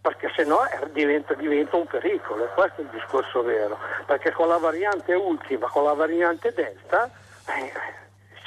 perché 0.01 0.31
se 0.35 0.45
no 0.45 0.65
eh, 0.65 0.91
diventa, 0.91 1.35
diventa, 1.35 1.75
un 1.75 1.85
pericolo, 1.85 2.43
e 2.43 2.47
questo 2.55 2.81
è 2.81 2.85
il 2.85 2.89
discorso 2.89 3.43
vero, 3.43 3.77
perché 4.07 4.31
con 4.31 4.47
la 4.47 4.57
variante 4.57 5.13
ultima, 5.13 5.67
con 5.67 5.83
la 5.83 5.93
variante 5.93 6.51
delta, 6.55 7.07
eh, 7.45 7.71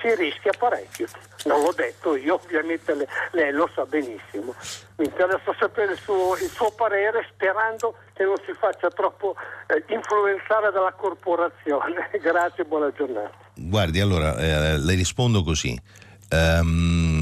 si 0.00 0.12
rischia 0.16 0.50
parecchio. 0.58 1.06
Non 1.44 1.62
l'ho 1.62 1.72
detto 1.72 2.16
io, 2.16 2.40
ovviamente 2.42 2.92
lei, 2.92 3.06
lei 3.30 3.52
lo 3.52 3.70
sa 3.72 3.86
benissimo. 3.86 4.52
Mi 4.96 5.04
interessa 5.04 5.54
sapere 5.56 5.92
il 5.92 5.98
suo, 5.98 6.34
il 6.42 6.50
suo, 6.50 6.72
parere 6.72 7.24
sperando 7.32 7.94
che 8.14 8.24
non 8.24 8.34
si 8.44 8.52
faccia 8.58 8.90
troppo 8.90 9.36
eh, 9.68 9.84
influenzare 9.94 10.72
dalla 10.72 10.92
corporazione. 10.92 12.10
Grazie, 12.20 12.64
buona 12.64 12.90
giornata. 12.90 13.30
Guardi, 13.54 14.00
allora 14.00 14.36
eh, 14.38 14.76
le 14.76 14.94
rispondo 14.94 15.44
così. 15.44 15.80
Um 16.32 17.19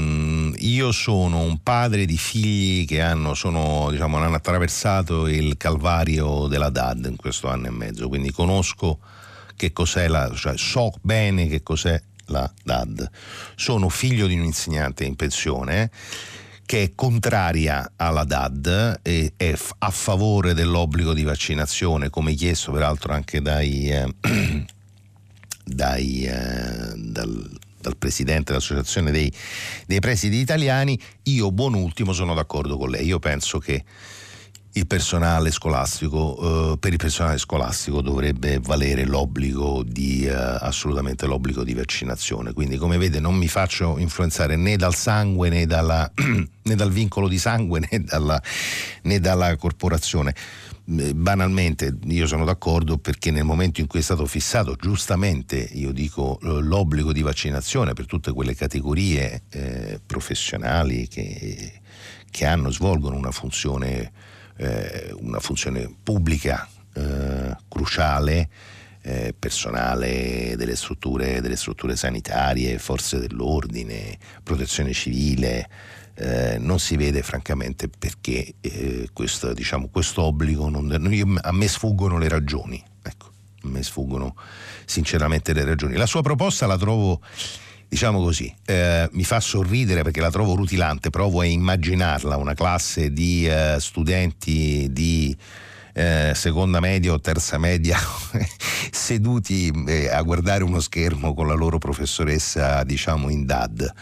io 0.59 0.91
sono 0.91 1.39
un 1.39 1.61
padre 1.61 2.05
di 2.05 2.17
figli 2.17 2.85
che 2.85 3.01
hanno, 3.01 3.33
sono, 3.33 3.89
diciamo, 3.91 4.17
hanno 4.17 4.35
attraversato 4.35 5.27
il 5.27 5.57
calvario 5.57 6.47
della 6.47 6.69
DAD 6.69 7.07
in 7.09 7.15
questo 7.15 7.47
anno 7.47 7.67
e 7.67 7.71
mezzo, 7.71 8.07
quindi 8.07 8.31
conosco 8.31 8.99
che 9.55 9.73
cos'è 9.73 10.07
la, 10.07 10.31
cioè 10.33 10.57
so 10.57 10.93
bene 11.01 11.47
che 11.47 11.61
cos'è 11.61 12.01
la 12.27 12.51
DAD. 12.63 13.09
Sono 13.55 13.89
figlio 13.89 14.27
di 14.27 14.35
un 14.35 14.43
insegnante 14.43 15.03
in 15.03 15.15
pensione 15.15 15.91
che 16.65 16.83
è 16.83 16.91
contraria 16.93 17.93
alla 17.95 18.23
DAD 18.23 18.99
e 19.01 19.33
è 19.35 19.55
a 19.79 19.89
favore 19.89 20.53
dell'obbligo 20.53 21.13
di 21.13 21.23
vaccinazione, 21.23 22.09
come 22.09 22.35
chiesto 22.35 22.71
peraltro 22.71 23.11
anche 23.11 23.41
dai, 23.41 23.89
eh, 23.89 24.15
dai, 25.65 26.25
eh, 26.25 26.93
dal, 26.95 27.58
dal 27.79 27.97
presidente 27.97 28.51
dell'Associazione 28.51 29.11
dei, 29.11 29.31
dei 29.85 29.99
presidi 29.99 30.39
italiani, 30.39 30.99
io 31.23 31.51
buon 31.51 31.73
ultimo 31.73 32.13
sono 32.13 32.33
d'accordo 32.33 32.77
con 32.77 32.89
lei. 32.89 33.05
Io 33.05 33.19
penso 33.19 33.59
che 33.59 33.83
il 34.73 34.85
personale 34.85 35.51
scolastico, 35.51 36.73
eh, 36.73 36.77
per 36.77 36.91
il 36.91 36.97
personale 36.97 37.37
scolastico 37.37 38.01
dovrebbe 38.01 38.59
valere 38.59 39.05
l'obbligo 39.05 39.83
di, 39.83 40.25
eh, 40.25 40.31
assolutamente 40.33 41.25
l'obbligo 41.25 41.63
di 41.63 41.73
vaccinazione. 41.73 42.53
Quindi 42.53 42.77
come 42.77 42.97
vede 42.97 43.19
non 43.19 43.35
mi 43.35 43.47
faccio 43.47 43.97
influenzare 43.97 44.55
né 44.55 44.75
dal 44.75 44.93
sangue 44.93 45.49
né, 45.49 45.65
dalla, 45.65 46.09
né 46.15 46.75
dal 46.75 46.91
vincolo 46.91 47.27
di 47.27 47.39
sangue 47.39 47.79
né 47.89 48.03
dalla, 48.03 48.41
né 49.03 49.19
dalla 49.19 49.55
corporazione 49.55 50.35
banalmente 50.89 51.95
io 52.05 52.25
sono 52.25 52.45
d'accordo 52.45 52.97
perché 52.97 53.29
nel 53.29 53.43
momento 53.43 53.79
in 53.79 53.85
cui 53.85 53.99
è 53.99 54.01
stato 54.01 54.25
fissato 54.25 54.75
giustamente 54.75 55.55
io 55.57 55.91
dico 55.91 56.39
l'obbligo 56.41 57.13
di 57.13 57.21
vaccinazione 57.21 57.93
per 57.93 58.07
tutte 58.07 58.31
quelle 58.31 58.55
categorie 58.55 59.43
eh, 59.51 60.01
professionali 60.03 61.07
che, 61.07 61.81
che, 62.31 62.45
hanno, 62.45 62.71
svolgono 62.71 63.15
una 63.17 63.29
funzione, 63.29 64.11
eh, 64.57 65.13
una 65.19 65.39
funzione 65.39 65.93
pubblica 66.01 66.67
eh, 66.93 67.55
cruciale 67.67 68.49
eh, 69.01 69.33
personale 69.37 70.55
delle 70.57 70.75
strutture, 70.75 71.39
delle 71.39 71.55
strutture 71.55 71.95
sanitarie, 71.95 72.79
forze 72.79 73.19
dell'ordine, 73.19 74.17
protezione 74.43 74.91
civile, 74.93 75.69
eh, 76.19 76.57
non 76.59 76.79
si 76.79 76.97
vede 76.97 77.21
francamente 77.23 77.87
perché 77.87 78.55
eh, 78.59 79.09
questo 79.13 79.53
diciamo, 79.53 79.89
obbligo, 80.15 80.65
a 81.41 81.51
me 81.51 81.67
sfuggono 81.67 82.17
le 82.17 82.27
ragioni, 82.27 82.83
ecco, 83.01 83.31
a 83.63 83.67
me 83.69 83.81
sfuggono 83.81 84.35
sinceramente 84.85 85.53
le 85.53 85.63
ragioni. 85.63 85.95
La 85.95 86.05
sua 86.05 86.21
proposta 86.21 86.67
la 86.67 86.77
trovo, 86.77 87.21
diciamo 87.87 88.21
così, 88.21 88.53
eh, 88.65 89.07
mi 89.13 89.23
fa 89.23 89.39
sorridere 89.39 90.01
perché 90.03 90.19
la 90.19 90.29
trovo 90.29 90.55
rutilante, 90.55 91.09
provo 91.09 91.39
a 91.39 91.45
immaginarla, 91.45 92.35
una 92.35 92.53
classe 92.53 93.13
di 93.13 93.47
eh, 93.47 93.77
studenti 93.79 94.87
di 94.91 95.35
eh, 95.99 96.31
seconda 96.33 96.79
media 96.79 97.11
o 97.11 97.19
terza 97.19 97.57
media 97.57 97.97
seduti 98.89 99.69
eh, 99.85 100.07
a 100.07 100.21
guardare 100.21 100.63
uno 100.63 100.79
schermo 100.79 101.33
con 101.33 101.45
la 101.45 101.55
loro 101.55 101.77
professoressa 101.77 102.83
diciamo 102.85 103.29
in 103.29 103.45
DAD. 103.45 103.93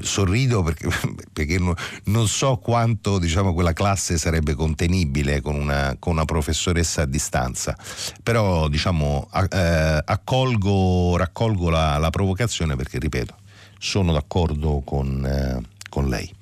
Sorrido 0.00 0.62
perché, 0.62 0.88
perché 1.32 1.58
non, 1.58 1.74
non, 2.04 2.28
so 2.28 2.58
quanto 2.58 3.18
diciamo, 3.18 3.52
quella 3.52 3.72
classe 3.72 4.16
sarebbe 4.16 4.54
contenibile 4.54 5.40
con 5.40 5.56
una, 5.56 5.96
con 5.98 6.12
una 6.12 6.24
professoressa 6.24 7.02
a 7.02 7.06
distanza, 7.06 7.76
però 8.22 8.68
diciamo, 8.68 9.28
eh, 9.50 10.02
accolgo, 10.04 11.16
raccolgo 11.16 11.68
la, 11.68 11.98
la, 11.98 12.10
provocazione 12.10 12.76
perché 12.76 13.00
ripeto, 13.00 13.34
sono 13.78 14.12
d'accordo 14.12 14.82
con, 14.84 15.26
eh, 15.26 15.60
con 15.88 16.08
lei. 16.08 16.32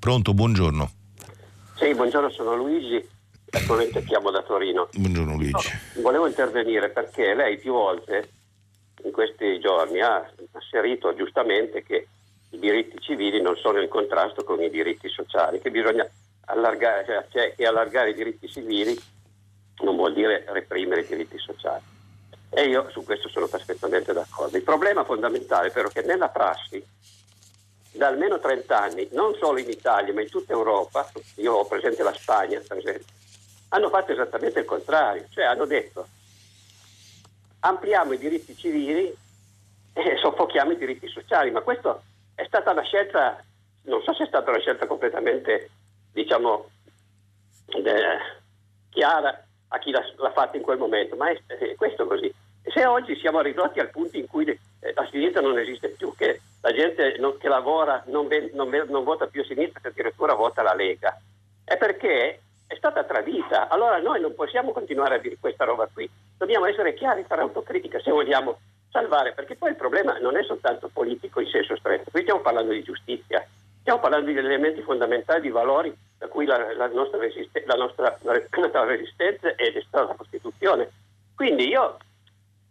Pronto, 0.00 0.34
buongiorno. 0.34 0.90
Sì, 1.76 1.94
buongiorno, 1.94 2.28
sono 2.30 2.56
Luigi 2.56 3.10
attualmente 3.52 4.02
chiamo 4.04 4.30
da 4.30 4.42
Torino. 4.42 4.88
Buongiorno 4.92 5.34
Luigi. 5.36 5.70
No, 5.94 6.02
volevo 6.02 6.26
intervenire 6.26 6.88
perché 6.88 7.34
lei 7.34 7.58
più 7.58 7.72
volte 7.72 8.30
in 9.04 9.12
questi 9.12 9.58
giorni 9.60 10.00
ha 10.00 10.30
asserito 10.52 11.14
giustamente 11.14 11.82
che 11.82 12.06
i 12.50 12.58
diritti 12.58 12.98
civili 13.00 13.40
non 13.40 13.56
sono 13.56 13.80
in 13.80 13.88
contrasto 13.88 14.44
con 14.44 14.62
i 14.62 14.70
diritti 14.70 15.08
sociali, 15.08 15.60
che 15.60 15.70
bisogna 15.70 16.08
allargare, 16.46 17.04
cioè, 17.04 17.26
cioè 17.30 17.54
che 17.54 17.66
allargare 17.66 18.10
i 18.10 18.14
diritti 18.14 18.48
civili 18.48 18.98
non 19.82 19.96
vuol 19.96 20.12
dire 20.12 20.44
reprimere 20.48 21.02
i 21.02 21.06
diritti 21.06 21.38
sociali. 21.38 21.82
E 22.50 22.68
io 22.68 22.90
su 22.90 23.04
questo 23.04 23.28
sono 23.28 23.48
perfettamente 23.48 24.12
d'accordo. 24.12 24.56
Il 24.56 24.62
problema 24.62 25.04
fondamentale 25.04 25.70
però 25.70 25.88
è 25.88 25.92
che 25.92 26.02
nella 26.02 26.28
prassi 26.28 26.84
da 27.92 28.06
almeno 28.06 28.38
30 28.38 28.80
anni, 28.80 29.08
non 29.12 29.34
solo 29.38 29.58
in 29.58 29.68
Italia 29.68 30.12
ma 30.12 30.22
in 30.22 30.30
tutta 30.30 30.52
Europa, 30.52 31.10
io 31.36 31.54
ho 31.54 31.66
presente 31.66 32.02
la 32.02 32.12
Spagna 32.12 32.60
per 32.66 32.78
esempio, 32.78 33.04
hanno 33.74 33.88
fatto 33.88 34.12
esattamente 34.12 34.60
il 34.60 34.64
contrario, 34.64 35.26
cioè 35.30 35.44
hanno 35.44 35.64
detto 35.64 36.06
ampliamo 37.60 38.12
i 38.12 38.18
diritti 38.18 38.56
civili 38.56 39.14
e 39.92 40.16
soffochiamo 40.20 40.72
i 40.72 40.76
diritti 40.76 41.08
sociali, 41.08 41.50
ma 41.50 41.60
questa 41.60 42.00
è 42.34 42.44
stata 42.46 42.70
una 42.70 42.82
scelta, 42.82 43.42
non 43.82 44.02
so 44.02 44.14
se 44.14 44.24
è 44.24 44.26
stata 44.26 44.50
una 44.50 44.60
scelta 44.60 44.86
completamente, 44.86 45.70
diciamo, 46.12 46.68
eh, 47.66 48.18
chiara 48.90 49.44
a 49.68 49.78
chi 49.78 49.90
l'ha, 49.90 50.04
l'ha 50.16 50.32
fatta 50.32 50.56
in 50.56 50.62
quel 50.62 50.78
momento, 50.78 51.16
ma 51.16 51.30
è, 51.30 51.40
è 51.46 51.74
questo 51.76 52.06
così. 52.06 52.32
Se 52.64 52.84
oggi 52.84 53.16
siamo 53.16 53.40
ridotti 53.40 53.80
al 53.80 53.90
punto 53.90 54.16
in 54.16 54.26
cui 54.26 54.46
eh, 54.46 54.92
la 54.94 55.06
sinistra 55.10 55.40
non 55.40 55.58
esiste 55.58 55.88
più, 55.88 56.14
che 56.14 56.40
la 56.60 56.72
gente 56.72 57.16
non, 57.18 57.36
che 57.38 57.48
lavora 57.48 58.02
non, 58.06 58.28
non, 58.52 58.68
non 58.88 59.04
vota 59.04 59.26
più 59.26 59.40
a 59.40 59.44
sinistra, 59.44 59.80
che 59.80 59.88
addirittura 59.88 60.34
vota 60.34 60.62
la 60.62 60.74
Lega, 60.74 61.18
è 61.64 61.76
perché 61.76 62.40
è 62.72 62.76
stata 62.76 63.04
tradita. 63.04 63.68
Allora 63.68 63.98
noi 63.98 64.20
non 64.20 64.34
possiamo 64.34 64.72
continuare 64.72 65.16
a 65.16 65.18
dire 65.18 65.36
questa 65.38 65.64
roba 65.64 65.86
qui. 65.92 66.08
dobbiamo 66.38 66.64
essere 66.64 66.94
chiari, 66.94 67.24
fare 67.24 67.42
autocritica 67.42 68.00
se 68.00 68.10
vogliamo 68.10 68.58
salvare, 68.90 69.32
perché 69.32 69.56
poi 69.56 69.70
il 69.70 69.76
problema 69.76 70.18
non 70.18 70.36
è 70.36 70.42
soltanto 70.42 70.88
politico 70.90 71.40
in 71.40 71.48
senso 71.48 71.76
stretto, 71.76 72.10
qui 72.10 72.22
stiamo 72.22 72.40
parlando 72.40 72.72
di 72.72 72.82
giustizia, 72.82 73.46
stiamo 73.80 74.00
parlando 74.00 74.30
di 74.30 74.38
elementi 74.38 74.80
fondamentali, 74.82 75.42
di 75.42 75.50
valori 75.50 75.94
da 76.18 76.28
cui 76.28 76.46
la, 76.46 76.74
la, 76.74 76.88
nostra, 76.88 77.18
resiste- 77.18 77.64
la 77.66 77.74
nostra 77.74 78.16
la 78.22 78.84
resistenza 78.84 79.54
è 79.54 79.82
stata 79.86 80.08
la 80.08 80.14
Costituzione. 80.14 80.90
Quindi 81.34 81.68
io 81.68 81.98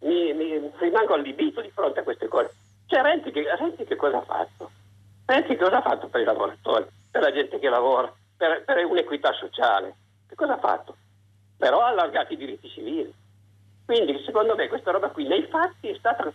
mi, 0.00 0.32
mi, 0.32 0.70
rimango 0.78 1.14
allibito 1.14 1.60
di 1.60 1.70
fronte 1.70 2.00
a 2.00 2.04
queste 2.04 2.26
cose. 2.26 2.52
Cioè 2.86 3.02
Renzi 3.02 3.30
che, 3.30 3.44
Renzi 3.56 3.84
che 3.84 3.96
cosa 3.96 4.18
ha 4.18 4.22
fatto? 4.22 4.70
Renzi 5.26 5.56
cosa 5.56 5.78
ha 5.78 5.82
fatto 5.82 6.08
per 6.08 6.22
i 6.22 6.24
lavoratori, 6.24 6.86
per 7.10 7.22
la 7.22 7.32
gente 7.32 7.58
che 7.58 7.68
lavora, 7.68 8.12
per, 8.46 8.64
per 8.64 8.84
un'equità 8.84 9.32
sociale? 9.32 9.94
Che 10.28 10.34
cosa 10.34 10.54
ha 10.54 10.58
fatto? 10.58 10.96
Però 11.56 11.80
ha 11.80 11.88
allargato 11.88 12.32
i 12.32 12.36
diritti 12.36 12.68
civili 12.68 13.20
quindi 13.84 14.22
secondo 14.24 14.54
me 14.54 14.68
questa 14.68 14.90
roba 14.90 15.08
qui 15.08 15.26
nei 15.26 15.42
fatti 15.48 15.88
è 15.88 15.96
stata 15.98 16.32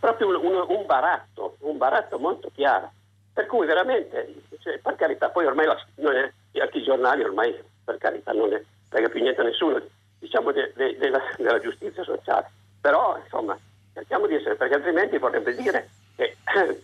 proprio 0.00 0.28
un, 0.28 0.34
un, 0.44 0.64
un 0.68 0.86
baratto, 0.86 1.56
un 1.60 1.76
baratto 1.76 2.18
molto 2.18 2.50
chiaro. 2.52 2.90
Per 3.32 3.46
cui 3.46 3.66
veramente, 3.66 4.34
cioè, 4.60 4.78
per 4.78 4.96
carità, 4.96 5.28
poi 5.28 5.44
ormai 5.44 5.66
la, 5.66 5.76
è, 6.10 6.32
i 6.72 6.82
giornali 6.82 7.22
ormai 7.22 7.54
per 7.84 7.98
carità 7.98 8.32
non 8.32 8.48
ne 8.48 8.64
frega 8.88 9.08
più 9.08 9.20
niente 9.20 9.42
a 9.42 9.44
nessuno, 9.44 9.80
diciamo 10.18 10.52
de, 10.52 10.72
de, 10.74 10.96
de 10.96 11.08
la, 11.10 11.20
della 11.36 11.60
giustizia 11.60 12.02
sociale. 12.02 12.50
Però 12.80 13.18
insomma 13.22 13.58
cerchiamo 13.92 14.26
di 14.26 14.34
essere, 14.34 14.56
perché 14.56 14.74
altrimenti 14.74 15.18
vorrebbe 15.18 15.54
dire 15.54 15.88
che 16.16 16.36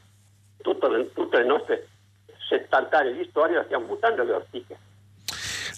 tutto, 0.62 1.11
tutte 1.14 1.39
le 1.39 1.45
nostre 1.45 1.89
70 2.49 2.97
anni 2.97 3.16
di 3.16 3.26
storia 3.30 3.59
la 3.59 3.64
stiamo 3.64 3.86
buttando 3.86 4.22
alle 4.22 4.32
ortiche. 4.32 4.76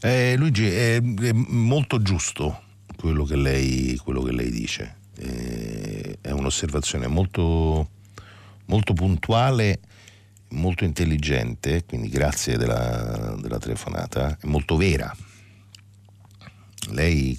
Eh, 0.00 0.36
Luigi, 0.36 0.68
è, 0.68 0.96
è 1.00 1.32
molto 1.32 2.02
giusto 2.02 2.62
quello 2.96 3.24
che 3.24 3.36
lei, 3.36 3.96
quello 3.96 4.22
che 4.22 4.32
lei 4.32 4.50
dice. 4.50 4.96
Eh, 5.16 6.18
è 6.20 6.30
un'osservazione 6.30 7.06
molto, 7.06 7.88
molto 8.66 8.92
puntuale, 8.92 9.80
molto 10.50 10.84
intelligente, 10.84 11.84
quindi 11.84 12.08
grazie 12.08 12.56
della, 12.56 13.36
della 13.40 13.58
telefonata, 13.58 14.36
è 14.40 14.46
molto 14.46 14.76
vera. 14.76 15.14
Lei, 16.90 17.38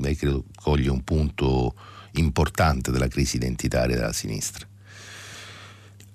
lei 0.00 0.16
credo 0.16 0.44
coglie 0.54 0.88
un 0.88 1.04
punto 1.04 1.74
importante 2.12 2.90
della 2.90 3.08
crisi 3.08 3.36
identitaria 3.36 3.96
della 3.96 4.12
sinistra. 4.12 4.66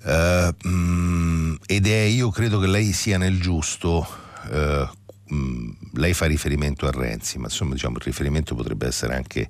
Uh, 0.04 0.68
mm, 0.68 1.56
ed 1.66 1.88
è, 1.88 2.02
io 2.04 2.30
credo 2.32 2.60
che 2.60 2.68
lei 2.68 2.92
sia 2.92 3.18
nel 3.20 3.40
giusto 3.40 4.08
uh, 4.50 4.88
mh, 5.34 5.78
lei 5.94 6.14
fa 6.14 6.26
riferimento 6.26 6.88
a 6.88 6.92
Renzi, 6.92 7.38
ma 7.38 7.46
insomma 7.46 7.74
diciamo, 7.74 7.98
il 7.98 8.04
riferimento 8.04 8.56
potrebbe 8.56 8.88
essere 8.88 9.16
anche 9.16 9.50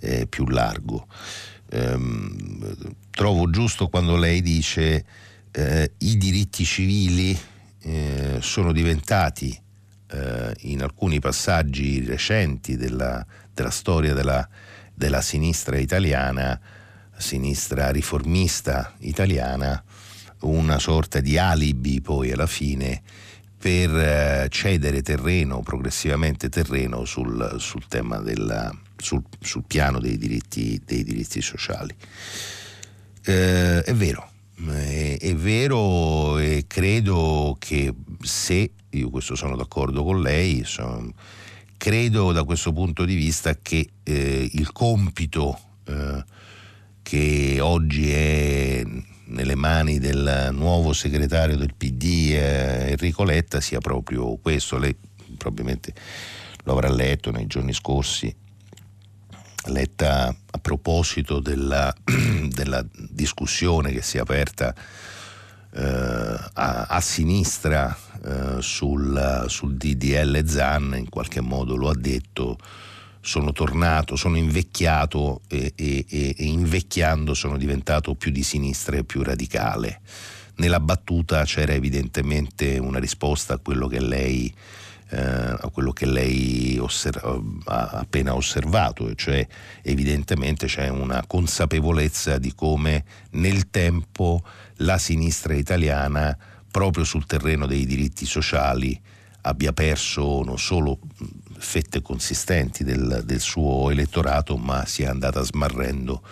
eh, 0.00 0.26
più 0.26 0.46
largo. 0.46 1.06
Ehm, 1.70 2.76
trovo 3.10 3.50
giusto 3.50 3.88
quando 3.88 4.16
lei 4.16 4.40
dice 4.40 5.04
eh, 5.50 5.92
i 5.98 6.16
diritti 6.16 6.64
civili 6.64 7.36
eh, 7.82 8.38
sono 8.40 8.72
diventati 8.72 9.58
eh, 10.08 10.54
in 10.60 10.82
alcuni 10.82 11.18
passaggi 11.18 12.04
recenti 12.04 12.76
della, 12.76 13.24
della 13.52 13.70
storia 13.70 14.14
della, 14.14 14.48
della 14.94 15.20
sinistra 15.20 15.76
italiana, 15.78 16.58
sinistra 17.18 17.90
riformista 17.90 18.94
italiana, 18.98 19.82
una 20.40 20.78
sorta 20.78 21.20
di 21.20 21.38
alibi 21.38 22.00
poi 22.00 22.30
alla 22.30 22.46
fine 22.46 23.02
per 23.58 23.90
eh, 23.96 24.46
cedere 24.50 25.02
terreno, 25.02 25.60
progressivamente 25.60 26.48
terreno 26.48 27.04
sul, 27.04 27.56
sul 27.58 27.86
tema 27.88 28.18
della, 28.18 28.72
sul, 28.96 29.22
sul, 29.40 29.64
piano 29.66 29.98
dei 29.98 30.18
diritti, 30.18 30.80
dei 30.84 31.02
diritti 31.02 31.40
sociali. 31.40 31.94
Eh, 33.24 33.82
è 33.82 33.94
vero, 33.94 34.30
è, 34.68 35.16
è, 35.20 35.34
vero 35.34 36.38
e 36.38 36.64
credo 36.68 37.56
che 37.58 37.92
se, 38.22 38.70
io 38.90 39.10
questo 39.10 39.34
sono 39.34 39.56
d'accordo 39.56 40.04
con 40.04 40.20
lei, 40.20 40.62
sono, 40.64 41.12
credo 41.76 42.32
da 42.32 42.44
questo 42.44 42.72
punto 42.72 43.04
di 43.04 43.14
vista 43.14 43.56
che 43.60 43.88
eh, 44.02 44.48
il 44.52 44.70
compito 44.70 45.58
eh, 45.86 46.24
che 47.06 47.58
oggi 47.60 48.10
è 48.10 48.82
nelle 49.26 49.54
mani 49.54 50.00
del 50.00 50.48
nuovo 50.50 50.92
segretario 50.92 51.56
del 51.56 51.72
PD 51.72 52.32
eh, 52.32 52.90
Enrico 52.90 53.22
Letta 53.22 53.60
sia 53.60 53.78
proprio 53.78 54.36
questo. 54.38 54.76
Lei 54.76 54.96
probabilmente 55.38 55.94
lo 56.64 56.72
avrà 56.72 56.90
letto 56.90 57.30
nei 57.30 57.46
giorni 57.46 57.72
scorsi. 57.72 58.34
Letta 59.66 60.34
a 60.50 60.58
proposito 60.58 61.38
della, 61.38 61.94
della 62.50 62.84
discussione 62.90 63.92
che 63.92 64.02
si 64.02 64.16
è 64.16 64.20
aperta 64.20 64.74
eh, 65.74 65.82
a, 66.54 66.86
a, 66.88 67.00
sinistra 67.00 67.96
eh, 68.24 68.60
sul, 68.60 69.44
sul 69.46 69.76
DDL 69.76 70.44
ZAN, 70.44 70.96
in 70.98 71.08
qualche 71.08 71.40
modo 71.40 71.76
lo 71.76 71.88
ha 71.88 71.96
detto, 71.96 72.58
sono 73.26 73.50
tornato, 73.50 74.14
sono 74.14 74.36
invecchiato 74.36 75.40
e, 75.48 75.72
e, 75.74 76.06
e, 76.08 76.34
invecchiando 76.38 77.34
sono 77.34 77.56
diventato 77.56 78.14
più 78.14 78.30
di 78.30 78.44
sinistra 78.44 78.96
e 78.96 79.04
più 79.04 79.24
radicale. 79.24 80.00
Nella 80.58 80.78
battuta 80.78 81.44
c'era 81.44 81.72
evidentemente 81.72 82.78
una 82.78 83.00
risposta 83.00 83.54
a 83.54 83.58
quello 83.58 83.88
che 83.88 84.00
lei, 84.00 84.54
eh, 85.08 85.18
a 85.18 85.68
quello 85.72 85.92
che 85.92 86.06
lei 86.06 86.78
osserva, 86.78 87.42
ha 87.64 87.88
appena 87.98 88.32
osservato, 88.32 89.12
cioè 89.16 89.44
evidentemente 89.82 90.66
c'è 90.66 90.88
una 90.88 91.24
consapevolezza 91.26 92.38
di 92.38 92.54
come 92.54 93.04
nel 93.30 93.70
tempo 93.70 94.40
la 94.76 94.98
sinistra 94.98 95.54
italiana, 95.54 96.36
proprio 96.70 97.02
sul 97.02 97.26
terreno 97.26 97.66
dei 97.66 97.86
diritti 97.86 98.24
sociali, 98.24 98.98
abbia 99.42 99.72
perso 99.72 100.42
non 100.44 100.58
solo 100.58 101.00
fette 101.66 102.00
consistenti 102.00 102.84
del, 102.84 103.22
del 103.24 103.40
suo 103.40 103.90
elettorato, 103.90 104.56
ma 104.56 104.86
si 104.86 105.02
è 105.02 105.06
andata 105.06 105.42
smarrendo 105.42 106.22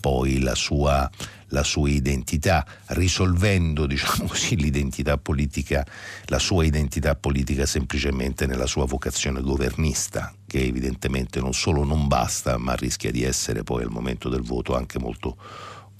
poi 0.00 0.40
la 0.40 0.54
sua, 0.54 1.08
la 1.48 1.62
sua, 1.62 1.90
identità, 1.90 2.66
risolvendo 2.86 3.84
diciamo 3.86 4.26
così, 4.26 4.56
l'identità 4.56 5.18
politica, 5.18 5.86
la 6.24 6.38
sua 6.38 6.64
identità 6.64 7.14
politica 7.14 7.66
semplicemente 7.66 8.46
nella 8.46 8.66
sua 8.66 8.86
vocazione 8.86 9.42
governista, 9.42 10.32
che 10.46 10.64
evidentemente 10.64 11.40
non 11.40 11.52
solo 11.52 11.84
non 11.84 12.08
basta, 12.08 12.56
ma 12.56 12.74
rischia 12.74 13.10
di 13.10 13.22
essere 13.22 13.62
poi 13.62 13.82
al 13.82 13.90
momento 13.90 14.30
del 14.30 14.42
voto 14.42 14.74
anche 14.74 14.98
molto 14.98 15.36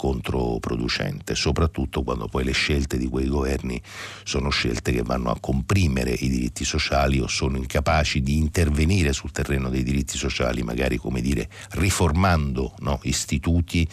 controproducente, 0.01 1.35
soprattutto 1.35 2.01
quando 2.01 2.27
poi 2.27 2.43
le 2.43 2.53
scelte 2.53 2.97
di 2.97 3.07
quei 3.07 3.27
governi 3.27 3.79
sono 4.23 4.49
scelte 4.49 4.91
che 4.91 5.03
vanno 5.03 5.29
a 5.29 5.37
comprimere 5.39 6.09
i 6.09 6.27
diritti 6.27 6.65
sociali 6.65 7.19
o 7.19 7.27
sono 7.27 7.57
incapaci 7.57 8.23
di 8.23 8.35
intervenire 8.35 9.13
sul 9.13 9.31
terreno 9.31 9.69
dei 9.69 9.83
diritti 9.83 10.17
sociali, 10.17 10.63
magari 10.63 10.97
come 10.97 11.21
dire 11.21 11.47
riformando 11.73 12.73
no, 12.79 12.99
istituti 13.03 13.87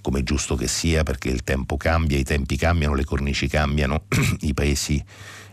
come 0.00 0.20
è 0.20 0.22
giusto 0.24 0.56
che 0.56 0.66
sia, 0.66 1.04
perché 1.04 1.28
il 1.28 1.44
tempo 1.44 1.76
cambia, 1.76 2.18
i 2.18 2.24
tempi 2.24 2.56
cambiano, 2.56 2.94
le 2.94 3.04
cornici 3.04 3.46
cambiano, 3.46 4.06
i 4.40 4.52
paesi 4.52 5.04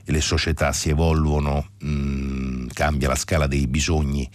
e 0.03 0.11
le 0.11 0.21
società 0.21 0.73
si 0.73 0.89
evolvono, 0.89 1.67
mh, 1.81 1.89
mm, 1.89 2.67
cambia 2.73 3.09
la 3.09 3.15
scala 3.15 3.45
dei 3.45 3.67
bisogni 3.67 4.27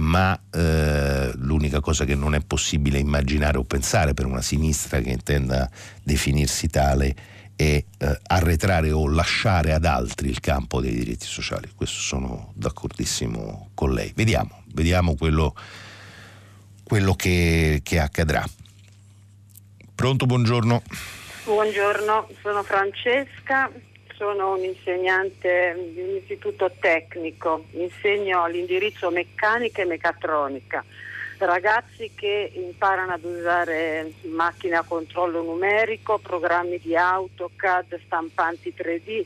ma 0.00 0.38
eh, 0.50 1.30
l'unica 1.36 1.80
cosa 1.80 2.04
che 2.04 2.14
non 2.14 2.34
è 2.34 2.40
possibile 2.40 2.98
immaginare 2.98 3.58
o 3.58 3.64
pensare 3.64 4.14
per 4.14 4.24
una 4.24 4.40
sinistra 4.40 5.00
che 5.00 5.10
intenda 5.10 5.70
definirsi 6.02 6.68
tale 6.68 7.14
è 7.54 7.84
eh, 7.98 8.18
arretrare 8.26 8.90
o 8.92 9.06
lasciare 9.06 9.74
ad 9.74 9.84
altri 9.84 10.30
il 10.30 10.40
campo 10.40 10.80
dei 10.80 10.94
diritti 10.94 11.26
sociali. 11.26 11.70
Questo 11.74 12.00
sono 12.00 12.52
d'accordissimo 12.54 13.70
con 13.74 13.92
lei. 13.92 14.12
Vediamo, 14.16 14.62
vediamo 14.72 15.14
quello, 15.16 15.54
quello 16.82 17.14
che, 17.14 17.80
che 17.82 17.98
accadrà. 17.98 18.42
Pronto, 19.94 20.24
buongiorno. 20.24 20.82
Buongiorno, 21.44 22.28
sono 22.40 22.62
Francesca, 22.62 23.70
sono 24.20 24.52
un 24.52 24.62
insegnante 24.62 25.74
di 25.94 26.02
un 26.02 26.16
istituto 26.16 26.70
tecnico, 26.78 27.64
insegno 27.70 28.46
l'indirizzo 28.48 29.10
meccanica 29.10 29.80
e 29.80 29.86
meccatronica. 29.86 30.84
Ragazzi 31.38 32.10
che 32.14 32.52
imparano 32.52 33.14
ad 33.14 33.24
usare 33.24 34.12
macchine 34.24 34.76
a 34.76 34.84
controllo 34.86 35.40
numerico, 35.40 36.18
programmi 36.18 36.78
di 36.80 36.94
AutoCAD, 36.94 37.98
stampanti 38.04 38.74
3D. 38.76 39.24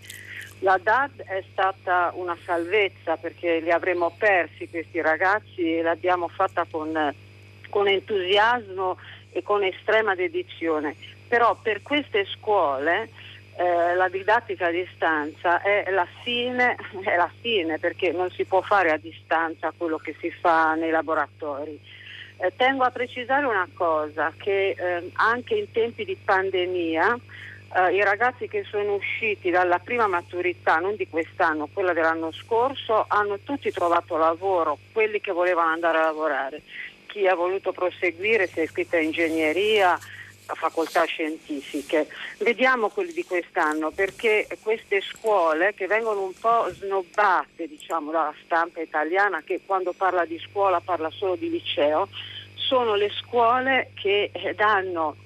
La 0.60 0.78
DAD 0.80 1.22
è 1.22 1.42
stata 1.50 2.12
una 2.14 2.36
salvezza 2.44 3.16
perché 3.16 3.58
li 3.58 3.72
avremmo 3.72 4.14
persi 4.16 4.68
questi 4.68 5.00
ragazzi 5.00 5.76
e 5.76 5.82
l'abbiamo 5.82 6.28
fatta 6.28 6.64
con, 6.70 7.12
con 7.68 7.88
entusiasmo 7.88 8.96
e 9.32 9.42
con 9.42 9.64
estrema 9.64 10.14
dedizione. 10.14 10.94
Però 11.26 11.58
per 11.60 11.82
queste 11.82 12.26
scuole 12.26 13.08
eh, 13.56 13.94
la 13.94 14.08
didattica 14.08 14.66
a 14.66 14.70
distanza 14.70 15.62
è 15.62 15.90
la, 15.90 16.06
fine, 16.22 16.76
è 17.04 17.16
la 17.16 17.30
fine 17.40 17.78
perché 17.78 18.10
non 18.10 18.30
si 18.30 18.44
può 18.44 18.60
fare 18.62 18.90
a 18.90 18.96
distanza 18.96 19.72
quello 19.76 19.98
che 19.98 20.14
si 20.20 20.30
fa 20.30 20.74
nei 20.74 20.90
laboratori. 20.90 21.78
Eh, 22.36 22.52
tengo 22.56 22.82
a 22.82 22.90
precisare 22.90 23.46
una 23.46 23.68
cosa, 23.74 24.32
che 24.36 24.74
eh, 24.76 25.10
anche 25.14 25.54
in 25.54 25.70
tempi 25.70 26.04
di 26.04 26.16
pandemia 26.16 27.16
eh, 27.76 27.94
i 27.94 28.02
ragazzi 28.02 28.48
che 28.48 28.64
sono 28.64 28.94
usciti 28.94 29.50
dalla 29.50 29.78
prima 29.78 30.06
maturità, 30.06 30.78
non 30.78 30.96
di 30.96 31.08
quest'anno, 31.08 31.68
quella 31.72 31.92
dell'anno 31.92 32.32
scorso, 32.32 33.04
hanno 33.08 33.38
tutti 33.44 33.70
trovato 33.70 34.16
lavoro, 34.16 34.78
quelli 34.92 35.20
che 35.20 35.32
volevano 35.32 35.70
andare 35.70 35.98
a 35.98 36.02
lavorare. 36.02 36.62
Chi 37.06 37.26
ha 37.28 37.34
voluto 37.34 37.70
proseguire 37.70 38.48
si 38.48 38.58
è 38.58 38.62
iscritto 38.62 38.96
a 38.96 39.00
ingegneria, 39.00 39.96
facoltà 40.46 41.04
scientifiche. 41.04 42.08
Vediamo 42.38 42.88
quelli 42.88 43.12
di 43.12 43.24
quest'anno 43.24 43.90
perché 43.90 44.46
queste 44.62 45.00
scuole 45.00 45.74
che 45.74 45.86
vengono 45.86 46.22
un 46.22 46.32
po' 46.38 46.68
snobbate 46.70 47.66
diciamo, 47.66 48.10
dalla 48.10 48.34
stampa 48.44 48.80
italiana 48.80 49.42
che 49.42 49.60
quando 49.64 49.92
parla 49.92 50.24
di 50.24 50.38
scuola 50.38 50.80
parla 50.80 51.10
solo 51.10 51.36
di 51.36 51.48
liceo, 51.48 52.08
sono 52.54 52.94
le 52.94 53.10
scuole 53.10 53.90
che 53.94 54.30
eh, 54.32 54.54
danno 54.54 55.16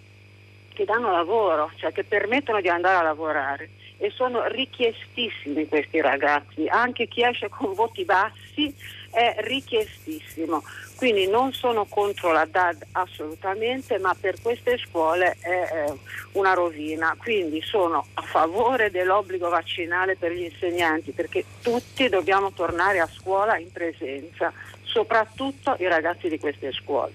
che 0.78 0.84
danno 0.84 1.10
lavoro, 1.10 1.72
cioè 1.74 1.90
che 1.90 2.04
permettono 2.04 2.60
di 2.60 2.68
andare 2.68 2.98
a 2.98 3.02
lavorare 3.02 3.68
e 3.98 4.10
sono 4.10 4.46
richiestissimi 4.46 5.66
questi 5.66 6.00
ragazzi, 6.00 6.68
anche 6.68 7.08
chi 7.08 7.24
esce 7.24 7.48
con 7.48 7.74
voti 7.74 8.04
bassi 8.04 8.72
è 9.11 9.36
richiestissimo. 9.38 10.62
Quindi 10.96 11.28
non 11.28 11.52
sono 11.52 11.84
contro 11.84 12.32
la 12.32 12.44
DAD 12.44 12.86
assolutamente, 12.92 13.98
ma 13.98 14.16
per 14.18 14.40
queste 14.42 14.78
scuole 14.78 15.36
è 15.40 15.48
eh, 15.48 15.92
una 16.32 16.54
rovina. 16.54 17.14
Quindi 17.16 17.62
sono 17.62 18.04
a 18.14 18.22
favore 18.22 18.90
dell'obbligo 18.90 19.48
vaccinale 19.48 20.16
per 20.16 20.32
gli 20.32 20.42
insegnanti 20.42 21.12
perché 21.12 21.44
tutti 21.62 22.09
dobbiamo 22.09 22.52
tornare 22.52 22.98
a 22.98 23.09
scuola 23.09 23.59
in 23.59 23.70
presenza, 23.70 24.52
soprattutto 24.82 25.76
i 25.78 25.86
ragazzi 25.86 26.28
di 26.28 26.38
queste 26.38 26.72
scuole. 26.72 27.12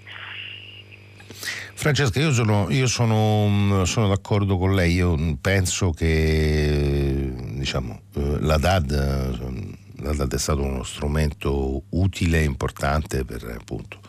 Francesca, 1.75 2.19
io, 2.21 2.31
sono, 2.31 2.67
io 2.69 2.87
sono, 2.87 3.47
mm, 3.49 3.81
sono, 3.83 4.07
d'accordo 4.07 4.57
con 4.57 4.73
lei, 4.73 4.93
io 4.93 5.17
penso 5.41 5.89
che 5.89 7.33
diciamo, 7.55 8.03
eh, 8.15 8.39
la, 8.39 8.57
DAD, 8.57 9.82
la 10.03 10.13
DAD 10.13 10.35
è 10.35 10.37
stato 10.37 10.61
uno 10.61 10.83
strumento 10.83 11.83
utile 11.89 12.41
e 12.41 12.43
importante 12.43 13.23
per, 13.25 13.43
appunto, 13.57 13.99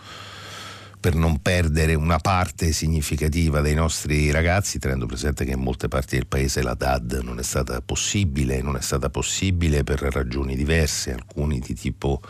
per 0.98 1.14
non 1.14 1.40
perdere 1.40 1.94
una 1.94 2.18
parte 2.18 2.72
significativa 2.72 3.60
dei 3.60 3.74
nostri 3.74 4.30
ragazzi, 4.30 4.78
tenendo 4.78 5.06
presente 5.06 5.44
che 5.44 5.52
in 5.52 5.60
molte 5.60 5.88
parti 5.88 6.16
del 6.16 6.26
paese 6.26 6.62
la 6.62 6.74
DAD 6.74 7.20
non 7.22 7.38
è 7.38 7.42
stata 7.42 7.80
possibile, 7.80 8.60
non 8.62 8.76
è 8.76 8.80
stata 8.80 9.10
possibile 9.10 9.84
per 9.84 10.00
ragioni 10.00 10.56
diverse, 10.56 11.12
alcuni 11.12 11.60
di 11.60 11.74
tipo 11.74 12.20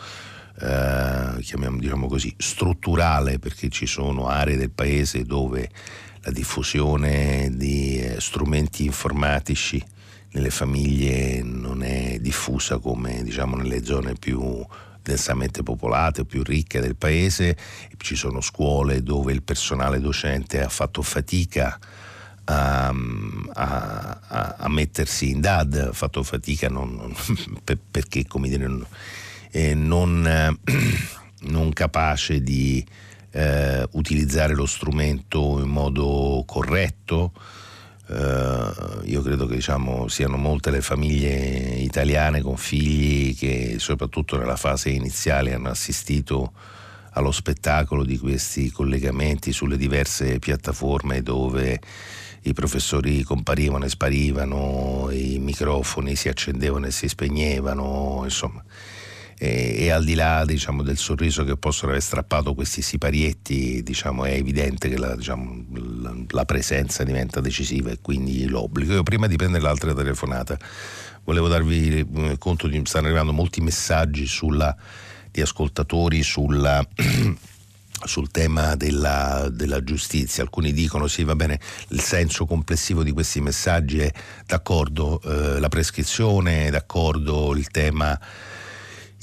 eh, 0.59 1.35
diciamo 1.37 2.07
così, 2.07 2.33
strutturale 2.37 3.39
perché 3.39 3.69
ci 3.69 3.85
sono 3.85 4.27
aree 4.27 4.57
del 4.57 4.71
paese 4.71 5.23
dove 5.23 5.69
la 6.21 6.31
diffusione 6.31 7.51
di 7.53 7.99
eh, 7.99 8.19
strumenti 8.19 8.85
informatici 8.85 9.83
nelle 10.35 10.49
famiglie 10.49 11.41
non 11.43 11.81
è 11.81 12.04
diffusa 12.45 12.77
come 12.77 13.23
diciamo 13.23 13.55
nelle 13.55 13.83
zone 13.83 14.13
più 14.13 14.63
densamente 15.01 15.63
popolate 15.63 16.21
o 16.21 16.25
più 16.25 16.43
ricche 16.43 16.79
del 16.79 16.95
paese, 16.95 17.57
ci 17.97 18.15
sono 18.15 18.39
scuole 18.41 19.01
dove 19.01 19.33
il 19.33 19.41
personale 19.41 19.99
docente 19.99 20.63
ha 20.63 20.69
fatto 20.69 21.01
fatica 21.01 21.77
a, 22.45 22.87
a, 22.87 24.19
a, 24.27 24.55
a 24.59 24.69
mettersi 24.69 25.31
in 25.31 25.41
DAD, 25.41 25.87
ha 25.89 25.93
fatto 25.93 26.21
fatica 26.21 26.69
non, 26.69 26.95
non, 26.95 27.15
per, 27.63 27.79
perché 27.89 28.27
come 28.27 28.47
dire, 28.47 28.67
non, 28.67 30.27
eh, 30.27 30.57
eh, 30.71 30.97
non, 31.49 31.73
capace 31.73 32.41
di 32.41 32.85
eh, 33.31 33.87
utilizzare 33.91 34.53
lo 34.53 34.67
strumento 34.67 35.59
in 35.59 35.69
modo 35.69 36.43
corretto. 36.45 37.31
Uh, 38.07 39.01
io 39.03 39.21
credo 39.23 39.47
che 39.47 39.55
diciamo, 39.55 40.07
siano 40.07 40.37
molte 40.37 40.69
le 40.69 40.81
famiglie 40.81 41.75
italiane 41.77 42.41
con 42.41 42.55
figli 42.55 43.35
che 43.35 43.77
soprattutto 43.79 44.37
nella 44.37 44.57
fase 44.57 44.89
iniziale 44.89 45.53
hanno 45.53 45.69
assistito 45.69 46.51
allo 47.13 47.31
spettacolo 47.31 48.03
di 48.03 48.19
questi 48.19 48.69
collegamenti 48.69 49.51
sulle 49.51 49.77
diverse 49.77 50.37
piattaforme 50.37 51.23
dove 51.23 51.79
i 52.41 52.53
professori 52.53 53.23
comparivano 53.23 53.85
e 53.85 53.89
sparivano, 53.89 55.09
i 55.11 55.39
microfoni 55.39 56.15
si 56.15 56.29
accendevano 56.29 56.85
e 56.85 56.91
si 56.91 57.07
spegnevano, 57.07 58.21
insomma 58.23 58.63
e, 59.37 59.75
e 59.79 59.91
al 59.91 60.03
di 60.03 60.15
là 60.15 60.43
diciamo, 60.45 60.81
del 60.81 60.97
sorriso 60.97 61.43
che 61.43 61.57
possono 61.57 61.91
aver 61.91 62.01
strappato 62.01 62.53
questi 62.53 62.81
siparietti 62.81 63.83
diciamo, 63.83 64.25
è 64.25 64.31
evidente 64.31 64.89
che 64.89 64.97
la, 64.97 65.15
diciamo, 65.15 65.65
la, 66.29 66.45
presenza 66.45 67.03
diventa 67.03 67.41
decisiva 67.41 67.91
e 67.91 67.99
quindi 68.01 68.45
l'obbligo. 68.47 68.93
Io 68.93 69.03
prima 69.03 69.27
di 69.27 69.35
prendere 69.35 69.63
l'altra 69.63 69.93
telefonata 69.93 70.57
volevo 71.23 71.47
darvi 71.47 72.07
eh, 72.15 72.37
conto 72.37 72.67
di 72.67 72.81
stanno 72.85 73.07
arrivando 73.07 73.33
molti 73.33 73.61
messaggi 73.61 74.25
sulla, 74.25 74.75
di 75.31 75.41
ascoltatori 75.41 76.23
sulla 76.23 76.85
sul 78.03 78.29
tema 78.29 78.75
della, 78.75 79.47
della, 79.51 79.83
giustizia. 79.83 80.43
Alcuni 80.43 80.73
dicono 80.73 81.07
sì, 81.07 81.23
va 81.23 81.35
bene, 81.35 81.59
il 81.89 82.01
senso 82.01 82.45
complessivo 82.45 83.03
di 83.03 83.11
questi 83.11 83.41
messaggi 83.41 83.99
è 83.99 84.11
d'accordo 84.45 85.19
eh, 85.23 85.59
la 85.59 85.69
prescrizione, 85.69 86.69
d'accordo 86.69 87.55
il 87.55 87.67
tema 87.69 88.19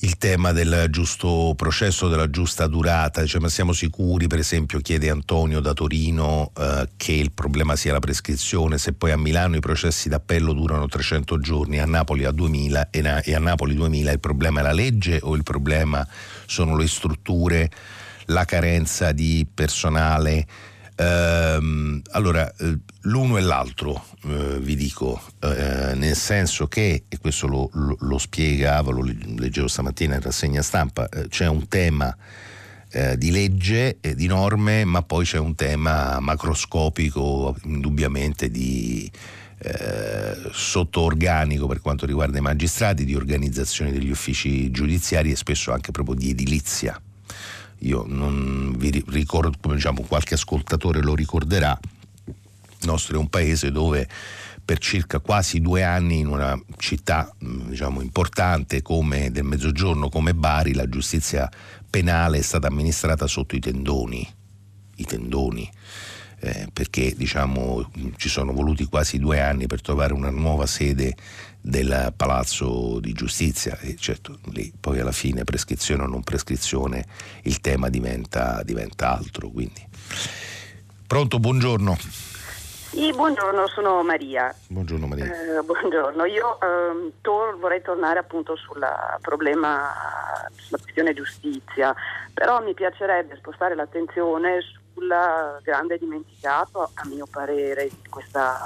il 0.04 0.18
tema 0.18 0.50
del 0.50 0.86
giusto 0.90 1.54
processo, 1.56 2.08
della 2.08 2.28
giusta 2.28 2.66
durata, 2.66 3.24
cioè, 3.24 3.40
ma 3.40 3.48
siamo 3.48 3.72
sicuri, 3.72 4.26
per 4.26 4.40
esempio, 4.40 4.80
chiede 4.80 5.08
Antonio 5.08 5.60
da 5.60 5.74
Torino, 5.74 6.50
eh, 6.58 6.88
che 6.96 7.12
il 7.12 7.30
problema 7.30 7.76
sia 7.76 7.92
la 7.92 8.00
prescrizione, 8.00 8.78
se 8.78 8.94
poi 8.94 9.12
a 9.12 9.16
Milano 9.16 9.54
i 9.54 9.60
processi 9.60 10.08
d'appello 10.08 10.52
durano 10.54 10.88
300 10.88 11.38
giorni, 11.38 11.78
a 11.78 11.86
Napoli 11.86 12.24
a 12.24 12.32
2000 12.32 12.90
e, 12.90 13.00
na- 13.00 13.22
e 13.22 13.32
a 13.34 13.38
Napoli 13.38 13.74
2000 13.74 14.10
il 14.10 14.18
problema 14.18 14.58
è 14.58 14.62
la 14.64 14.72
legge 14.72 15.20
o 15.22 15.36
il 15.36 15.44
problema 15.44 16.06
sono 16.46 16.76
le 16.76 16.88
strutture, 16.88 17.70
la 18.26 18.44
carenza 18.44 19.12
di 19.12 19.46
personale? 19.52 20.46
Ehm, 20.96 22.02
allora, 22.10 22.52
eh, 22.56 22.76
l'uno 23.02 23.36
e 23.36 23.40
l'altro, 23.40 24.04
eh, 24.24 24.58
vi 24.60 24.76
dico, 24.76 25.20
eh, 25.40 25.94
nel 25.94 26.16
senso 26.16 26.68
che, 26.68 27.04
e 27.08 27.18
questo 27.18 27.46
lo, 27.46 27.70
lo, 27.72 27.96
lo 28.00 28.18
spiegava, 28.18 28.92
lo 28.92 29.02
leggevo 29.02 29.68
stamattina 29.68 30.14
in 30.14 30.20
rassegna 30.20 30.62
stampa, 30.62 31.08
eh, 31.08 31.28
c'è 31.28 31.48
un 31.48 31.66
tema 31.68 32.14
eh, 32.90 33.16
di 33.16 33.30
legge 33.30 33.98
e 34.00 34.14
di 34.14 34.26
norme, 34.26 34.84
ma 34.84 35.02
poi 35.02 35.24
c'è 35.24 35.38
un 35.38 35.54
tema 35.54 36.20
macroscopico, 36.20 37.56
indubbiamente 37.64 38.50
di 38.50 39.10
eh, 39.58 40.36
sottoorganico 40.52 41.66
per 41.66 41.80
quanto 41.80 42.06
riguarda 42.06 42.38
i 42.38 42.42
magistrati, 42.42 43.04
di 43.04 43.14
organizzazione 43.14 43.92
degli 43.92 44.10
uffici 44.10 44.70
giudiziari 44.70 45.30
e 45.30 45.36
spesso 45.36 45.72
anche 45.72 45.90
proprio 45.90 46.14
di 46.14 46.30
edilizia. 46.30 47.00
Io 47.78 48.04
non 48.06 48.74
vi 48.76 49.02
ricordo, 49.08 49.74
diciamo, 49.74 50.02
qualche 50.02 50.34
ascoltatore 50.34 51.00
lo 51.00 51.16
ricorderà, 51.16 51.76
il 52.82 52.88
nostro 52.88 53.16
è 53.16 53.18
un 53.18 53.28
paese 53.28 53.70
dove 53.70 54.08
per 54.64 54.78
circa 54.78 55.18
quasi 55.18 55.60
due 55.60 55.82
anni 55.82 56.20
in 56.20 56.28
una 56.28 56.60
città 56.76 57.34
diciamo, 57.38 58.00
importante 58.00 58.82
come 58.82 59.30
del 59.30 59.44
Mezzogiorno 59.44 60.08
come 60.08 60.34
Bari 60.34 60.74
la 60.74 60.88
giustizia 60.88 61.50
penale 61.90 62.38
è 62.38 62.42
stata 62.42 62.68
amministrata 62.68 63.26
sotto 63.26 63.56
i 63.56 63.60
tendoni, 63.60 64.26
i 64.96 65.04
tendoni. 65.04 65.70
Eh, 66.44 66.66
perché 66.72 67.14
diciamo, 67.16 67.88
ci 68.16 68.28
sono 68.28 68.52
voluti 68.52 68.86
quasi 68.86 69.20
due 69.20 69.40
anni 69.40 69.68
per 69.68 69.80
trovare 69.80 70.12
una 70.12 70.30
nuova 70.30 70.66
sede 70.66 71.14
del 71.60 72.12
palazzo 72.16 72.98
di 72.98 73.12
giustizia 73.12 73.78
e 73.78 73.94
certo 73.96 74.40
lì 74.46 74.72
poi 74.80 74.98
alla 74.98 75.12
fine 75.12 75.44
prescrizione 75.44 76.02
o 76.02 76.06
non 76.06 76.24
prescrizione 76.24 77.06
il 77.42 77.60
tema 77.60 77.88
diventa, 77.88 78.64
diventa 78.64 79.16
altro 79.16 79.50
quindi. 79.50 79.86
pronto 81.06 81.38
buongiorno 81.38 82.31
sì, 82.92 83.10
buongiorno, 83.10 83.66
sono 83.68 84.02
Maria. 84.02 84.54
Buongiorno 84.68 85.06
Maria. 85.06 85.24
Eh, 85.24 85.62
buongiorno, 85.62 86.26
io 86.26 86.60
eh, 86.60 87.12
tor- 87.22 87.56
vorrei 87.56 87.80
tornare 87.80 88.18
appunto 88.18 88.54
sul 88.54 88.86
problema, 89.22 89.90
sulla 90.54 90.78
questione 90.78 91.14
giustizia, 91.14 91.94
però 92.34 92.62
mi 92.62 92.74
piacerebbe 92.74 93.36
spostare 93.36 93.74
l'attenzione 93.74 94.60
sul 94.60 95.08
grande 95.62 95.96
dimenticato, 95.96 96.82
a 96.82 97.06
mio 97.06 97.26
parere, 97.30 97.84
di 97.88 98.08
questa 98.10 98.58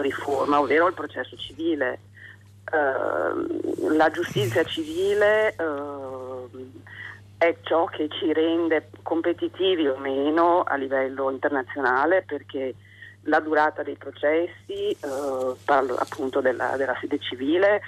riforma, 0.00 0.60
ovvero 0.60 0.86
il 0.86 0.94
processo 0.94 1.36
civile. 1.36 1.98
Uh, 2.70 3.88
la 3.96 4.10
giustizia 4.10 4.62
civile 4.62 5.56
uh, 5.58 6.48
è 7.36 7.56
ciò 7.62 7.86
che 7.86 8.08
ci 8.08 8.32
rende 8.32 8.90
competitivi 9.02 9.88
o 9.88 9.96
meno 9.96 10.62
a 10.62 10.76
livello 10.76 11.30
internazionale 11.30 12.22
perché 12.22 12.74
la 13.24 13.40
durata 13.40 13.82
dei 13.82 13.96
processi, 13.96 14.96
uh, 15.02 15.56
parlo 15.64 15.94
appunto 15.96 16.40
della, 16.40 16.76
della, 16.76 16.96
sede 17.00 17.18
civile, 17.18 17.82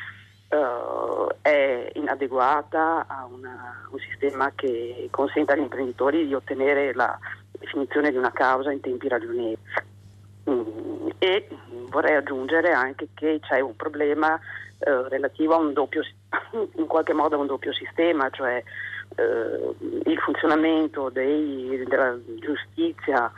uh, 0.49 1.28
è 1.41 1.91
inadeguata 1.95 3.07
a 3.07 3.24
una, 3.24 3.87
un 3.91 3.99
sistema 3.99 4.53
che 4.55 5.09
consenta 5.11 5.55
agli 5.55 5.61
imprenditori 5.61 6.26
di 6.26 6.35
ottenere 6.35 6.93
la 6.95 7.18
definizione 7.51 8.11
di 8.11 8.16
una 8.16 8.33
causa 8.33 8.72
in 8.72 8.80
tempi 8.80 9.09
ragionevoli. 9.09 9.59
Mm, 10.51 11.09
e 11.18 11.49
vorrei 11.89 12.16
aggiungere 12.16 12.72
anche 12.72 13.09
che 13.14 13.39
c'è 13.41 13.61
un 13.61 13.76
problema 13.76 14.35
uh, 14.35 15.09
relativo 15.09 15.55
a 15.55 15.59
un 15.59 15.72
doppio, 15.72 16.03
in 16.76 16.87
qualche 16.87 17.14
modo 17.14 17.37
a 17.37 17.39
un 17.39 17.47
doppio 17.47 17.72
sistema, 17.72 18.28
cioè 18.30 18.62
uh, 19.16 19.76
il 20.05 20.18
funzionamento 20.18 21.09
dei, 21.09 21.83
della 21.87 22.18
giustizia 22.41 23.33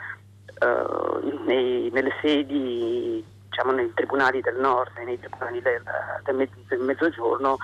nei, 1.45 1.89
nelle 1.91 2.13
sedi 2.21 3.23
diciamo, 3.49 3.71
nei 3.71 3.91
tribunali 3.93 4.41
del 4.41 4.57
nord 4.57 4.97
e 4.97 5.03
nei 5.03 5.19
tribunali 5.19 5.61
del, 5.61 5.81
del, 6.23 6.49
del 6.67 6.79
mezzogiorno 6.79 7.57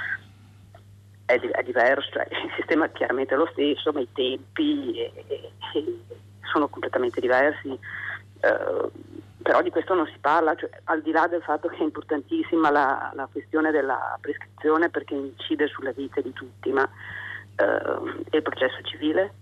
è, 1.25 1.39
è, 1.39 1.63
diverso, 1.63 2.09
cioè, 2.11 2.27
il 2.29 2.51
sistema 2.55 2.85
è 2.85 2.91
chiaramente 2.91 3.35
lo 3.35 3.47
stesso, 3.51 3.91
ma 3.91 3.99
i 3.99 4.07
tempi 4.11 4.93
e, 4.99 5.11
e, 5.27 5.51
e 5.73 5.99
sono 6.51 6.67
completamente 6.67 7.19
diversi. 7.19 7.69
Uh, 7.69 8.91
però 9.41 9.61
di 9.61 9.69
questo 9.69 9.93
non 9.93 10.05
si 10.07 10.17
parla, 10.19 10.55
cioè, 10.55 10.69
al 10.85 11.01
di 11.01 11.11
là 11.11 11.27
del 11.27 11.41
fatto 11.41 11.67
che 11.67 11.77
è 11.77 11.83
importantissima 11.83 12.69
la, 12.69 13.11
la 13.15 13.27
questione 13.31 13.71
della 13.71 14.17
prescrizione 14.19 14.89
perché 14.89 15.15
incide 15.15 15.67
sulla 15.67 15.91
vita 15.91 16.21
di 16.21 16.31
tutti, 16.33 16.71
ma 16.71 16.83
uh, 16.83 18.23
il 18.31 18.41
processo 18.41 18.81
civile? 18.83 19.33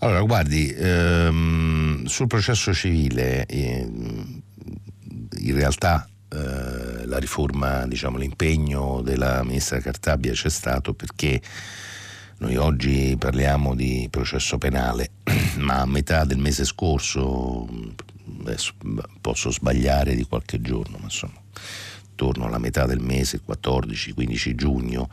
Allora, 0.00 0.22
guardi, 0.22 0.74
ehm, 0.76 1.73
sul 2.04 2.26
processo 2.26 2.72
civile, 2.72 3.46
eh, 3.46 3.80
in 3.80 5.54
realtà 5.54 6.08
eh, 6.28 7.06
la 7.06 7.18
riforma, 7.18 7.86
diciamo, 7.86 8.18
l'impegno 8.18 9.00
della 9.02 9.42
ministra 9.44 9.80
Cartabia 9.80 10.32
c'è 10.32 10.50
stato 10.50 10.94
perché 10.94 11.40
noi 12.38 12.56
oggi 12.56 13.16
parliamo 13.18 13.74
di 13.74 14.08
processo 14.10 14.58
penale, 14.58 15.10
ma 15.58 15.80
a 15.80 15.86
metà 15.86 16.24
del 16.24 16.38
mese 16.38 16.64
scorso, 16.64 17.68
adesso 18.40 18.74
posso 19.20 19.50
sbagliare 19.50 20.14
di 20.14 20.24
qualche 20.24 20.60
giorno, 20.60 20.96
ma 20.98 21.04
insomma, 21.04 21.40
intorno 22.10 22.46
alla 22.46 22.58
metà 22.58 22.86
del 22.86 23.00
mese, 23.00 23.40
14-15 23.46 24.54
giugno, 24.54 25.08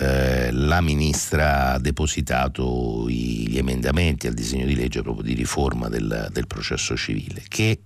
eh, 0.00 0.50
la 0.52 0.80
ministra 0.80 1.72
ha 1.72 1.78
depositato 1.78 3.08
gli 3.08 3.56
emendamenti 3.58 4.26
al 4.26 4.34
disegno 4.34 4.66
di 4.66 4.74
legge 4.74 5.02
proprio 5.02 5.24
di 5.24 5.34
riforma 5.34 5.88
del, 5.88 6.28
del 6.30 6.46
processo 6.46 6.96
civile, 6.96 7.42
che 7.48 7.80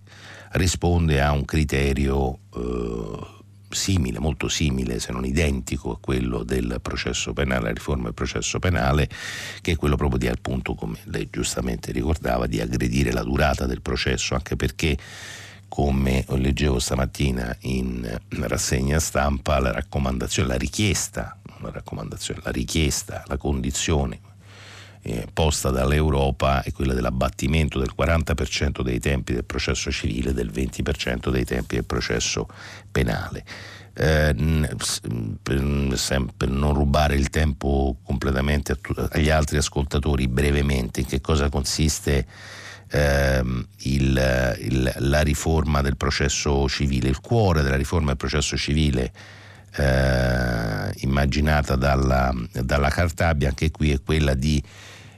risponde 0.53 1.23
a 1.23 1.33
un 1.33 1.45
criterio 1.45 2.39
eh, 2.55 3.41
simile, 3.71 4.19
molto 4.19 4.49
simile, 4.49 5.01
se 5.01 5.13
non 5.13 5.25
identico 5.25 5.93
a 5.93 5.99
quello 5.99 6.43
del 6.43 6.79
processo 6.83 7.33
penale, 7.33 7.65
la 7.65 7.73
riforma 7.73 8.05
del 8.05 8.15
processo 8.15 8.59
penale, 8.59 9.09
che 9.61 9.73
è 9.73 9.77
quello 9.77 9.97
proprio 9.97 10.19
di 10.19 10.29
appunto, 10.29 10.75
come 10.75 10.99
lei 11.05 11.29
giustamente 11.31 11.93
ricordava, 11.93 12.47
di 12.47 12.61
aggredire 12.61 13.13
la 13.13 13.23
durata 13.23 13.67
del 13.67 13.81
processo, 13.81 14.35
anche 14.35 14.57
perché 14.57 14.97
come 15.69 16.23
leggevo 16.29 16.79
stamattina 16.79 17.57
in 17.61 18.07
rassegna 18.29 18.99
stampa, 18.99 19.59
la 19.59 19.73
raccomandazione, 19.73 20.49
la 20.49 20.57
richiesta, 20.57 21.39
la 21.67 21.73
raccomandazione, 21.73 22.41
la 22.45 22.51
richiesta, 22.51 23.23
la 23.27 23.37
condizione 23.37 24.21
eh, 25.03 25.27
posta 25.33 25.71
dall'Europa 25.71 26.63
è 26.63 26.73
quella 26.73 26.95
dell'abbattimento 26.95 27.79
del 27.79 27.93
40% 27.97 28.83
dei 28.83 29.01
tempi 29.01 29.33
del 29.33 29.45
processo 29.45 29.91
civile 29.91 30.31
e 30.31 30.35
del 30.35 30.51
20% 30.51 31.29
dei 31.31 31.45
tempi 31.45 31.75
del 31.75 31.85
processo 31.85 32.49
penale. 32.91 33.45
Eh, 33.95 34.35
per, 35.43 35.61
non 35.61 36.73
rubare 36.73 37.15
il 37.15 37.29
tempo 37.29 37.99
completamente 38.03 38.79
agli 39.11 39.29
altri 39.29 39.59
ascoltatori 39.59 40.29
brevemente 40.29 41.01
in 41.01 41.07
che 41.07 41.21
cosa 41.21 41.51
consiste 41.51 42.27
ehm, 42.89 43.67
il, 43.81 44.57
il, 44.61 44.95
la 44.97 45.21
riforma 45.21 45.83
del 45.83 45.99
processo 45.99 46.67
civile 46.71 47.11
il 47.11 47.21
cuore 47.21 47.61
della 47.61 47.77
riforma 47.77 48.07
del 48.07 48.17
processo 48.17 48.57
civile 48.57 49.13
eh, 49.75 50.93
immaginata 51.01 51.77
dalla, 51.77 52.33
dalla 52.53 52.89
Cartabia 52.89 53.49
anche 53.49 53.71
qui 53.71 53.93
è 53.93 54.01
quella 54.03 54.35
di 54.35 54.63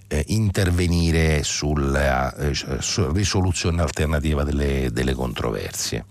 eh, 0.08 0.24
intervenire 0.28 1.42
sulla 1.42 2.34
eh, 2.34 2.54
su 2.54 3.10
risoluzione 3.10 3.82
alternativa 3.82 4.44
delle, 4.44 4.90
delle, 4.92 5.14
controversie. 5.14 6.04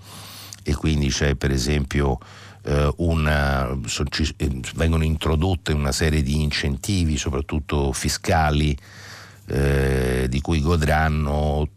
E 0.63 0.75
quindi 0.75 1.09
c'è 1.09 1.35
per 1.35 1.51
esempio 1.51 2.17
eh, 2.63 2.93
una, 2.97 3.77
so, 3.85 4.03
ci, 4.05 4.33
eh, 4.37 4.59
vengono 4.75 5.03
introdotte 5.03 5.73
una 5.73 5.91
serie 5.91 6.21
di 6.21 6.41
incentivi, 6.41 7.17
soprattutto 7.17 7.91
fiscali, 7.93 8.75
eh, 9.47 10.27
di 10.29 10.41
cui 10.41 10.61
godranno 10.61 11.67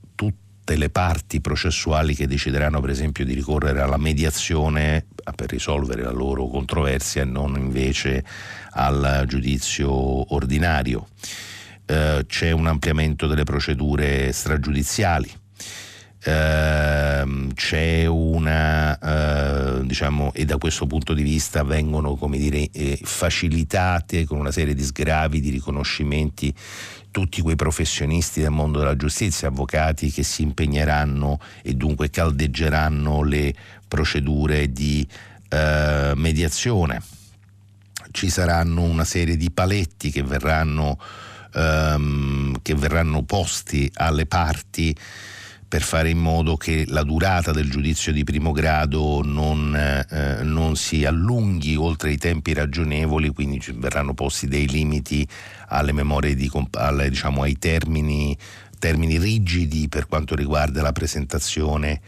tutte 0.67 0.77
le 0.81 0.91
parti 0.91 1.41
processuali 1.41 2.17
che 2.17 2.27
decideranno 2.27 2.81
per 2.81 2.91
esempio 2.91 3.25
di 3.25 3.35
ricorrere 3.35 3.81
alla 3.83 3.99
mediazione 3.99 5.07
per 5.37 5.49
risolvere 5.49 6.03
la 6.03 6.11
loro 6.11 6.49
controversia 6.49 7.23
e 7.23 7.25
non 7.25 7.57
invece 7.57 8.25
al 8.73 9.27
giudizio 9.29 10.35
ordinario 10.35 11.07
eh, 11.87 12.25
c'è 12.27 12.51
un 12.51 12.67
ampliamento 12.67 13.29
delle 13.29 13.45
procedure 13.45 14.33
stragiudiziali. 14.33 15.31
Uh, 16.27 17.53
c'è 17.55 18.05
una 18.07 18.99
uh, 19.01 19.85
diciamo 19.85 20.33
e 20.35 20.45
da 20.45 20.59
questo 20.59 20.85
punto 20.87 21.15
di 21.15 21.23
vista 21.23 21.63
vengono 21.63 22.17
come 22.17 22.37
dire 22.37 22.69
eh, 22.73 22.99
facilitate 23.01 24.25
con 24.25 24.41
una 24.41 24.51
serie 24.51 24.75
di 24.75 24.83
sgravi 24.83 25.39
di 25.39 25.51
riconoscimenti 25.51 26.53
tutti 27.17 27.41
quei 27.41 27.57
professionisti 27.57 28.43
del 28.43 28.51
mondo 28.51 28.79
della 28.79 28.95
giustizia, 28.95 29.49
avvocati 29.49 30.11
che 30.11 30.23
si 30.23 30.43
impegneranno 30.43 31.41
e 31.63 31.73
dunque 31.73 32.11
caldeggeranno 32.11 33.23
le 33.23 33.55
procedure 33.89 34.71
di 34.71 35.09
uh, 35.49 36.15
mediazione. 36.15 37.01
Ci 38.11 38.29
saranno 38.29 38.83
una 38.83 39.05
serie 39.05 39.39
di 39.39 39.51
paletti 39.51 40.11
che 40.11 40.23
verranno 40.23 40.99
ehm, 41.55 42.59
che 42.61 42.75
verranno 42.75 43.23
posti 43.23 43.91
alle 43.95 44.27
parti 44.27 44.95
per 45.69 45.83
fare 45.83 46.11
in 46.11 46.19
modo 46.19 46.57
che 46.57 46.85
la 46.87 47.03
durata 47.03 47.51
del 47.51 47.69
giudizio 47.69 48.13
di 48.13 48.25
primo 48.25 48.53
grado 48.53 49.23
non, 49.25 49.75
eh, 49.75 50.43
non, 50.43 50.77
si 50.77 51.05
allunghi 51.05 51.75
oltre 51.75 52.13
i 52.13 52.19
tempi 52.19 52.53
ragionevoli, 52.53 53.31
quindi 53.31 53.61
verranno 53.75 54.15
posti 54.15 54.47
dei 54.47 54.69
limiti 54.69 55.27
alle 55.69 55.93
memorie 55.93 56.35
di, 56.35 56.51
alle, 56.73 57.09
diciamo, 57.09 57.43
ai 57.43 57.59
termini, 57.59 58.37
termini 58.79 59.19
rigidi 59.19 59.89
per 59.89 60.07
quanto 60.07 60.35
riguarda 60.35 60.83
la 60.83 60.93
presentazione 60.93 62.01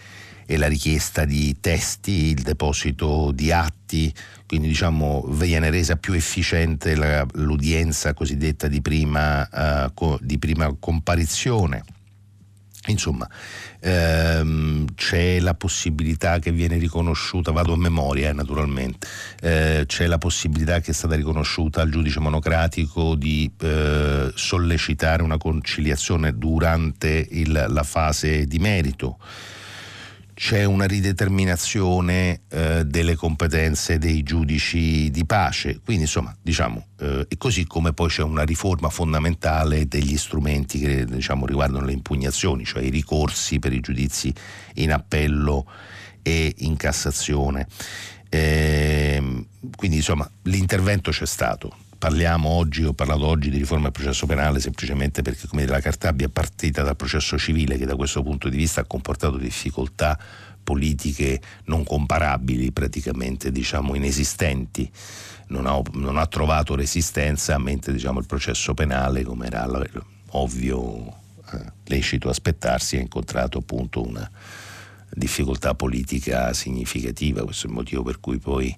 e 0.51 0.57
la 0.57 0.67
richiesta 0.67 1.27
di 1.27 1.57
testi, 1.61 2.29
il 2.31 2.41
deposito 2.41 3.33
di 3.33 3.53
atti, 3.53 4.13
quindi 4.47 4.69
diciamo 4.69 5.27
viene 5.29 5.69
resa 5.69 5.97
più 5.97 6.15
efficiente 6.15 6.97
la, 6.97 7.27
l'udienza 7.35 8.15
cosiddetta 8.15 8.67
di 8.67 8.81
prima, 8.81 9.47
uh, 9.53 9.93
co, 9.93 10.19
di 10.23 10.39
prima 10.39 10.75
comparizione. 10.81 11.85
Insomma, 12.89 13.29
ehm, 13.81 14.87
c'è 14.95 15.41
la 15.41 15.55
possibilità 15.55 16.39
che 16.39 16.53
viene 16.53 16.79
riconosciuta, 16.79 17.53
vado 17.53 17.75
a 17.75 17.77
memoria 17.77 18.31
eh, 18.31 18.33
naturalmente, 18.33 19.07
eh, 19.41 19.85
c'è 19.87 20.07
la 20.07 20.19
possibilità 20.19 20.81
che 20.81 20.91
è 20.91 20.95
stata 20.95 21.15
riconosciuta 21.15 21.83
al 21.83 21.91
giudice 21.91 22.21
monocratico 22.21 23.15
di 23.15 23.51
eh, 23.61 24.33
sollecitare 24.35 25.23
una 25.23 25.39
conciliazione 25.39 26.37
durante 26.37 27.27
il, 27.31 27.67
la 27.69 27.83
fase 27.83 28.47
di 28.47 28.59
merito 28.59 29.19
c'è 30.39 30.63
una 30.63 30.85
rideterminazione 30.85 32.43
eh, 32.49 32.85
delle 32.85 33.17
competenze 33.17 33.99
dei 33.99 34.23
giudici 34.23 35.11
di 35.11 35.27
pace, 35.27 35.81
quindi 35.85 36.05
insomma 36.05 36.33
diciamo, 36.41 36.91
eh, 37.01 37.27
e 37.29 37.37
così 37.37 37.67
come 37.67 37.93
poi 37.93 38.09
c'è 38.09 38.23
una 38.23 38.45
riforma 38.45 38.89
fondamentale 38.89 39.89
degli 39.89 40.17
strumenti 40.17 40.79
che 40.79 41.05
diciamo, 41.07 41.45
riguardano 41.45 41.85
le 41.85 41.91
impugnazioni, 41.91 42.65
cioè 42.65 42.85
i 42.85 42.91
ricorsi 42.91 43.59
per 43.59 43.73
i 43.73 43.81
giudizi 43.81 44.33
in 44.75 44.93
appello 44.93 45.69
e 46.23 46.55
in 46.59 46.77
Cassazione. 46.77 47.67
Eh, 48.29 49.45
quindi 49.75 49.97
insomma 49.97 50.31
l'intervento 50.43 51.11
c'è 51.11 51.27
stato, 51.27 51.75
parliamo 51.99 52.49
oggi, 52.49 52.85
ho 52.85 52.93
parlato 52.93 53.27
oggi 53.27 53.51
di 53.51 53.59
riforma 53.59 53.85
del 53.85 53.93
processo 53.93 54.27
penale 54.27 54.61
semplicemente 54.61 55.21
perché 55.23 55.49
come 55.49 55.63
dire, 55.63 55.75
la 55.75 55.81
Cartabia 55.81 56.27
è 56.27 56.31
partita 56.31 56.83
dal 56.83 56.97
processo 56.97 57.37
civile 57.37 57.77
che 57.77 57.87
da 57.87 57.97
questo 57.97 58.23
punto 58.23 58.49
di 58.49 58.57
vista 58.57 58.83
ha 58.83 58.85
comportato 58.85 59.37
difficoltà 59.37 60.19
politiche 60.63 61.41
non 61.65 61.83
comparabili, 61.83 62.73
praticamente 62.73 63.51
diciamo 63.51 63.95
inesistenti, 63.95 64.91
non 65.47 65.67
ha, 65.67 65.81
non 65.95 66.19
ha 66.19 66.27
trovato 66.27 66.75
resistenza, 66.75 67.57
mentre 67.57 67.95
diciamo, 67.95 68.19
il 68.19 68.27
processo 68.27 68.75
penale, 68.75 69.23
come 69.23 69.47
era 69.47 69.67
ovvio, 70.33 71.07
eh, 71.53 71.73
lecito 71.87 72.29
aspettarsi, 72.29 72.97
ha 72.97 73.01
incontrato 73.01 73.57
appunto 73.57 74.07
una 74.07 74.31
difficoltà 75.09 75.75
politica 75.75 76.53
significativa, 76.53 77.45
questo 77.45 77.67
è 77.67 77.71
il 77.71 77.75
motivo 77.75 78.03
per 78.03 78.21
cui 78.21 78.37
poi 78.37 78.77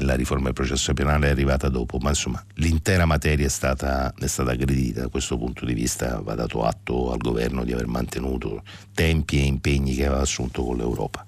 la 0.00 0.14
riforma 0.14 0.44
del 0.44 0.54
processo 0.54 0.92
penale 0.92 1.28
è 1.28 1.30
arrivata 1.30 1.68
dopo, 1.68 1.98
ma 1.98 2.10
insomma 2.10 2.44
l'intera 2.54 3.06
materia 3.06 3.46
è 3.46 3.50
stata, 3.50 4.12
è 4.18 4.26
stata 4.26 4.52
aggredita. 4.52 5.02
Da 5.02 5.08
questo 5.08 5.36
punto 5.36 5.64
di 5.64 5.74
vista 5.74 6.20
va 6.20 6.34
dato 6.34 6.64
atto 6.64 7.12
al 7.12 7.18
governo 7.18 7.64
di 7.64 7.72
aver 7.72 7.86
mantenuto 7.86 8.62
tempi 8.94 9.38
e 9.38 9.44
impegni 9.44 9.94
che 9.94 10.06
aveva 10.06 10.22
assunto 10.22 10.64
con 10.64 10.76
l'Europa. 10.76 11.24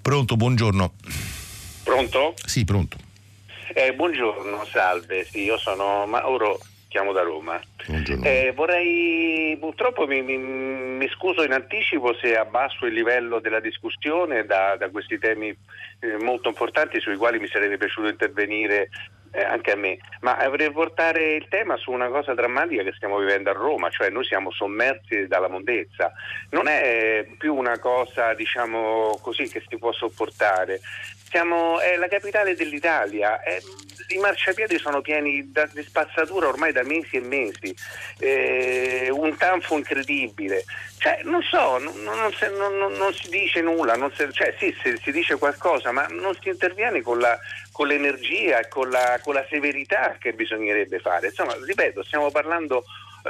Pronto, 0.00 0.36
buongiorno. 0.36 0.92
Pronto? 1.82 2.34
Sì, 2.44 2.64
pronto. 2.64 2.96
Eh, 3.74 3.94
buongiorno, 3.94 4.64
salve, 4.70 5.26
sì, 5.30 5.42
io 5.42 5.58
sono 5.58 6.06
Mauro 6.06 6.58
chiamo 6.88 7.12
da 7.12 7.22
Roma. 7.22 7.60
Eh, 8.22 8.52
vorrei, 8.54 9.56
purtroppo 9.58 10.06
mi, 10.06 10.22
mi, 10.22 10.36
mi, 10.36 11.08
scuso 11.08 11.42
in 11.42 11.52
anticipo 11.52 12.14
se 12.14 12.36
abbasso 12.36 12.86
il 12.86 12.94
livello 12.94 13.38
della 13.38 13.60
discussione 13.60 14.44
da, 14.44 14.76
da 14.76 14.90
questi 14.90 15.18
temi 15.18 15.48
eh, 16.00 16.16
molto 16.18 16.48
importanti 16.48 17.00
sui 17.00 17.16
quali 17.16 17.38
mi 17.38 17.46
sarebbe 17.46 17.76
piaciuto 17.76 18.08
intervenire 18.08 18.88
eh, 19.30 19.42
anche 19.42 19.72
a 19.72 19.76
me, 19.76 19.98
ma 20.20 20.36
vorrei 20.48 20.72
portare 20.72 21.34
il 21.34 21.46
tema 21.48 21.76
su 21.76 21.90
una 21.90 22.08
cosa 22.08 22.34
drammatica 22.34 22.82
che 22.82 22.92
stiamo 22.96 23.18
vivendo 23.18 23.50
a 23.50 23.52
Roma, 23.52 23.90
cioè 23.90 24.10
noi 24.10 24.24
siamo 24.24 24.50
sommersi 24.50 25.26
dalla 25.26 25.48
mondezza. 25.48 26.12
Non 26.50 26.66
è 26.66 27.26
più 27.36 27.54
una 27.54 27.78
cosa, 27.78 28.34
diciamo 28.34 29.18
così, 29.20 29.48
che 29.48 29.62
si 29.68 29.76
può 29.76 29.92
sopportare. 29.92 30.80
Siamo, 31.30 31.80
è 31.80 31.96
la 31.96 32.08
capitale 32.08 32.54
dell'Italia. 32.54 33.40
È, 33.42 33.60
i 34.08 34.18
marciapiedi 34.18 34.78
sono 34.78 35.00
pieni 35.00 35.50
da, 35.50 35.68
di 35.72 35.82
spazzatura 35.82 36.48
ormai 36.48 36.72
da 36.72 36.82
mesi 36.82 37.16
e 37.16 37.20
mesi, 37.20 37.74
eh, 38.18 39.08
un 39.10 39.36
tanfo 39.36 39.76
incredibile. 39.76 40.64
Cioè, 40.98 41.20
non 41.24 41.42
so, 41.42 41.78
non, 41.78 41.94
non, 42.02 42.32
non, 42.78 42.92
non 42.92 43.12
si 43.12 43.28
dice 43.28 43.60
nulla, 43.60 43.94
si, 44.14 44.26
cioè 44.32 44.54
sì, 44.58 44.74
si, 44.82 44.98
si, 45.02 45.12
dice 45.12 45.36
qualcosa, 45.36 45.92
ma 45.92 46.06
non 46.08 46.34
si 46.40 46.48
interviene 46.48 47.02
con, 47.02 47.18
la, 47.18 47.38
con 47.70 47.86
l'energia 47.86 48.58
e 48.60 48.68
con 48.68 48.88
la, 48.88 49.20
con 49.22 49.34
la 49.34 49.46
severità 49.48 50.16
che 50.18 50.32
bisognerebbe 50.32 50.98
fare. 50.98 51.28
Insomma, 51.28 51.54
ripeto, 51.62 52.02
stiamo 52.02 52.30
parlando 52.30 52.84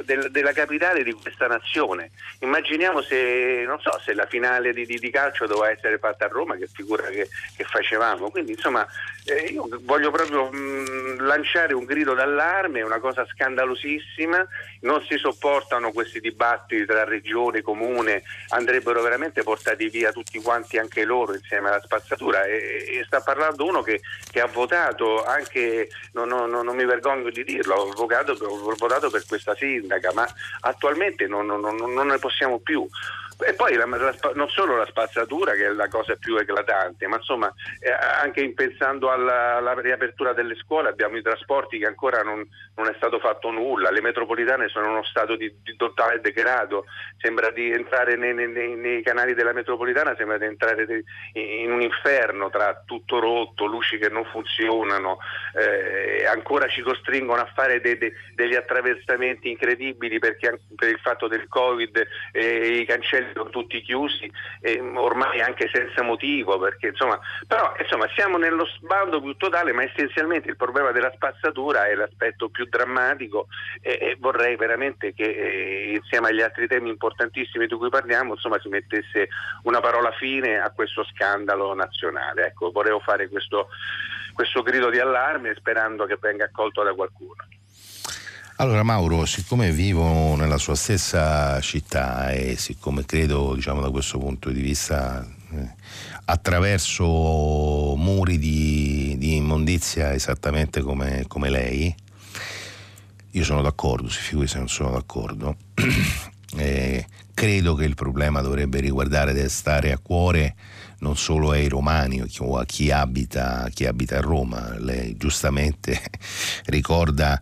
del, 0.05 0.31
della 0.31 0.53
capitale 0.53 1.03
di 1.03 1.13
questa 1.13 1.47
nazione. 1.47 2.11
Immaginiamo 2.41 3.01
se, 3.03 3.65
so, 3.81 3.99
se 4.05 4.15
la 4.15 4.27
finale 4.27 4.73
di, 4.73 4.87
di, 4.87 4.99
di, 4.99 5.11
calcio 5.11 5.47
doveva 5.47 5.71
essere 5.71 5.99
fatta 5.99 6.27
a 6.27 6.29
Roma, 6.29 6.57
che 6.57 6.69
figura 6.73 7.05
che, 7.09 7.29
che 7.57 7.65
facevamo. 7.65 8.31
Quindi 8.31 8.53
insomma 8.53 8.87
eh, 9.29 9.51
io 9.53 9.69
voglio 9.83 10.11
proprio 10.11 10.51
mh, 10.51 11.23
lanciare 11.25 11.75
un 11.75 11.85
grido 11.85 12.15
d'allarme, 12.15 12.81
è 12.81 12.85
una 12.85 12.99
cosa 12.99 13.27
scandalosissima, 13.27 14.47
non 14.81 15.03
si 15.03 15.17
sopportano 15.19 15.93
questi 15.93 16.21
dibattiti 16.21 16.87
tra 16.87 17.05
regione, 17.05 17.63
comune, 17.63 18.23
andrebbero 18.49 19.03
veramente 19.03 19.43
portati 19.43 19.89
via 19.89 20.13
tutti 20.13 20.41
quanti 20.41 20.79
anche 20.79 21.05
loro 21.05 21.35
insieme 21.35 21.69
alla 21.69 21.81
spazzatura 21.81 22.45
e, 22.45 22.99
e 22.99 23.05
sta 23.07 23.21
parlando 23.21 23.65
uno 23.65 23.83
che, 23.83 24.01
che 24.31 24.41
ha 24.41 24.47
votato 24.47 25.25
anche, 25.25 25.89
non, 26.13 26.29
non, 26.29 26.51
non, 26.51 26.75
mi 26.75 26.85
vergogno 26.85 27.31
di 27.31 27.45
dirlo, 27.45 27.75
ho 27.75 27.93
votato, 27.93 28.33
ho 28.33 28.75
votato 28.77 29.11
per 29.11 29.25
questa 29.27 29.55
sindaca, 29.55 30.13
ma 30.13 30.27
attualmente 30.61 31.27
non, 31.27 31.47
non 31.47 32.07
ne 32.07 32.19
possiamo 32.19 32.59
più. 32.59 32.89
E 33.41 33.55
poi 33.55 33.75
la, 33.75 33.87
la, 33.87 34.15
non 34.35 34.49
solo 34.49 34.77
la 34.77 34.87
spazzatura 34.87 35.53
che 35.53 35.67
è 35.67 35.69
la 35.69 35.87
cosa 35.87 36.17
più 36.17 36.37
eclatante, 36.37 37.07
ma 37.07 37.17
insomma 37.17 37.53
eh, 37.79 37.89
anche 37.91 38.53
pensando 38.53 39.13
alla, 39.13 39.57
alla, 39.57 39.81
riapertura 39.81 40.33
delle 40.33 40.57
scuole 40.57 40.89
abbiamo 40.89 41.17
i 41.17 41.23
trasporti 41.23 41.79
che 41.79 41.87
ancora 41.87 42.23
non, 42.23 42.45
non, 42.75 42.89
è 42.89 42.95
stato 42.97 43.21
fatto 43.21 43.51
nulla, 43.51 43.91
le 43.91 44.01
metropolitane 44.01 44.67
sono 44.69 44.87
in 44.87 44.91
uno 44.91 45.05
stato 45.05 45.37
di, 45.37 45.55
di 45.63 45.77
totale 45.77 46.21
degrado, 46.21 46.87
sembra 47.19 47.51
di 47.51 47.71
entrare 47.71 48.17
nei, 48.17 48.35
nei, 48.35 48.75
nei, 48.75 49.03
canali 49.03 49.35
della 49.35 49.53
metropolitana, 49.53 50.17
sembra 50.17 50.37
di 50.37 50.47
entrare 50.47 50.85
di, 50.85 51.05
in 51.63 51.71
un 51.71 51.81
inferno 51.81 52.51
tra 52.51 52.83
tutto 52.85 53.21
rotto, 53.21 53.67
luci 53.67 53.99
che 53.99 54.09
non 54.09 54.25
funzionano, 54.25 55.19
eh, 55.55 56.27
ancora 56.27 56.67
ci 56.67 56.83
costringono 56.83 57.41
a 57.41 57.53
fare 57.55 57.81
de, 57.81 57.99
de, 57.99 58.13
degli 58.35 58.57
attraversamenti 58.57 59.49
incredibili 59.49 60.19
perché 60.19 60.59
per 60.75 60.89
il 60.89 60.99
fatto 60.99 61.29
del 61.29 61.47
Covid 61.47 62.05
eh, 62.33 62.79
i 62.79 62.85
cancelli 62.85 63.27
sono 63.35 63.51
tutti 63.51 63.81
chiusi 63.81 64.31
eh, 64.61 64.81
ormai 64.81 65.41
anche 65.41 65.69
senza 65.73 66.03
motivo 66.03 66.59
perché 66.59 66.89
insomma 66.89 67.19
però 67.47 67.75
insomma 67.79 68.09
siamo 68.15 68.37
nello 68.39 68.67
sbando 68.67 69.21
più 69.21 69.35
totale 69.37 69.73
ma 69.73 69.83
essenzialmente 69.83 70.49
il 70.49 70.57
problema 70.57 70.93
della 70.93 71.13
spazzatura 71.15 71.87
è 71.87 71.95
l'aspetto 71.95 72.49
più 72.49 72.65
drammatico 72.67 73.49
e, 73.81 73.99
e 74.01 74.17
vorrei 74.19 74.57
veramente 74.57 75.15
che 75.15 75.25
eh, 75.25 75.93
insieme 75.95 76.29
agli 76.29 76.43
altri 76.43 76.67
temi 76.67 76.89
importantissimi 76.89 77.67
di 77.67 77.75
cui 77.75 77.89
parliamo 77.89 78.35
insomma 78.35 78.59
si 78.61 78.69
mettesse 78.69 79.29
una 79.63 79.81
parola 79.81 80.11
fine 80.13 80.59
a 80.59 80.71
questo 80.71 81.05
scandalo 81.05 81.75
nazionale. 81.75 82.47
Ecco 82.47 82.71
volevo 82.71 83.01
fare 83.01 83.29
questo, 83.29 83.69
questo 84.33 84.63
grido 84.63 84.91
di 84.91 84.99
allarme 84.99 85.55
sperando 85.55 86.07
che 86.07 86.19
venga 86.21 86.45
accolto 86.45 86.83
da 86.83 86.95
qualcuno 86.95 87.47
allora 88.61 88.83
Mauro, 88.83 89.25
siccome 89.25 89.71
vivo 89.71 90.35
nella 90.35 90.59
sua 90.59 90.75
stessa 90.75 91.61
città 91.61 92.33
e 92.33 92.57
siccome 92.57 93.05
credo, 93.05 93.55
diciamo 93.55 93.81
da 93.81 93.91
questo 93.91 94.19
punto 94.19 94.51
di 94.51 94.61
vista, 94.61 95.25
eh, 95.53 95.75
attraverso 96.25 97.95
muri 97.97 98.37
di, 98.37 99.15
di 99.17 99.37
immondizia 99.37 100.13
esattamente 100.13 100.81
come, 100.81 101.25
come, 101.29 101.51
lei, 101.51 101.95
io 103.31 103.45
sono 103.45 103.63
d'accordo, 103.63 104.09
si 104.09 104.21
figuri 104.21 104.49
se 104.49 104.59
non 104.59 104.69
sono 104.69 104.91
d'accordo. 104.91 105.57
eh, 106.57 107.07
credo 107.33 107.75
che 107.77 107.85
il 107.85 107.95
problema 107.95 108.41
dovrebbe 108.41 108.81
riguardare 108.81 109.33
deve 109.33 109.51
stare 109.51 109.93
a 109.93 109.99
cuore 109.99 110.57
non 110.99 111.17
solo 111.17 111.53
ai 111.53 111.69
romani 111.69 112.21
o 112.21 112.59
a 112.59 112.65
chi 112.65 112.91
abita, 112.91 113.69
chi 113.73 113.87
abita 113.87 114.17
a 114.17 114.21
Roma. 114.21 114.77
Lei 114.81 115.17
giustamente 115.17 116.03
ricorda 116.67 117.41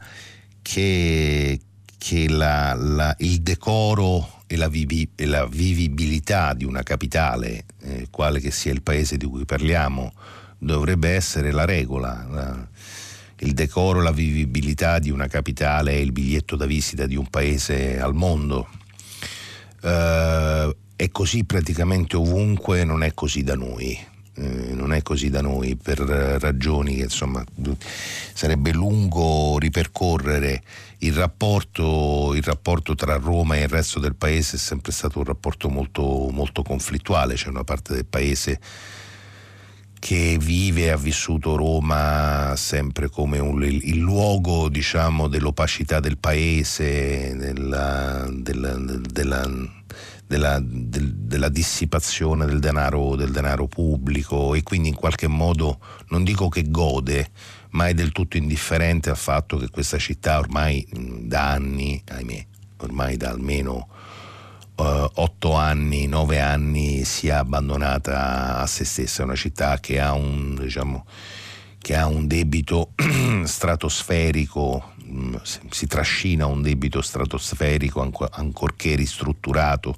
che, 0.66 1.60
che 1.96 2.28
la, 2.28 2.74
la, 2.74 3.14
il 3.20 3.40
decoro 3.40 4.42
e 4.48 4.56
la, 4.56 4.68
vivi, 4.68 5.08
e 5.14 5.24
la, 5.24 5.46
vivibilità 5.46 6.54
di 6.54 6.64
una 6.64 6.82
capitale, 6.82 7.66
eh, 7.82 8.08
quale 8.10 8.40
che 8.40 8.50
sia 8.50 8.72
il 8.72 8.82
paese 8.82 9.16
di 9.16 9.26
cui 9.26 9.44
parliamo, 9.44 10.12
dovrebbe 10.58 11.10
essere 11.10 11.52
la 11.52 11.64
regola. 11.64 12.26
La, 12.28 12.68
il 13.40 13.52
decoro 13.52 14.00
e 14.00 14.02
la 14.02 14.10
vivibilità 14.10 14.98
di 14.98 15.10
una 15.10 15.28
capitale 15.28 15.92
è 15.92 15.96
il 15.96 16.10
biglietto 16.10 16.56
da 16.56 16.66
visita 16.66 17.06
di 17.06 17.14
un 17.14 17.28
paese 17.28 18.00
al 18.00 18.14
mondo. 18.14 18.68
Uh, 19.82 20.74
è 20.96 21.10
così 21.12 21.44
praticamente 21.44 22.16
ovunque, 22.16 22.82
non 22.82 23.04
è 23.04 23.14
così 23.14 23.44
da 23.44 23.54
noi. 23.54 23.96
Eh, 24.38 24.74
non 24.74 24.92
è 24.92 25.00
così 25.00 25.30
da 25.30 25.40
noi 25.40 25.76
per 25.76 25.98
ragioni 25.98 26.96
che 26.96 27.04
insomma 27.04 27.42
sarebbe 28.34 28.70
lungo 28.70 29.58
ripercorrere 29.58 30.62
il 30.98 31.14
rapporto, 31.14 32.34
il 32.34 32.42
rapporto, 32.42 32.94
tra 32.94 33.16
Roma 33.16 33.56
e 33.56 33.62
il 33.62 33.68
resto 33.68 33.98
del 33.98 34.14
paese 34.14 34.56
è 34.56 34.58
sempre 34.58 34.92
stato 34.92 35.18
un 35.18 35.24
rapporto 35.24 35.70
molto, 35.70 36.28
molto 36.30 36.62
conflittuale, 36.62 37.34
c'è 37.34 37.48
una 37.48 37.64
parte 37.64 37.94
del 37.94 38.04
paese 38.04 38.60
che 39.98 40.36
vive 40.38 40.82
e 40.82 40.90
ha 40.90 40.96
vissuto 40.96 41.56
Roma 41.56 42.54
sempre 42.56 43.08
come 43.08 43.38
un, 43.38 43.64
il, 43.64 43.98
luogo 43.98 44.68
diciamo, 44.68 45.28
dell'opacità 45.28 45.98
del 46.00 46.18
paese, 46.18 47.34
della, 47.36 48.28
della, 48.30 48.74
della 48.76 49.50
della, 50.26 50.58
del, 50.60 51.14
della 51.14 51.48
dissipazione 51.48 52.46
del 52.46 52.58
denaro, 52.58 53.14
del 53.14 53.30
denaro 53.30 53.66
pubblico 53.66 54.54
e 54.54 54.62
quindi 54.62 54.88
in 54.88 54.94
qualche 54.94 55.28
modo 55.28 55.78
non 56.08 56.24
dico 56.24 56.48
che 56.48 56.68
gode, 56.68 57.30
ma 57.70 57.88
è 57.88 57.94
del 57.94 58.12
tutto 58.12 58.36
indifferente 58.36 59.10
al 59.10 59.16
fatto 59.16 59.56
che 59.56 59.68
questa 59.68 59.98
città 59.98 60.38
ormai 60.38 60.86
da 60.92 61.50
anni, 61.50 62.02
ahimè, 62.06 62.46
ormai 62.78 63.16
da 63.16 63.30
almeno 63.30 63.88
uh, 64.76 65.10
otto 65.14 65.52
anni, 65.52 66.06
nove 66.06 66.40
anni 66.40 67.04
sia 67.04 67.38
abbandonata 67.38 68.58
a 68.58 68.66
se 68.66 68.84
stessa, 68.84 69.22
è 69.22 69.24
una 69.24 69.36
città 69.36 69.78
che 69.78 70.00
ha 70.00 70.12
un, 70.12 70.56
diciamo, 70.58 71.06
che 71.78 71.94
ha 71.94 72.06
un 72.06 72.26
debito 72.26 72.92
stratosferico 73.44 74.94
si 75.70 75.86
trascina 75.86 76.46
un 76.46 76.62
debito 76.62 77.00
stratosferico 77.00 78.00
ancorché 78.32 78.94
ristrutturato 78.94 79.96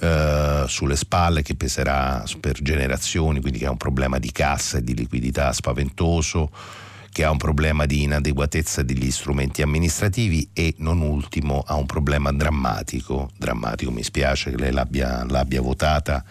eh, 0.00 0.64
sulle 0.66 0.96
spalle 0.96 1.42
che 1.42 1.54
peserà 1.54 2.24
per 2.40 2.60
generazioni, 2.60 3.40
quindi 3.40 3.58
che 3.58 3.66
ha 3.66 3.70
un 3.70 3.76
problema 3.76 4.18
di 4.18 4.32
cassa 4.32 4.78
e 4.78 4.84
di 4.84 4.94
liquidità 4.94 5.52
spaventoso, 5.52 6.50
che 7.10 7.22
ha 7.22 7.30
un 7.30 7.36
problema 7.38 7.86
di 7.86 8.02
inadeguatezza 8.02 8.82
degli 8.82 9.10
strumenti 9.10 9.62
amministrativi 9.62 10.48
e 10.52 10.74
non 10.78 11.00
ultimo 11.00 11.62
ha 11.64 11.76
un 11.76 11.86
problema 11.86 12.32
drammatico, 12.32 13.30
drammatico 13.36 13.92
mi 13.92 14.02
spiace 14.02 14.50
che 14.50 14.56
lei 14.56 14.72
l'abbia, 14.72 15.24
l'abbia 15.28 15.62
votata, 15.62 16.24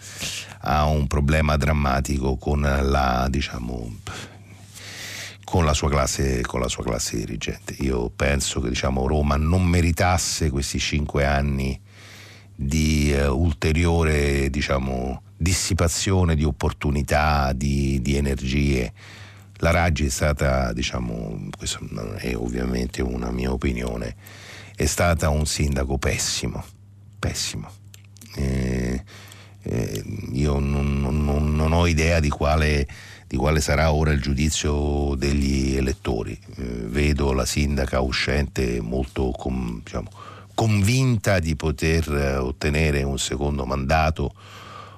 ha 0.60 0.84
un 0.84 1.06
problema 1.06 1.56
drammatico 1.56 2.36
con 2.36 2.60
la 2.60 3.26
diciamo 3.30 3.92
con 5.44 5.64
la 5.64 5.74
sua 5.74 5.88
classe, 5.88 6.40
con 6.42 6.60
la 6.60 6.68
sua 6.68 6.82
classe 6.82 7.16
dirigente. 7.16 7.74
Io 7.80 8.10
penso 8.10 8.60
che 8.60 8.68
diciamo, 8.68 9.06
Roma 9.06 9.36
non 9.36 9.64
meritasse 9.64 10.50
questi 10.50 10.78
cinque 10.78 11.24
anni 11.24 11.78
di 12.56 13.14
uh, 13.16 13.32
ulteriore 13.32 14.48
diciamo, 14.50 15.22
dissipazione 15.36 16.34
di 16.34 16.44
opportunità, 16.44 17.52
di, 17.52 18.00
di 18.00 18.16
energie 18.16 18.92
la 19.58 19.70
Raggi 19.70 20.06
è 20.06 20.10
stata, 20.10 20.72
diciamo, 20.72 21.48
questa 21.56 21.78
è 22.18 22.34
ovviamente 22.34 23.00
una 23.02 23.30
mia 23.30 23.52
opinione, 23.52 24.14
è 24.74 24.84
stata 24.84 25.30
un 25.30 25.46
sindaco 25.46 25.96
pessimo, 25.96 26.62
pessimo. 27.18 27.70
Eh, 28.34 29.02
eh, 29.62 30.04
io 30.32 30.58
non, 30.58 31.00
non, 31.00 31.54
non, 31.54 31.72
ho 31.72 31.86
idea 31.86 32.20
di 32.20 32.28
quale, 32.28 32.86
di 33.26 33.36
quale, 33.36 33.60
sarà 33.60 33.92
ora 33.92 34.12
il 34.12 34.20
giudizio 34.20 35.14
degli 35.16 35.76
elettori. 35.76 36.38
Eh, 36.56 36.62
vedo 36.86 37.32
la 37.32 37.44
sindaca 37.44 38.00
uscente 38.00 38.80
molto 38.80 39.30
com, 39.30 39.80
diciamo, 39.82 40.10
convinta 40.54 41.38
di 41.38 41.56
poter 41.56 42.12
eh, 42.12 42.36
ottenere 42.36 43.02
un 43.02 43.18
secondo 43.18 43.64
mandato. 43.64 44.34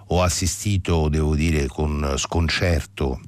Ho 0.09 0.23
assistito, 0.23 1.09
devo 1.09 1.35
dire, 1.35 1.67
con 1.67 2.15
sconcerto 2.17 3.21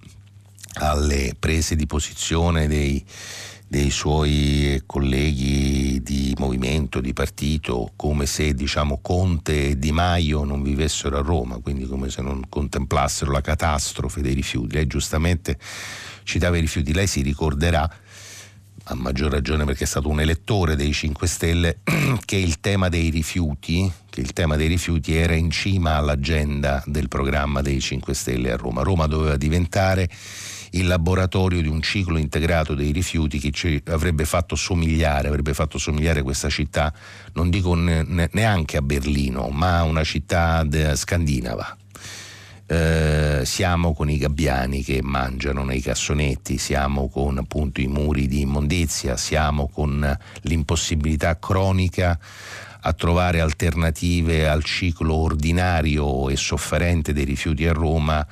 alle 0.75 1.35
prese 1.39 1.75
di 1.75 1.87
posizione 1.87 2.69
dei, 2.69 3.05
dei 3.69 3.91
suoi 3.91 4.83
colleghi 4.87 6.03
di 6.03 6.35
movimento, 6.39 7.01
di 7.01 7.13
partito, 7.13 7.93
come 7.97 8.25
se 8.25 8.55
diciamo, 8.55 8.99
Conte 9.03 9.69
e 9.69 9.79
Di 9.79 9.93
Maio 9.93 10.45
non 10.45 10.63
vivessero 10.63 11.19
a 11.19 11.23
Roma, 11.23 11.59
quindi 11.59 11.87
come 11.87 12.09
se 12.09 12.23
non 12.23 12.45
contemplassero 12.49 13.31
la 13.31 13.43
catastrofe 13.43 14.23
dei 14.23 14.33
rifiuti. 14.33 14.75
Lei 14.75 14.87
giustamente 14.87 15.59
citava 16.23 16.57
i 16.57 16.61
rifiuti, 16.61 16.95
lei 16.95 17.07
si 17.07 17.21
ricorderà 17.21 17.89
a 18.91 18.95
maggior 18.95 19.31
ragione 19.31 19.67
perché 19.67 19.85
è 19.85 19.87
stato 19.87 20.09
un 20.09 20.21
elettore 20.21 20.75
dei 20.75 20.95
5 20.95 21.27
Stelle, 21.27 21.81
che 22.25 22.37
il 22.37 22.61
tema 22.61 22.89
dei 22.89 23.11
rifiuti, 23.11 23.93
tema 24.39 24.57
dei 24.57 24.69
rifiuti 24.69 25.15
era 25.17 25.35
in 25.35 25.51
cima 25.51 25.97
all'agenda 25.97 26.81
del 26.87 27.09
programma 27.09 27.61
dei 27.61 27.81
5 27.81 28.15
Stelle 28.15 28.53
a 28.53 28.57
Roma. 28.57 28.83
Roma 28.83 29.07
doveva 29.07 29.37
diventare 29.37 30.09
il 30.73 30.87
laboratorio 30.87 31.61
di 31.61 31.69
un 31.69 31.81
ciclo 31.83 32.19
integrato 32.19 32.75
dei 32.75 32.93
rifiuti 32.93 33.39
che 33.39 33.51
ci 33.51 33.83
avrebbe 33.87 34.25
fatto 34.25 34.57
somigliare, 34.57 35.29
avrebbe 35.29 35.55
fatto 35.55 35.79
somigliare 35.79 36.23
questa 36.23 36.49
città, 36.49 36.93
non 37.35 37.51
dico 37.51 37.75
neanche 37.75 38.77
a 38.77 38.83
Berlino, 38.83 39.49
ma 39.49 39.79
a 39.79 39.85
una 39.85 40.05
città 40.05 40.67
scandinava. 40.95 41.77
Eh, 42.71 43.41
siamo 43.47 43.95
con 43.95 44.11
i 44.11 44.19
gabbiani 44.19 44.83
che 44.83 45.01
mangiano 45.03 45.65
nei 45.65 45.81
cassonetti, 45.81 46.59
siamo 46.59 47.09
con 47.09 47.39
appunto 47.39 47.81
i 47.81 47.87
muri 47.87 48.29
di 48.29 48.43
immondizia, 48.43 49.17
siamo 49.17 49.69
con 49.69 50.19
l'impossibilità 50.43 51.39
cronica 51.39 52.19
a 52.81 52.93
trovare 52.93 53.41
alternative 53.41 54.49
al 54.49 54.63
ciclo 54.65 55.15
ordinario 55.15 56.29
e 56.29 56.37
sofferente 56.37 57.15
dei 57.15 57.25
rifiuti 57.25 57.67
a 57.67 57.73
Roma 57.73 58.27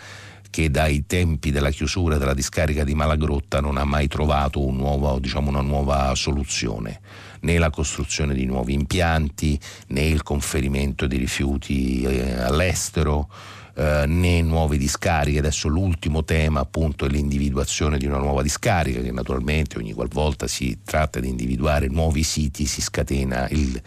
che 0.56 0.70
dai 0.70 1.04
tempi 1.04 1.50
della 1.50 1.68
chiusura 1.68 2.16
della 2.16 2.32
discarica 2.32 2.82
di 2.82 2.94
Malagrotta 2.94 3.60
non 3.60 3.76
ha 3.76 3.84
mai 3.84 4.08
trovato 4.08 4.64
un 4.64 4.76
nuovo, 4.76 5.18
diciamo, 5.18 5.50
una 5.50 5.60
nuova 5.60 6.14
soluzione, 6.14 7.00
né 7.40 7.58
la 7.58 7.68
costruzione 7.68 8.32
di 8.32 8.46
nuovi 8.46 8.72
impianti, 8.72 9.60
né 9.88 10.06
il 10.06 10.22
conferimento 10.22 11.06
di 11.06 11.18
rifiuti 11.18 12.04
eh, 12.04 12.40
all'estero. 12.40 13.28
Eh, 13.74 14.04
né 14.06 14.40
nuove 14.40 14.78
discariche. 14.78 15.40
Adesso 15.40 15.68
l'ultimo 15.68 16.24
tema 16.24 16.60
appunto 16.60 17.04
è 17.04 17.10
l'individuazione 17.10 17.98
di 17.98 18.06
una 18.06 18.16
nuova 18.16 18.40
discarica 18.40 19.02
che 19.02 19.12
naturalmente 19.12 19.76
ogni 19.76 19.92
qualvolta 19.92 20.46
si 20.46 20.78
tratta 20.82 21.20
di 21.20 21.28
individuare 21.28 21.88
nuovi 21.88 22.22
siti 22.22 22.64
si 22.64 22.80
scatena 22.80 23.46
il, 23.50 23.78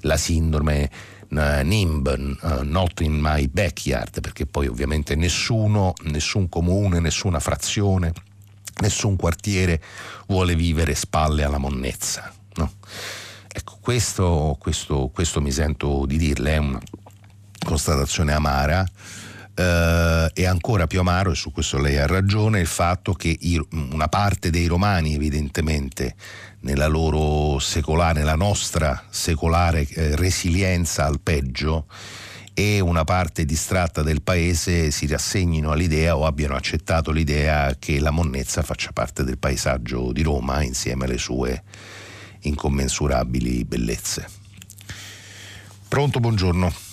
la 0.00 0.16
sindrome 0.16 0.90
uh, 1.30 1.62
NIMB, 1.62 2.38
uh, 2.42 2.62
Not 2.62 3.00
in 3.00 3.18
My 3.20 3.48
Backyard, 3.48 4.20
perché 4.20 4.46
poi 4.46 4.66
ovviamente 4.66 5.14
nessuno, 5.14 5.92
nessun 6.04 6.48
comune, 6.48 7.00
nessuna 7.00 7.40
frazione, 7.40 8.12
nessun 8.80 9.16
quartiere 9.16 9.80
vuole 10.26 10.54
vivere 10.54 10.94
spalle 10.94 11.44
alla 11.44 11.58
monnezza. 11.58 12.32
No? 12.54 12.72
Ecco, 13.52 13.78
questo, 13.80 14.56
questo, 14.58 15.10
questo 15.12 15.40
mi 15.40 15.50
sento 15.50 16.04
di 16.06 16.16
dirle, 16.16 16.54
è 16.54 16.58
una 16.58 16.80
constatazione 17.64 18.32
amara. 18.32 18.86
Uh, 19.60 20.30
è 20.32 20.46
ancora 20.46 20.86
più 20.86 21.00
amaro, 21.00 21.32
e 21.32 21.34
su 21.34 21.52
questo 21.52 21.78
lei 21.78 21.98
ha 21.98 22.06
ragione, 22.06 22.60
il 22.60 22.66
fatto 22.66 23.12
che 23.12 23.36
i, 23.38 23.60
una 23.92 24.08
parte 24.08 24.48
dei 24.48 24.64
romani 24.64 25.14
evidentemente 25.14 26.14
nella 26.60 26.86
loro 26.86 27.58
secolare, 27.58 28.20
nella 28.20 28.36
nostra 28.36 29.04
secolare 29.10 29.86
eh, 29.86 30.16
resilienza 30.16 31.04
al 31.04 31.20
peggio 31.20 31.84
e 32.54 32.80
una 32.80 33.04
parte 33.04 33.44
distratta 33.44 34.02
del 34.02 34.22
paese 34.22 34.90
si 34.90 35.06
rassegnino 35.06 35.72
all'idea 35.72 36.16
o 36.16 36.24
abbiano 36.24 36.54
accettato 36.54 37.10
l'idea 37.10 37.76
che 37.78 38.00
la 38.00 38.10
monnezza 38.10 38.62
faccia 38.62 38.92
parte 38.92 39.24
del 39.24 39.36
paesaggio 39.36 40.10
di 40.12 40.22
Roma 40.22 40.62
insieme 40.62 41.04
alle 41.04 41.18
sue 41.18 41.62
incommensurabili 42.40 43.64
bellezze. 43.66 44.26
Pronto, 45.86 46.18
buongiorno. 46.18 46.89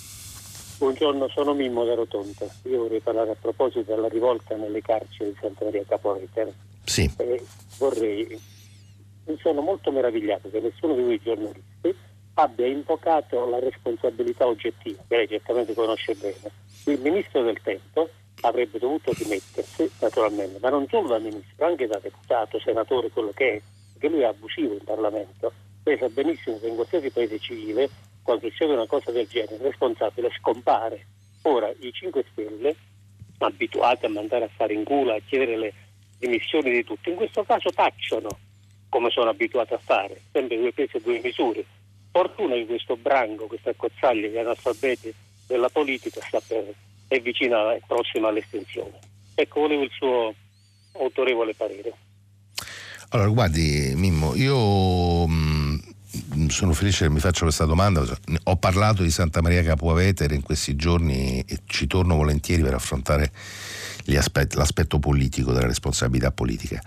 Buongiorno, 0.78 1.28
sono 1.28 1.54
Mimmo 1.54 1.84
da 1.84 1.94
Rotonda. 1.94 2.46
Io 2.62 2.82
vorrei 2.82 3.00
parlare 3.00 3.32
a 3.32 3.36
proposito 3.40 3.82
della 3.82 4.08
rivolta 4.08 4.54
nelle 4.54 4.80
carceri 4.80 5.30
di 5.30 5.36
Santa 5.40 5.64
Maria 5.64 5.82
Capovetere. 5.84 6.54
Sì. 6.84 7.10
Eh, 7.18 7.44
vorrei 7.78 8.40
mi 9.28 9.38
sono 9.40 9.60
molto 9.60 9.90
meravigliato 9.92 10.48
che 10.50 10.60
nessuno 10.60 10.94
di 10.94 11.02
voi 11.02 11.20
giornalisti 11.22 11.94
abbia 12.34 12.66
invocato 12.66 13.48
la 13.48 13.58
responsabilità 13.58 14.46
oggettiva, 14.46 15.02
che 15.06 15.16
lei 15.16 15.28
certamente 15.28 15.74
conosce 15.74 16.14
bene. 16.14 16.50
Il 16.84 17.00
ministro 17.00 17.42
del 17.42 17.60
tempo 17.60 18.08
avrebbe 18.42 18.78
dovuto 18.78 19.12
dimettersi, 19.16 19.90
naturalmente, 20.00 20.58
ma 20.60 20.70
non 20.70 20.86
solo 20.88 21.08
da 21.08 21.18
ministro, 21.18 21.66
anche 21.66 21.86
da 21.88 21.98
deputato, 21.98 22.60
senatore, 22.60 23.10
quello 23.10 23.32
che 23.34 23.54
è, 23.54 23.62
perché 23.92 24.08
lui 24.08 24.22
è 24.22 24.26
abusivo 24.26 24.74
in 24.74 24.84
Parlamento. 24.84 25.52
Lei 25.82 25.98
sa 25.98 26.08
benissimo 26.08 26.58
che 26.60 26.68
in 26.68 26.76
qualsiasi 26.76 27.10
paese 27.10 27.38
civile, 27.40 27.90
quando 28.28 28.46
succede 28.46 28.74
una 28.74 28.86
cosa 28.86 29.10
del 29.10 29.26
genere, 29.26 29.54
il 29.54 29.62
responsabile 29.62 30.30
scompare. 30.36 31.06
Ora, 31.42 31.72
i 31.80 31.90
5 31.90 32.24
Stelle, 32.30 32.76
abituati 33.38 34.04
a 34.04 34.10
mandare 34.10 34.44
a 34.44 34.50
fare 34.54 34.74
in 34.74 34.84
culo, 34.84 35.14
a 35.14 35.20
chiedere 35.26 35.56
le 35.56 35.72
dimissioni 36.18 36.70
di 36.70 36.84
tutti, 36.84 37.08
in 37.08 37.16
questo 37.16 37.42
caso 37.44 37.70
tacciono 37.70 38.28
come 38.90 39.08
sono 39.08 39.30
abituato 39.30 39.72
a 39.72 39.80
fare, 39.82 40.20
sempre 40.30 40.58
due 40.58 40.72
pesi 40.72 40.98
e 40.98 41.00
due 41.00 41.20
misure. 41.22 41.64
Fortuna 42.10 42.54
che 42.54 42.66
questo 42.66 42.96
branco, 42.96 43.46
questa 43.46 43.72
cozzaglia 43.74 44.28
è 44.28 44.38
analfabeti 44.40 45.14
della 45.46 45.70
politica 45.70 46.20
sta 46.20 46.40
per, 46.46 46.70
è 47.08 47.20
vicina, 47.20 47.72
è 47.72 47.80
prossima 47.86 48.28
all'estensione. 48.28 48.98
Ecco, 49.36 49.60
volevo 49.60 49.84
il 49.84 49.90
suo 49.90 50.34
autorevole 50.92 51.54
parere. 51.54 51.94
Allora, 53.10 53.30
guardi 53.30 53.94
Mimmo, 53.94 54.34
io 54.34 55.26
mm, 55.26 55.57
sono 56.48 56.72
felice 56.72 57.06
che 57.06 57.10
mi 57.10 57.20
faccia 57.20 57.42
questa 57.42 57.64
domanda. 57.64 58.04
Ho 58.44 58.56
parlato 58.56 59.02
di 59.02 59.10
Santa 59.10 59.40
Maria 59.40 59.62
Capuavetere 59.62 60.34
in 60.34 60.42
questi 60.42 60.76
giorni 60.76 61.40
e 61.40 61.60
ci 61.66 61.86
torno 61.86 62.16
volentieri 62.16 62.62
per 62.62 62.74
affrontare 62.74 63.32
aspetti, 64.16 64.56
l'aspetto 64.56 64.98
politico 64.98 65.52
della 65.52 65.66
responsabilità 65.66 66.30
politica. 66.30 66.80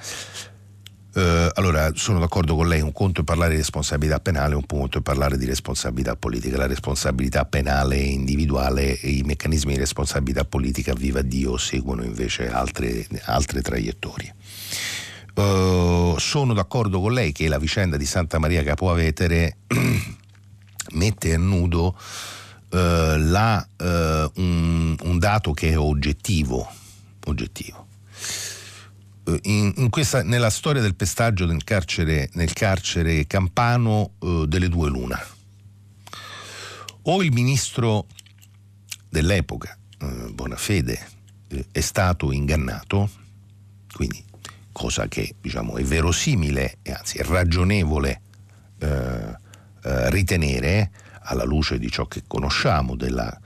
Uh, 1.13 1.49
allora, 1.55 1.91
sono 1.93 2.19
d'accordo 2.19 2.55
con 2.55 2.69
lei, 2.69 2.79
un 2.79 2.93
conto 2.93 3.19
è 3.19 3.23
parlare 3.25 3.51
di 3.51 3.57
responsabilità 3.57 4.21
penale, 4.21 4.55
un 4.55 4.65
punto 4.65 4.99
è 4.99 5.01
parlare 5.01 5.37
di 5.37 5.45
responsabilità 5.45 6.15
politica. 6.15 6.55
La 6.55 6.67
responsabilità 6.67 7.43
penale 7.43 7.97
è 7.97 7.99
individuale 7.99 8.97
e 8.97 9.09
i 9.09 9.21
meccanismi 9.23 9.73
di 9.73 9.79
responsabilità 9.79 10.45
politica, 10.45 10.93
viva 10.93 11.21
Dio, 11.21 11.57
seguono 11.57 12.03
invece 12.03 12.49
altre, 12.49 13.05
altre 13.25 13.61
traiettorie. 13.61 14.33
Uh, 15.33 16.17
sono 16.17 16.53
d'accordo 16.53 16.99
con 16.99 17.13
lei 17.13 17.31
che 17.31 17.47
la 17.47 17.57
vicenda 17.57 17.97
di 17.97 18.05
Santa 18.05 18.37
Maria 18.37 18.63
Capoavetere 18.63 19.57
mette 20.91 21.33
a 21.33 21.37
nudo 21.37 21.97
uh, 22.69 22.77
la, 22.77 23.65
un, 24.35 24.95
un 25.01 25.19
dato 25.19 25.53
che 25.53 25.69
è 25.69 25.77
oggettivo, 25.77 26.69
oggettivo 27.25 27.87
eh, 29.23 29.39
in, 29.43 29.73
in 29.77 29.89
questa, 29.89 30.23
nella 30.23 30.49
storia 30.49 30.81
del 30.81 30.95
pestaggio 30.95 31.45
nel 31.45 31.63
carcere, 31.63 32.29
nel 32.33 32.53
carcere 32.53 33.27
campano 33.27 34.13
eh, 34.19 34.45
delle 34.47 34.69
due 34.69 34.89
luna. 34.89 35.19
O 37.03 37.23
il 37.23 37.31
ministro 37.31 38.07
dell'epoca, 39.09 39.77
eh, 39.99 40.31
Bonafede, 40.31 41.07
eh, 41.49 41.65
è 41.71 41.81
stato 41.81 42.31
ingannato, 42.31 43.09
quindi 43.93 44.23
cosa 44.71 45.07
che 45.07 45.35
diciamo, 45.39 45.77
è 45.77 45.83
verosimile 45.83 46.77
e 46.81 46.91
anzi 46.91 47.17
è 47.17 47.23
ragionevole 47.23 48.21
eh, 48.79 48.87
eh, 49.83 50.09
ritenere 50.09 50.91
alla 51.23 51.43
luce 51.43 51.77
di 51.77 51.89
ciò 51.89 52.05
che 52.05 52.23
conosciamo 52.25 52.95
della, 52.95 53.37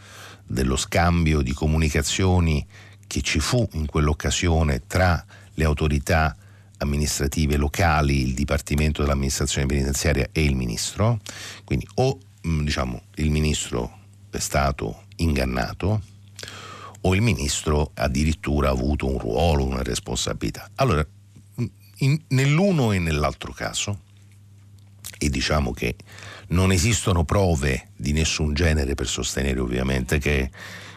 dello 0.45 0.76
scambio 0.76 1.41
di 1.41 1.53
comunicazioni 1.53 2.65
che 3.07 3.22
ci 3.22 3.39
fu 3.39 3.68
in 3.73 3.85
quell'occasione 3.85 4.84
tra 4.88 5.23
le 5.53 5.64
autorità 5.64 6.35
amministrative 6.77 7.56
locali, 7.57 8.22
il 8.22 8.34
Dipartimento 8.34 9.02
dell'amministrazione 9.02 9.68
penitenziaria 9.68 10.27
e 10.31 10.43
il 10.43 10.56
Ministro, 10.56 11.19
quindi 11.64 11.88
o 11.95 12.19
mm, 12.47 12.64
diciamo, 12.64 13.02
il 13.15 13.31
Ministro 13.31 13.99
è 14.30 14.39
stato 14.39 15.03
ingannato 15.18 16.02
o 17.02 17.15
il 17.15 17.22
Ministro 17.22 17.91
addirittura 17.93 18.69
ha 18.69 18.72
avuto 18.72 19.07
un 19.07 19.19
ruolo, 19.19 19.64
una 19.64 19.84
responsabilità. 19.84 20.69
Allora, 20.76 21.06
In, 22.00 22.20
nell'uno 22.30 22.92
e 22.92 23.00
nell'altro 23.00 23.54
caso, 23.54 24.00
e 25.18 25.30
diciamo 25.30 25.72
che 25.72 25.96
non 26.48 26.72
esistono 26.72 27.24
prove 27.24 27.90
di 27.96 28.12
nessun 28.12 28.54
genere 28.54 28.96
per 28.96 29.08
sostenere 29.08 29.60
ovviamente 29.60 30.20
che 30.20 30.52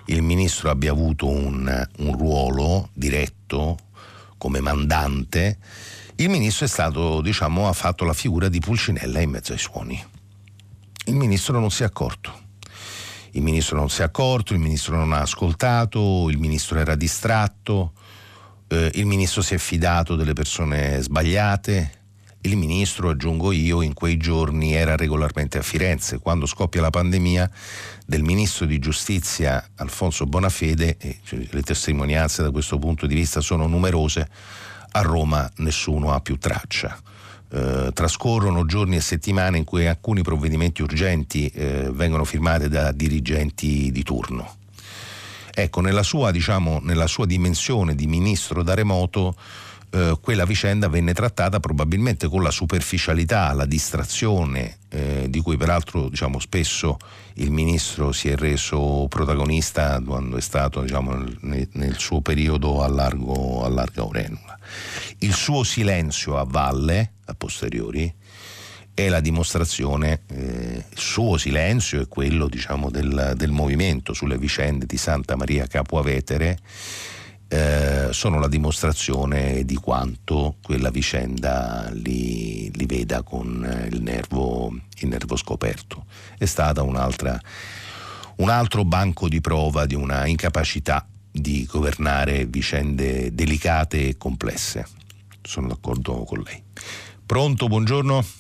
il 0.07 0.23
ministro 0.23 0.71
abbia 0.71 0.91
avuto 0.91 1.29
un, 1.29 1.89
un 1.99 2.17
ruolo 2.17 2.91
diretto 2.93 3.79
come 4.39 4.61
mandante, 4.61 5.59
il 6.17 6.29
ministro 6.31 6.65
è 6.65 6.69
stato, 6.69 7.21
diciamo, 7.21 7.69
ha 7.69 7.73
fatto 7.73 8.05
la 8.05 8.13
figura 8.13 8.49
di 8.49 8.59
Pulcinella 8.59 9.21
in 9.21 9.31
mezzo 9.31 9.53
ai 9.53 9.59
suoni. 9.59 10.03
Il 11.05 11.15
ministro 11.15 11.61
non 11.61 11.71
si 11.71 11.83
è 11.83 11.87
accorto. 11.87 12.47
Il 13.33 13.43
ministro 13.43 13.77
non 13.77 13.89
si 13.89 14.01
è 14.01 14.05
accorto, 14.05 14.53
il 14.53 14.59
ministro 14.59 14.97
non 14.97 15.13
ha 15.13 15.21
ascoltato, 15.21 16.29
il 16.29 16.39
ministro 16.39 16.79
era 16.79 16.97
distratto, 16.97 17.93
eh, 18.69 18.91
il 18.95 19.07
ministro 19.07 19.43
si 19.43 19.55
è 19.55 19.59
fidato 19.59 20.15
delle 20.17 20.33
persone 20.33 21.01
sbagliate, 21.01 21.99
il 22.43 22.57
ministro, 22.57 23.11
aggiungo 23.11 23.51
io, 23.51 23.83
in 23.83 23.95
quei 23.95 24.17
giorni 24.17 24.73
era 24.73 24.95
regolarmente 24.95 25.59
a 25.59 25.63
Firenze. 25.63 26.19
Quando 26.19 26.47
scoppia 26.47 26.81
la 26.81 26.91
pandemia 26.91 27.51
del 28.07 28.23
ministro 28.23 28.65
di 28.65 28.79
giustizia 28.79 29.71
Alfonso 29.75 30.25
Bonafede, 30.25 30.97
e 30.99 31.19
cioè, 31.25 31.45
le 31.51 31.63
testimonianze 31.63 32.43
da 32.43 32.51
questo 32.53 32.79
punto 32.79 33.07
di 33.07 33.15
vista 33.15 33.41
sono 33.41 33.67
numerose, 33.67 34.29
a 34.93 35.01
Roma 35.01 35.51
nessuno 35.57 36.13
ha 36.13 36.21
più 36.21 36.39
traccia. 36.39 36.97
Eh, 37.51 37.91
trascorrono 37.93 38.67
giorni 38.67 38.97
e 38.97 39.01
settimane 39.01 39.59
in 39.59 39.65
cui 39.65 39.87
alcuni 39.87 40.23
provvedimenti 40.23 40.83
urgenti 40.83 41.49
eh, 41.49 41.91
vengono 41.91 42.25
firmati 42.25 42.69
da 42.69 42.93
dirigenti 42.93 43.91
di 43.91 44.03
turno. 44.05 44.57
Ecco, 45.61 45.81
nella 45.81 46.05
sua, 46.05 46.31
diciamo, 46.31 46.79
nella 46.85 47.09
sua 47.09 47.27
dimensione 47.27 47.97
di 47.97 48.07
ministro 48.07 48.63
da 48.63 48.75
remoto, 48.75 49.35
eh, 49.91 50.17
quella 50.21 50.45
vicenda 50.45 50.89
venne 50.89 51.13
trattata 51.13 51.59
probabilmente 51.59 52.29
con 52.29 52.45
la 52.45 52.53
superficialità, 52.53 53.53
la 53.55 53.65
distrazione 53.65 54.77
eh, 54.89 55.27
di 55.29 55.41
cui 55.41 55.57
peraltro 55.57 56.09
diciamo, 56.09 56.39
spesso 56.39 56.97
il 57.35 57.51
ministro 57.51 58.13
si 58.13 58.29
è 58.29 58.37
reso 58.37 59.07
protagonista 59.09 60.01
quando 60.01 60.37
è 60.37 60.41
stato 60.41 60.81
diciamo, 60.83 61.25
nel, 61.41 61.69
nel, 61.73 61.99
suo 61.99 62.21
periodo 62.21 62.85
a 62.85 62.89
largo, 62.89 63.65
a 63.65 63.69
larga 63.69 64.03
Aurenula. 64.03 64.57
Il 65.19 65.35
suo 65.35 65.65
silenzio 65.65 66.39
a 66.39 66.45
valle, 66.47 67.15
a 67.25 67.35
posteriori, 67.35 68.15
è 69.05 69.09
la 69.09 69.21
dimostrazione, 69.21 70.23
eh, 70.29 70.85
suo 70.93 71.37
silenzio 71.37 72.01
è 72.01 72.09
quello 72.09 72.49
diciamo, 72.49 72.91
del, 72.91 73.35
del 73.37 73.53
movimento 73.53 74.13
sulle 74.13 74.37
vicende 74.37 74.87
di 74.87 74.97
Santa 74.97 75.37
Maria 75.37 75.69
Capuavetere 75.69 76.59
eh, 77.47 78.09
sono 78.11 78.41
la 78.41 78.49
dimostrazione 78.49 79.65
di 79.65 79.77
quanto 79.77 80.57
quella 80.63 80.91
vicenda 80.91 81.89
li, 81.93 82.71
li 82.75 82.87
veda 82.87 83.23
con 83.23 83.87
il 83.89 84.03
nervo, 84.03 84.77
il 84.97 85.09
nervo, 85.09 85.37
scoperto. 85.37 86.05
È 86.37 86.45
stata 86.45 86.83
un'altra, 86.83 87.41
un 88.37 88.49
altro 88.49 88.85
banco 88.85 89.29
di 89.29 89.41
prova 89.41 89.87
di 89.87 89.95
una 89.95 90.27
incapacità 90.27 91.07
di 91.31 91.65
governare 91.71 92.47
vicende 92.47 93.33
delicate 93.33 94.09
e 94.09 94.17
complesse. 94.17 94.87
Sono 95.41 95.69
d'accordo 95.69 96.25
con 96.25 96.43
lei. 96.43 96.61
Pronto, 97.25 97.69
buongiorno. 97.69 98.38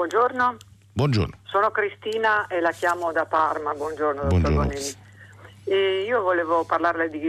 Buongiorno. 0.00 0.56
Buongiorno. 0.94 1.36
Sono 1.42 1.70
Cristina 1.70 2.46
e 2.46 2.60
la 2.60 2.70
chiamo 2.70 3.12
da 3.12 3.26
Parma. 3.26 3.74
Buongiorno, 3.74 4.22
dottor 4.22 4.40
buongiorno. 4.40 4.72
Bonini. 5.66 6.06
Io 6.06 6.22
volevo 6.22 6.64
parlarle 6.64 7.10
di, 7.10 7.20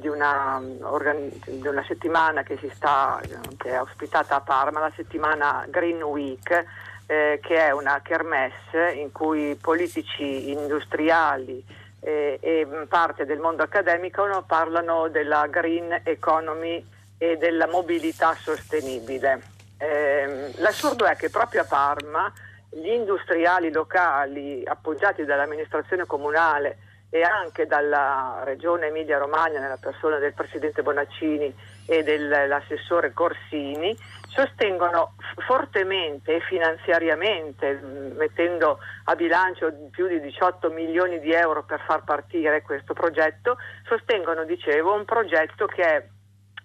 di, 0.00 0.08
una, 0.08 0.58
di, 0.62 1.66
una, 1.66 1.84
settimana 1.86 2.42
che, 2.42 2.58
sta, 2.72 3.20
che, 3.58 3.72
è 3.72 3.78
ospitata 3.78 4.36
a 4.36 4.40
Parma, 4.40 4.80
la 4.80 4.92
settimana 4.96 5.66
Green 5.68 6.02
Week, 6.02 6.64
eh, 7.04 7.40
che 7.42 7.56
è 7.56 7.72
una 7.72 8.00
kermesse 8.02 8.92
in 8.94 9.12
cui 9.12 9.54
politici 9.60 10.50
industriali 10.50 11.62
eh, 12.00 12.38
e 12.40 12.66
parte 12.88 13.26
del 13.26 13.38
mondo 13.38 13.64
accademico 13.64 14.42
parlano 14.46 15.08
della 15.08 15.46
green 15.48 16.00
economy 16.04 16.82
e 17.18 17.36
della 17.36 17.68
mobilità 17.68 18.34
sostenibile. 18.34 19.52
Eh, 19.84 20.52
l'assurdo 20.56 21.04
è 21.04 21.14
che 21.14 21.28
proprio 21.28 21.60
a 21.60 21.66
Parma 21.66 22.32
gli 22.70 22.88
industriali 22.88 23.70
locali 23.70 24.62
appoggiati 24.64 25.24
dall'amministrazione 25.24 26.06
comunale 26.06 26.78
e 27.10 27.22
anche 27.22 27.66
dalla 27.66 28.40
regione 28.44 28.86
Emilia-Romagna, 28.86 29.60
nella 29.60 29.76
persona 29.76 30.16
del 30.18 30.32
presidente 30.32 30.82
Bonaccini 30.82 31.54
e 31.86 32.02
dell'assessore 32.02 33.12
Corsini, 33.12 33.96
sostengono 34.28 35.14
fortemente 35.46 36.36
e 36.36 36.40
finanziariamente, 36.40 37.74
mettendo 38.16 38.78
a 39.04 39.14
bilancio 39.14 39.72
più 39.90 40.08
di 40.08 40.18
18 40.18 40.70
milioni 40.70 41.20
di 41.20 41.32
euro 41.32 41.62
per 41.62 41.80
far 41.86 42.02
partire 42.02 42.62
questo 42.62 42.94
progetto, 42.94 43.58
sostengono, 43.86 44.44
dicevo, 44.44 44.94
un 44.94 45.04
progetto 45.04 45.66
che 45.66 45.82
è 45.82 46.04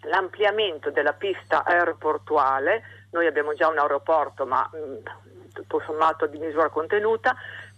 l'ampliamento 0.04 0.90
della 0.90 1.14
pista 1.14 1.64
aeroportuale, 1.64 2.82
noi 3.12 3.28
abbiamo 3.28 3.54
già 3.54 3.68
un 3.68 3.78
aeroporto 3.78 4.46
ma 4.46 4.70
tutto 5.54 5.82
sommato 5.86 6.28
di 6.28 6.38
misura 6.38 6.70
contenuta, 6.70 7.36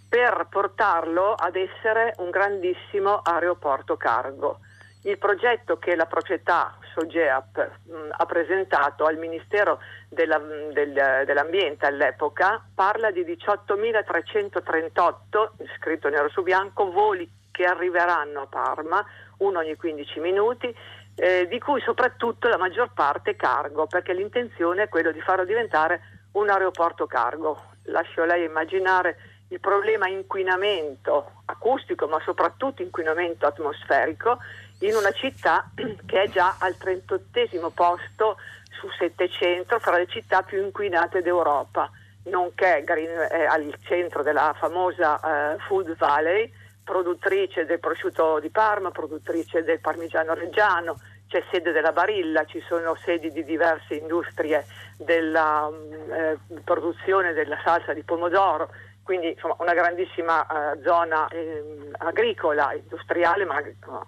per 0.08 0.48
portarlo 0.50 1.34
ad 1.34 1.56
essere 1.56 2.14
un 2.18 2.30
grandissimo 2.30 3.22
aeroporto 3.24 3.96
cargo. 3.96 4.60
Il 5.04 5.18
progetto 5.18 5.78
che 5.78 5.96
la 5.96 6.06
proprietà 6.06 6.76
Sogeap 6.94 7.72
mh, 7.86 8.10
ha 8.18 8.26
presentato 8.26 9.06
al 9.06 9.18
Ministero 9.18 9.80
della, 10.10 10.38
del, 10.38 11.24
dell'Ambiente 11.26 11.86
all'epoca 11.86 12.62
parla 12.76 13.10
di 13.10 13.22
18.338, 13.22 15.50
scritto 15.78 16.10
nero 16.10 16.28
su 16.30 16.44
bianco, 16.44 16.92
voli 16.92 17.28
che 17.52 17.64
arriveranno 17.64 18.42
a 18.42 18.48
Parma, 18.48 19.06
uno 19.38 19.60
ogni 19.60 19.76
15 19.76 20.20
minuti, 20.20 20.76
eh, 21.16 21.48
di 21.48 21.60
cui 21.60 21.82
soprattutto 21.82 22.48
la 22.48 22.58
maggior 22.58 22.92
parte 22.94 23.36
cargo, 23.36 23.88
perché 23.88 24.14
l'intenzione 24.14 24.84
è 24.84 24.90
quella 24.90 25.12
di 25.12 25.22
farlo 25.22 25.46
diventare 25.46 26.02
un 26.34 26.50
aeroporto 26.50 27.08
cargo. 27.08 27.70
Lascio 27.86 28.22
a 28.22 28.26
lei 28.26 28.46
immaginare 28.46 29.18
il 29.50 29.60
problema 29.60 30.08
inquinamento 30.08 31.44
acustico, 31.46 32.08
ma 32.08 32.20
soprattutto 32.24 32.82
inquinamento 32.82 33.46
atmosferico, 33.46 34.38
in 34.80 34.96
una 34.96 35.12
città 35.12 35.70
che 36.06 36.22
è 36.24 36.30
già 36.30 36.56
al 36.60 36.78
38 36.78 37.72
posto 37.74 38.38
su 38.80 38.88
700 38.98 39.80
fra 39.80 39.98
le 39.98 40.08
città 40.08 40.42
più 40.42 40.64
inquinate 40.64 41.22
d'Europa, 41.22 41.90
nonché 42.24 42.84
è 42.84 43.46
al 43.46 43.74
centro 43.84 44.24
della 44.24 44.56
famosa 44.58 45.20
uh, 45.22 45.60
Food 45.68 45.96
Valley, 45.98 46.52
produttrice 46.84 47.66
del 47.66 47.80
prosciutto 47.80 48.40
di 48.40 48.50
Parma, 48.50 48.92
produttrice 48.92 49.64
del 49.64 49.80
parmigiano 49.80 50.34
reggiano, 50.34 51.00
c'è 51.28 51.44
sede 51.50 51.72
della 51.72 51.94
Barilla, 51.94 52.44
ci 52.46 52.62
sono 52.68 52.96
sedi 52.96 53.32
di 53.32 53.46
diverse 53.46 53.96
industrie 53.96 54.66
della 54.98 55.70
mm, 55.70 56.12
eh, 56.12 56.38
produzione 56.64 57.32
della 57.34 57.58
salsa 57.64 57.94
di 57.94 58.04
pomodoro, 58.04 58.70
quindi 59.04 59.30
insomma, 59.30 59.56
una 59.60 59.74
grandissima 59.74 60.42
uh, 60.42 60.82
zona 60.84 61.28
eh, 61.30 61.90
agricola, 62.00 62.74
industriale, 62.74 63.46
ma 63.46 63.62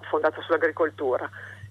fondata 0.09 0.41
sull'agricoltura. 0.41 1.29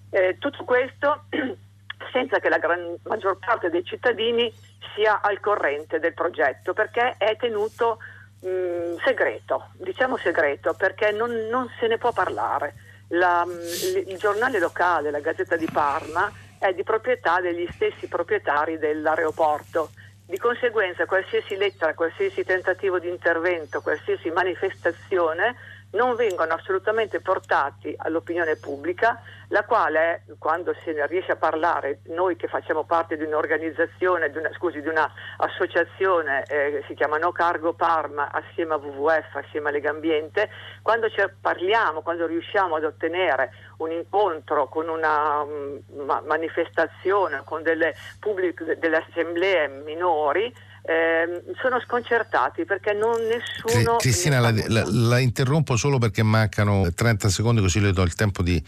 Eh, 0.09 0.37
tutto 0.39 0.63
questo 0.65 1.25
senza 2.11 2.39
che 2.39 2.49
la 2.49 2.57
gran, 2.57 2.95
maggior 3.03 3.37
parte 3.37 3.69
dei 3.69 3.83
cittadini 3.83 4.51
sia 4.95 5.21
al 5.21 5.39
corrente 5.39 5.99
del 5.99 6.13
progetto, 6.13 6.73
perché 6.73 7.15
è 7.17 7.35
tenuto 7.37 7.99
mh, 8.43 9.03
segreto, 9.03 9.69
diciamo 9.77 10.17
segreto, 10.17 10.73
perché 10.73 11.11
non, 11.11 11.31
non 11.49 11.69
se 11.79 11.87
ne 11.87 11.97
può 11.97 12.11
parlare. 12.11 12.75
La, 13.09 13.45
mh, 13.45 14.07
il 14.07 14.17
giornale 14.17 14.59
locale, 14.59 15.11
la 15.11 15.19
Gazzetta 15.19 15.55
di 15.55 15.67
Parma, 15.71 16.31
è 16.57 16.73
di 16.73 16.83
proprietà 16.83 17.41
degli 17.41 17.67
stessi 17.73 18.07
proprietari 18.07 18.77
dell'aeroporto 18.77 19.89
di 20.25 20.37
conseguenza 20.37 21.05
qualsiasi 21.05 21.55
lettera, 21.57 21.93
qualsiasi 21.93 22.43
tentativo 22.43 22.97
di 22.97 23.09
intervento, 23.09 23.81
qualsiasi 23.81 24.29
manifestazione 24.29 25.55
non 25.93 26.15
vengono 26.15 26.53
assolutamente 26.53 27.19
portati 27.19 27.93
all'opinione 27.97 28.55
pubblica, 28.55 29.21
la 29.49 29.63
quale, 29.63 30.25
quando 30.39 30.73
se 30.83 30.93
ne 30.93 31.05
riesce 31.07 31.33
a 31.33 31.35
parlare, 31.35 31.99
noi 32.05 32.35
che 32.35 32.47
facciamo 32.47 32.83
parte 32.83 33.17
di 33.17 33.23
un'organizzazione, 33.23 34.31
di 34.31 34.37
una, 34.37 34.51
scusi, 34.53 34.81
di 34.81 34.87
un'associazione, 34.87 36.43
eh, 36.45 36.83
si 36.87 36.95
chiama 36.95 37.17
No 37.17 37.31
Cargo 37.31 37.73
Parma, 37.73 38.31
assieme 38.31 38.73
a 38.73 38.77
WWF, 38.77 39.35
assieme 39.35 39.69
a 39.69 39.71
Lega 39.71 39.91
Ambiente, 39.91 40.49
quando 40.81 41.07
parliamo, 41.39 42.01
quando 42.01 42.25
riusciamo 42.25 42.75
ad 42.75 42.83
ottenere 42.83 43.51
un 43.77 43.91
incontro 43.91 44.67
con 44.67 44.89
una 44.89 45.41
um, 45.41 45.79
manifestazione, 46.25 47.41
con 47.43 47.61
delle, 47.61 47.93
pubbliche, 48.19 48.77
delle 48.79 49.05
assemblee 49.07 49.67
minori, 49.67 50.53
eh, 50.85 51.55
sono 51.61 51.79
sconcertati 51.79 52.65
perché 52.65 52.91
non 52.91 53.15
nessuno... 53.21 53.95
Cristina, 53.95 54.39
la, 54.39 54.51
la, 54.67 54.83
la, 54.85 55.19
interrompo 55.19 55.77
solo 55.77 55.97
perché 55.97 56.23
mancano 56.23 56.91
30 56.93 57.29
secondi 57.29 57.61
così 57.61 57.79
le 57.79 57.93
do 57.93 58.01
il 58.01 58.15
tempo 58.15 58.43
di 58.43 58.61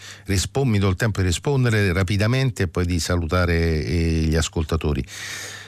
mi 0.63 0.79
do 0.79 0.87
il 0.87 0.95
tempo 0.95 1.19
di 1.19 1.27
rispondere 1.27 1.91
rapidamente 1.91 2.63
e 2.63 2.67
poi 2.69 2.85
di 2.85 2.99
salutare 3.01 3.53
eh, 3.53 4.25
gli 4.27 4.35
ascoltatori. 4.35 5.03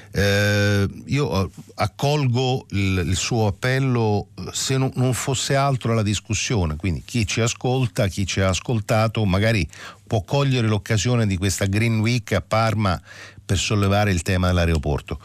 Eh, 0.10 0.88
io 1.08 1.44
eh, 1.44 1.50
accolgo 1.76 2.66
il, 2.70 3.04
il, 3.06 3.16
suo 3.18 3.48
appello 3.48 4.30
se 4.52 4.78
non, 4.78 4.90
non 4.96 5.14
fosse 5.14 5.54
altro 5.54 5.92
alla 5.92 6.02
discussione, 6.02 6.78
quindi 6.78 7.04
chi 7.04 7.28
ci 7.28 7.42
ascolta, 7.42 8.08
chi 8.08 8.26
ci 8.26 8.40
ha 8.40 8.48
ascoltato, 8.48 9.26
magari 9.26 9.68
può 10.08 10.24
cogliere 10.24 10.68
l'occasione 10.68 11.28
di 11.28 11.36
questa 11.36 11.66
Green 11.66 12.00
Week 12.00 12.32
a 12.32 12.42
Parma 12.42 13.00
per 13.46 13.58
sollevare 13.58 14.12
il 14.12 14.22
tema 14.22 14.48
dell'aeroporto. 14.48 15.20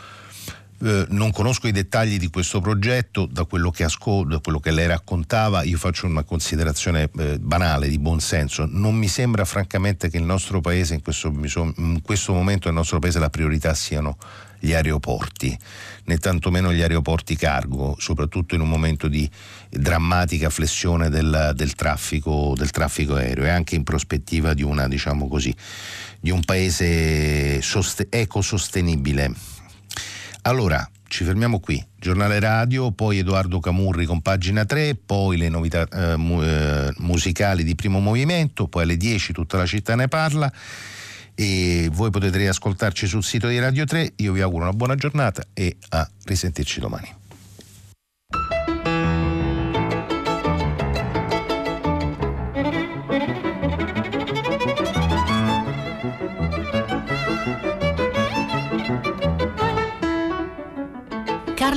Eh, 0.85 1.07
non 1.11 1.31
conosco 1.31 1.69
i 1.69 1.73
dettagli 1.73 2.19
di 2.19 2.29
questo 2.29 2.61
progetto, 2.61 3.27
da 3.27 3.45
quello 3.45 3.71
che, 3.71 3.85
ascol- 3.85 4.27
da 4.27 4.41
quello 4.41 4.59
che 4.59 4.73
lei 4.73 4.89
raccontava 4.89 5.63
io 5.63 5.79
faccio 5.79 6.07
una 6.07 6.25
considerazione 6.25 7.09
eh, 7.19 7.39
banale, 7.39 7.89
di 7.89 8.01
buon 8.01 8.19
senso. 8.19 8.67
Non 8.69 8.97
mi 8.97 9.07
sembra 9.07 9.45
francamente 9.45 10.11
che 10.11 10.17
il 10.17 10.25
nostro 10.25 10.61
paese, 10.61 10.95
in 10.95 11.03
questo, 11.03 11.29
in 11.29 12.01
questo 12.03 12.33
momento 12.33 12.67
nel 12.67 12.77
nostro 12.77 12.99
paese 12.99 13.21
la 13.21 13.31
priorità 13.31 13.75
siano 13.75 14.17
gli 14.59 14.73
aeroporti, 14.73 15.57
né 16.05 16.19
tantomeno 16.19 16.73
gli 16.73 16.83
aeroporti 16.83 17.37
cargo, 17.37 17.95
soprattutto 17.99 18.57
in 18.57 18.61
un 18.61 18.69
momento 18.69 19.07
di 19.07 19.29
drammatica 19.69 20.51
flessione 20.51 21.11
del, 21.11 21.53
del, 21.55 21.75
traffico, 21.75 22.55
del 22.57 22.71
traffico, 22.71 23.15
aereo 23.15 23.45
e 23.45 23.51
anche 23.51 23.77
in 23.77 23.85
prospettiva 23.85 24.53
di, 24.53 24.65
una, 24.65 24.89
diciamo 24.89 25.29
così, 25.29 25.55
di 26.19 26.31
un 26.31 26.43
paese 26.43 27.63
sost- 27.63 28.07
ecosostenibile. 28.09 29.52
Allora, 30.43 30.89
ci 31.06 31.23
fermiamo 31.23 31.60
qui. 31.60 31.85
Giornale 31.97 32.40
radio, 32.40 32.90
poi 32.90 33.19
Edoardo 33.19 33.60
Camurri 33.60 34.06
con 34.06 34.23
pagina 34.23 34.64
3, 34.64 34.97
poi 34.97 35.36
le 35.36 35.48
novità 35.48 35.86
eh, 35.86 36.16
mu- 36.16 36.43
eh, 36.43 36.93
musicali 36.98 37.62
di 37.62 37.77
primo 37.77 38.01
movimento, 38.01 38.66
poi 38.66 38.82
alle 38.82 38.97
10 38.97 39.32
tutta 39.32 39.56
la 39.56 39.66
città 39.66 39.94
ne 39.94 40.09
parla 40.09 40.52
e 41.35 41.89
voi 41.93 42.10
potete 42.10 42.39
riascoltarci 42.39 43.06
sul 43.06 43.23
sito 43.23 43.47
di 43.47 43.60
Radio 43.60 43.85
3. 43.85 44.14
Io 44.16 44.32
vi 44.32 44.40
auguro 44.40 44.64
una 44.64 44.73
buona 44.73 44.97
giornata 44.97 45.44
e 45.55 45.77
a 45.90 46.09
risentirci 46.24 46.81
domani. 46.81 47.09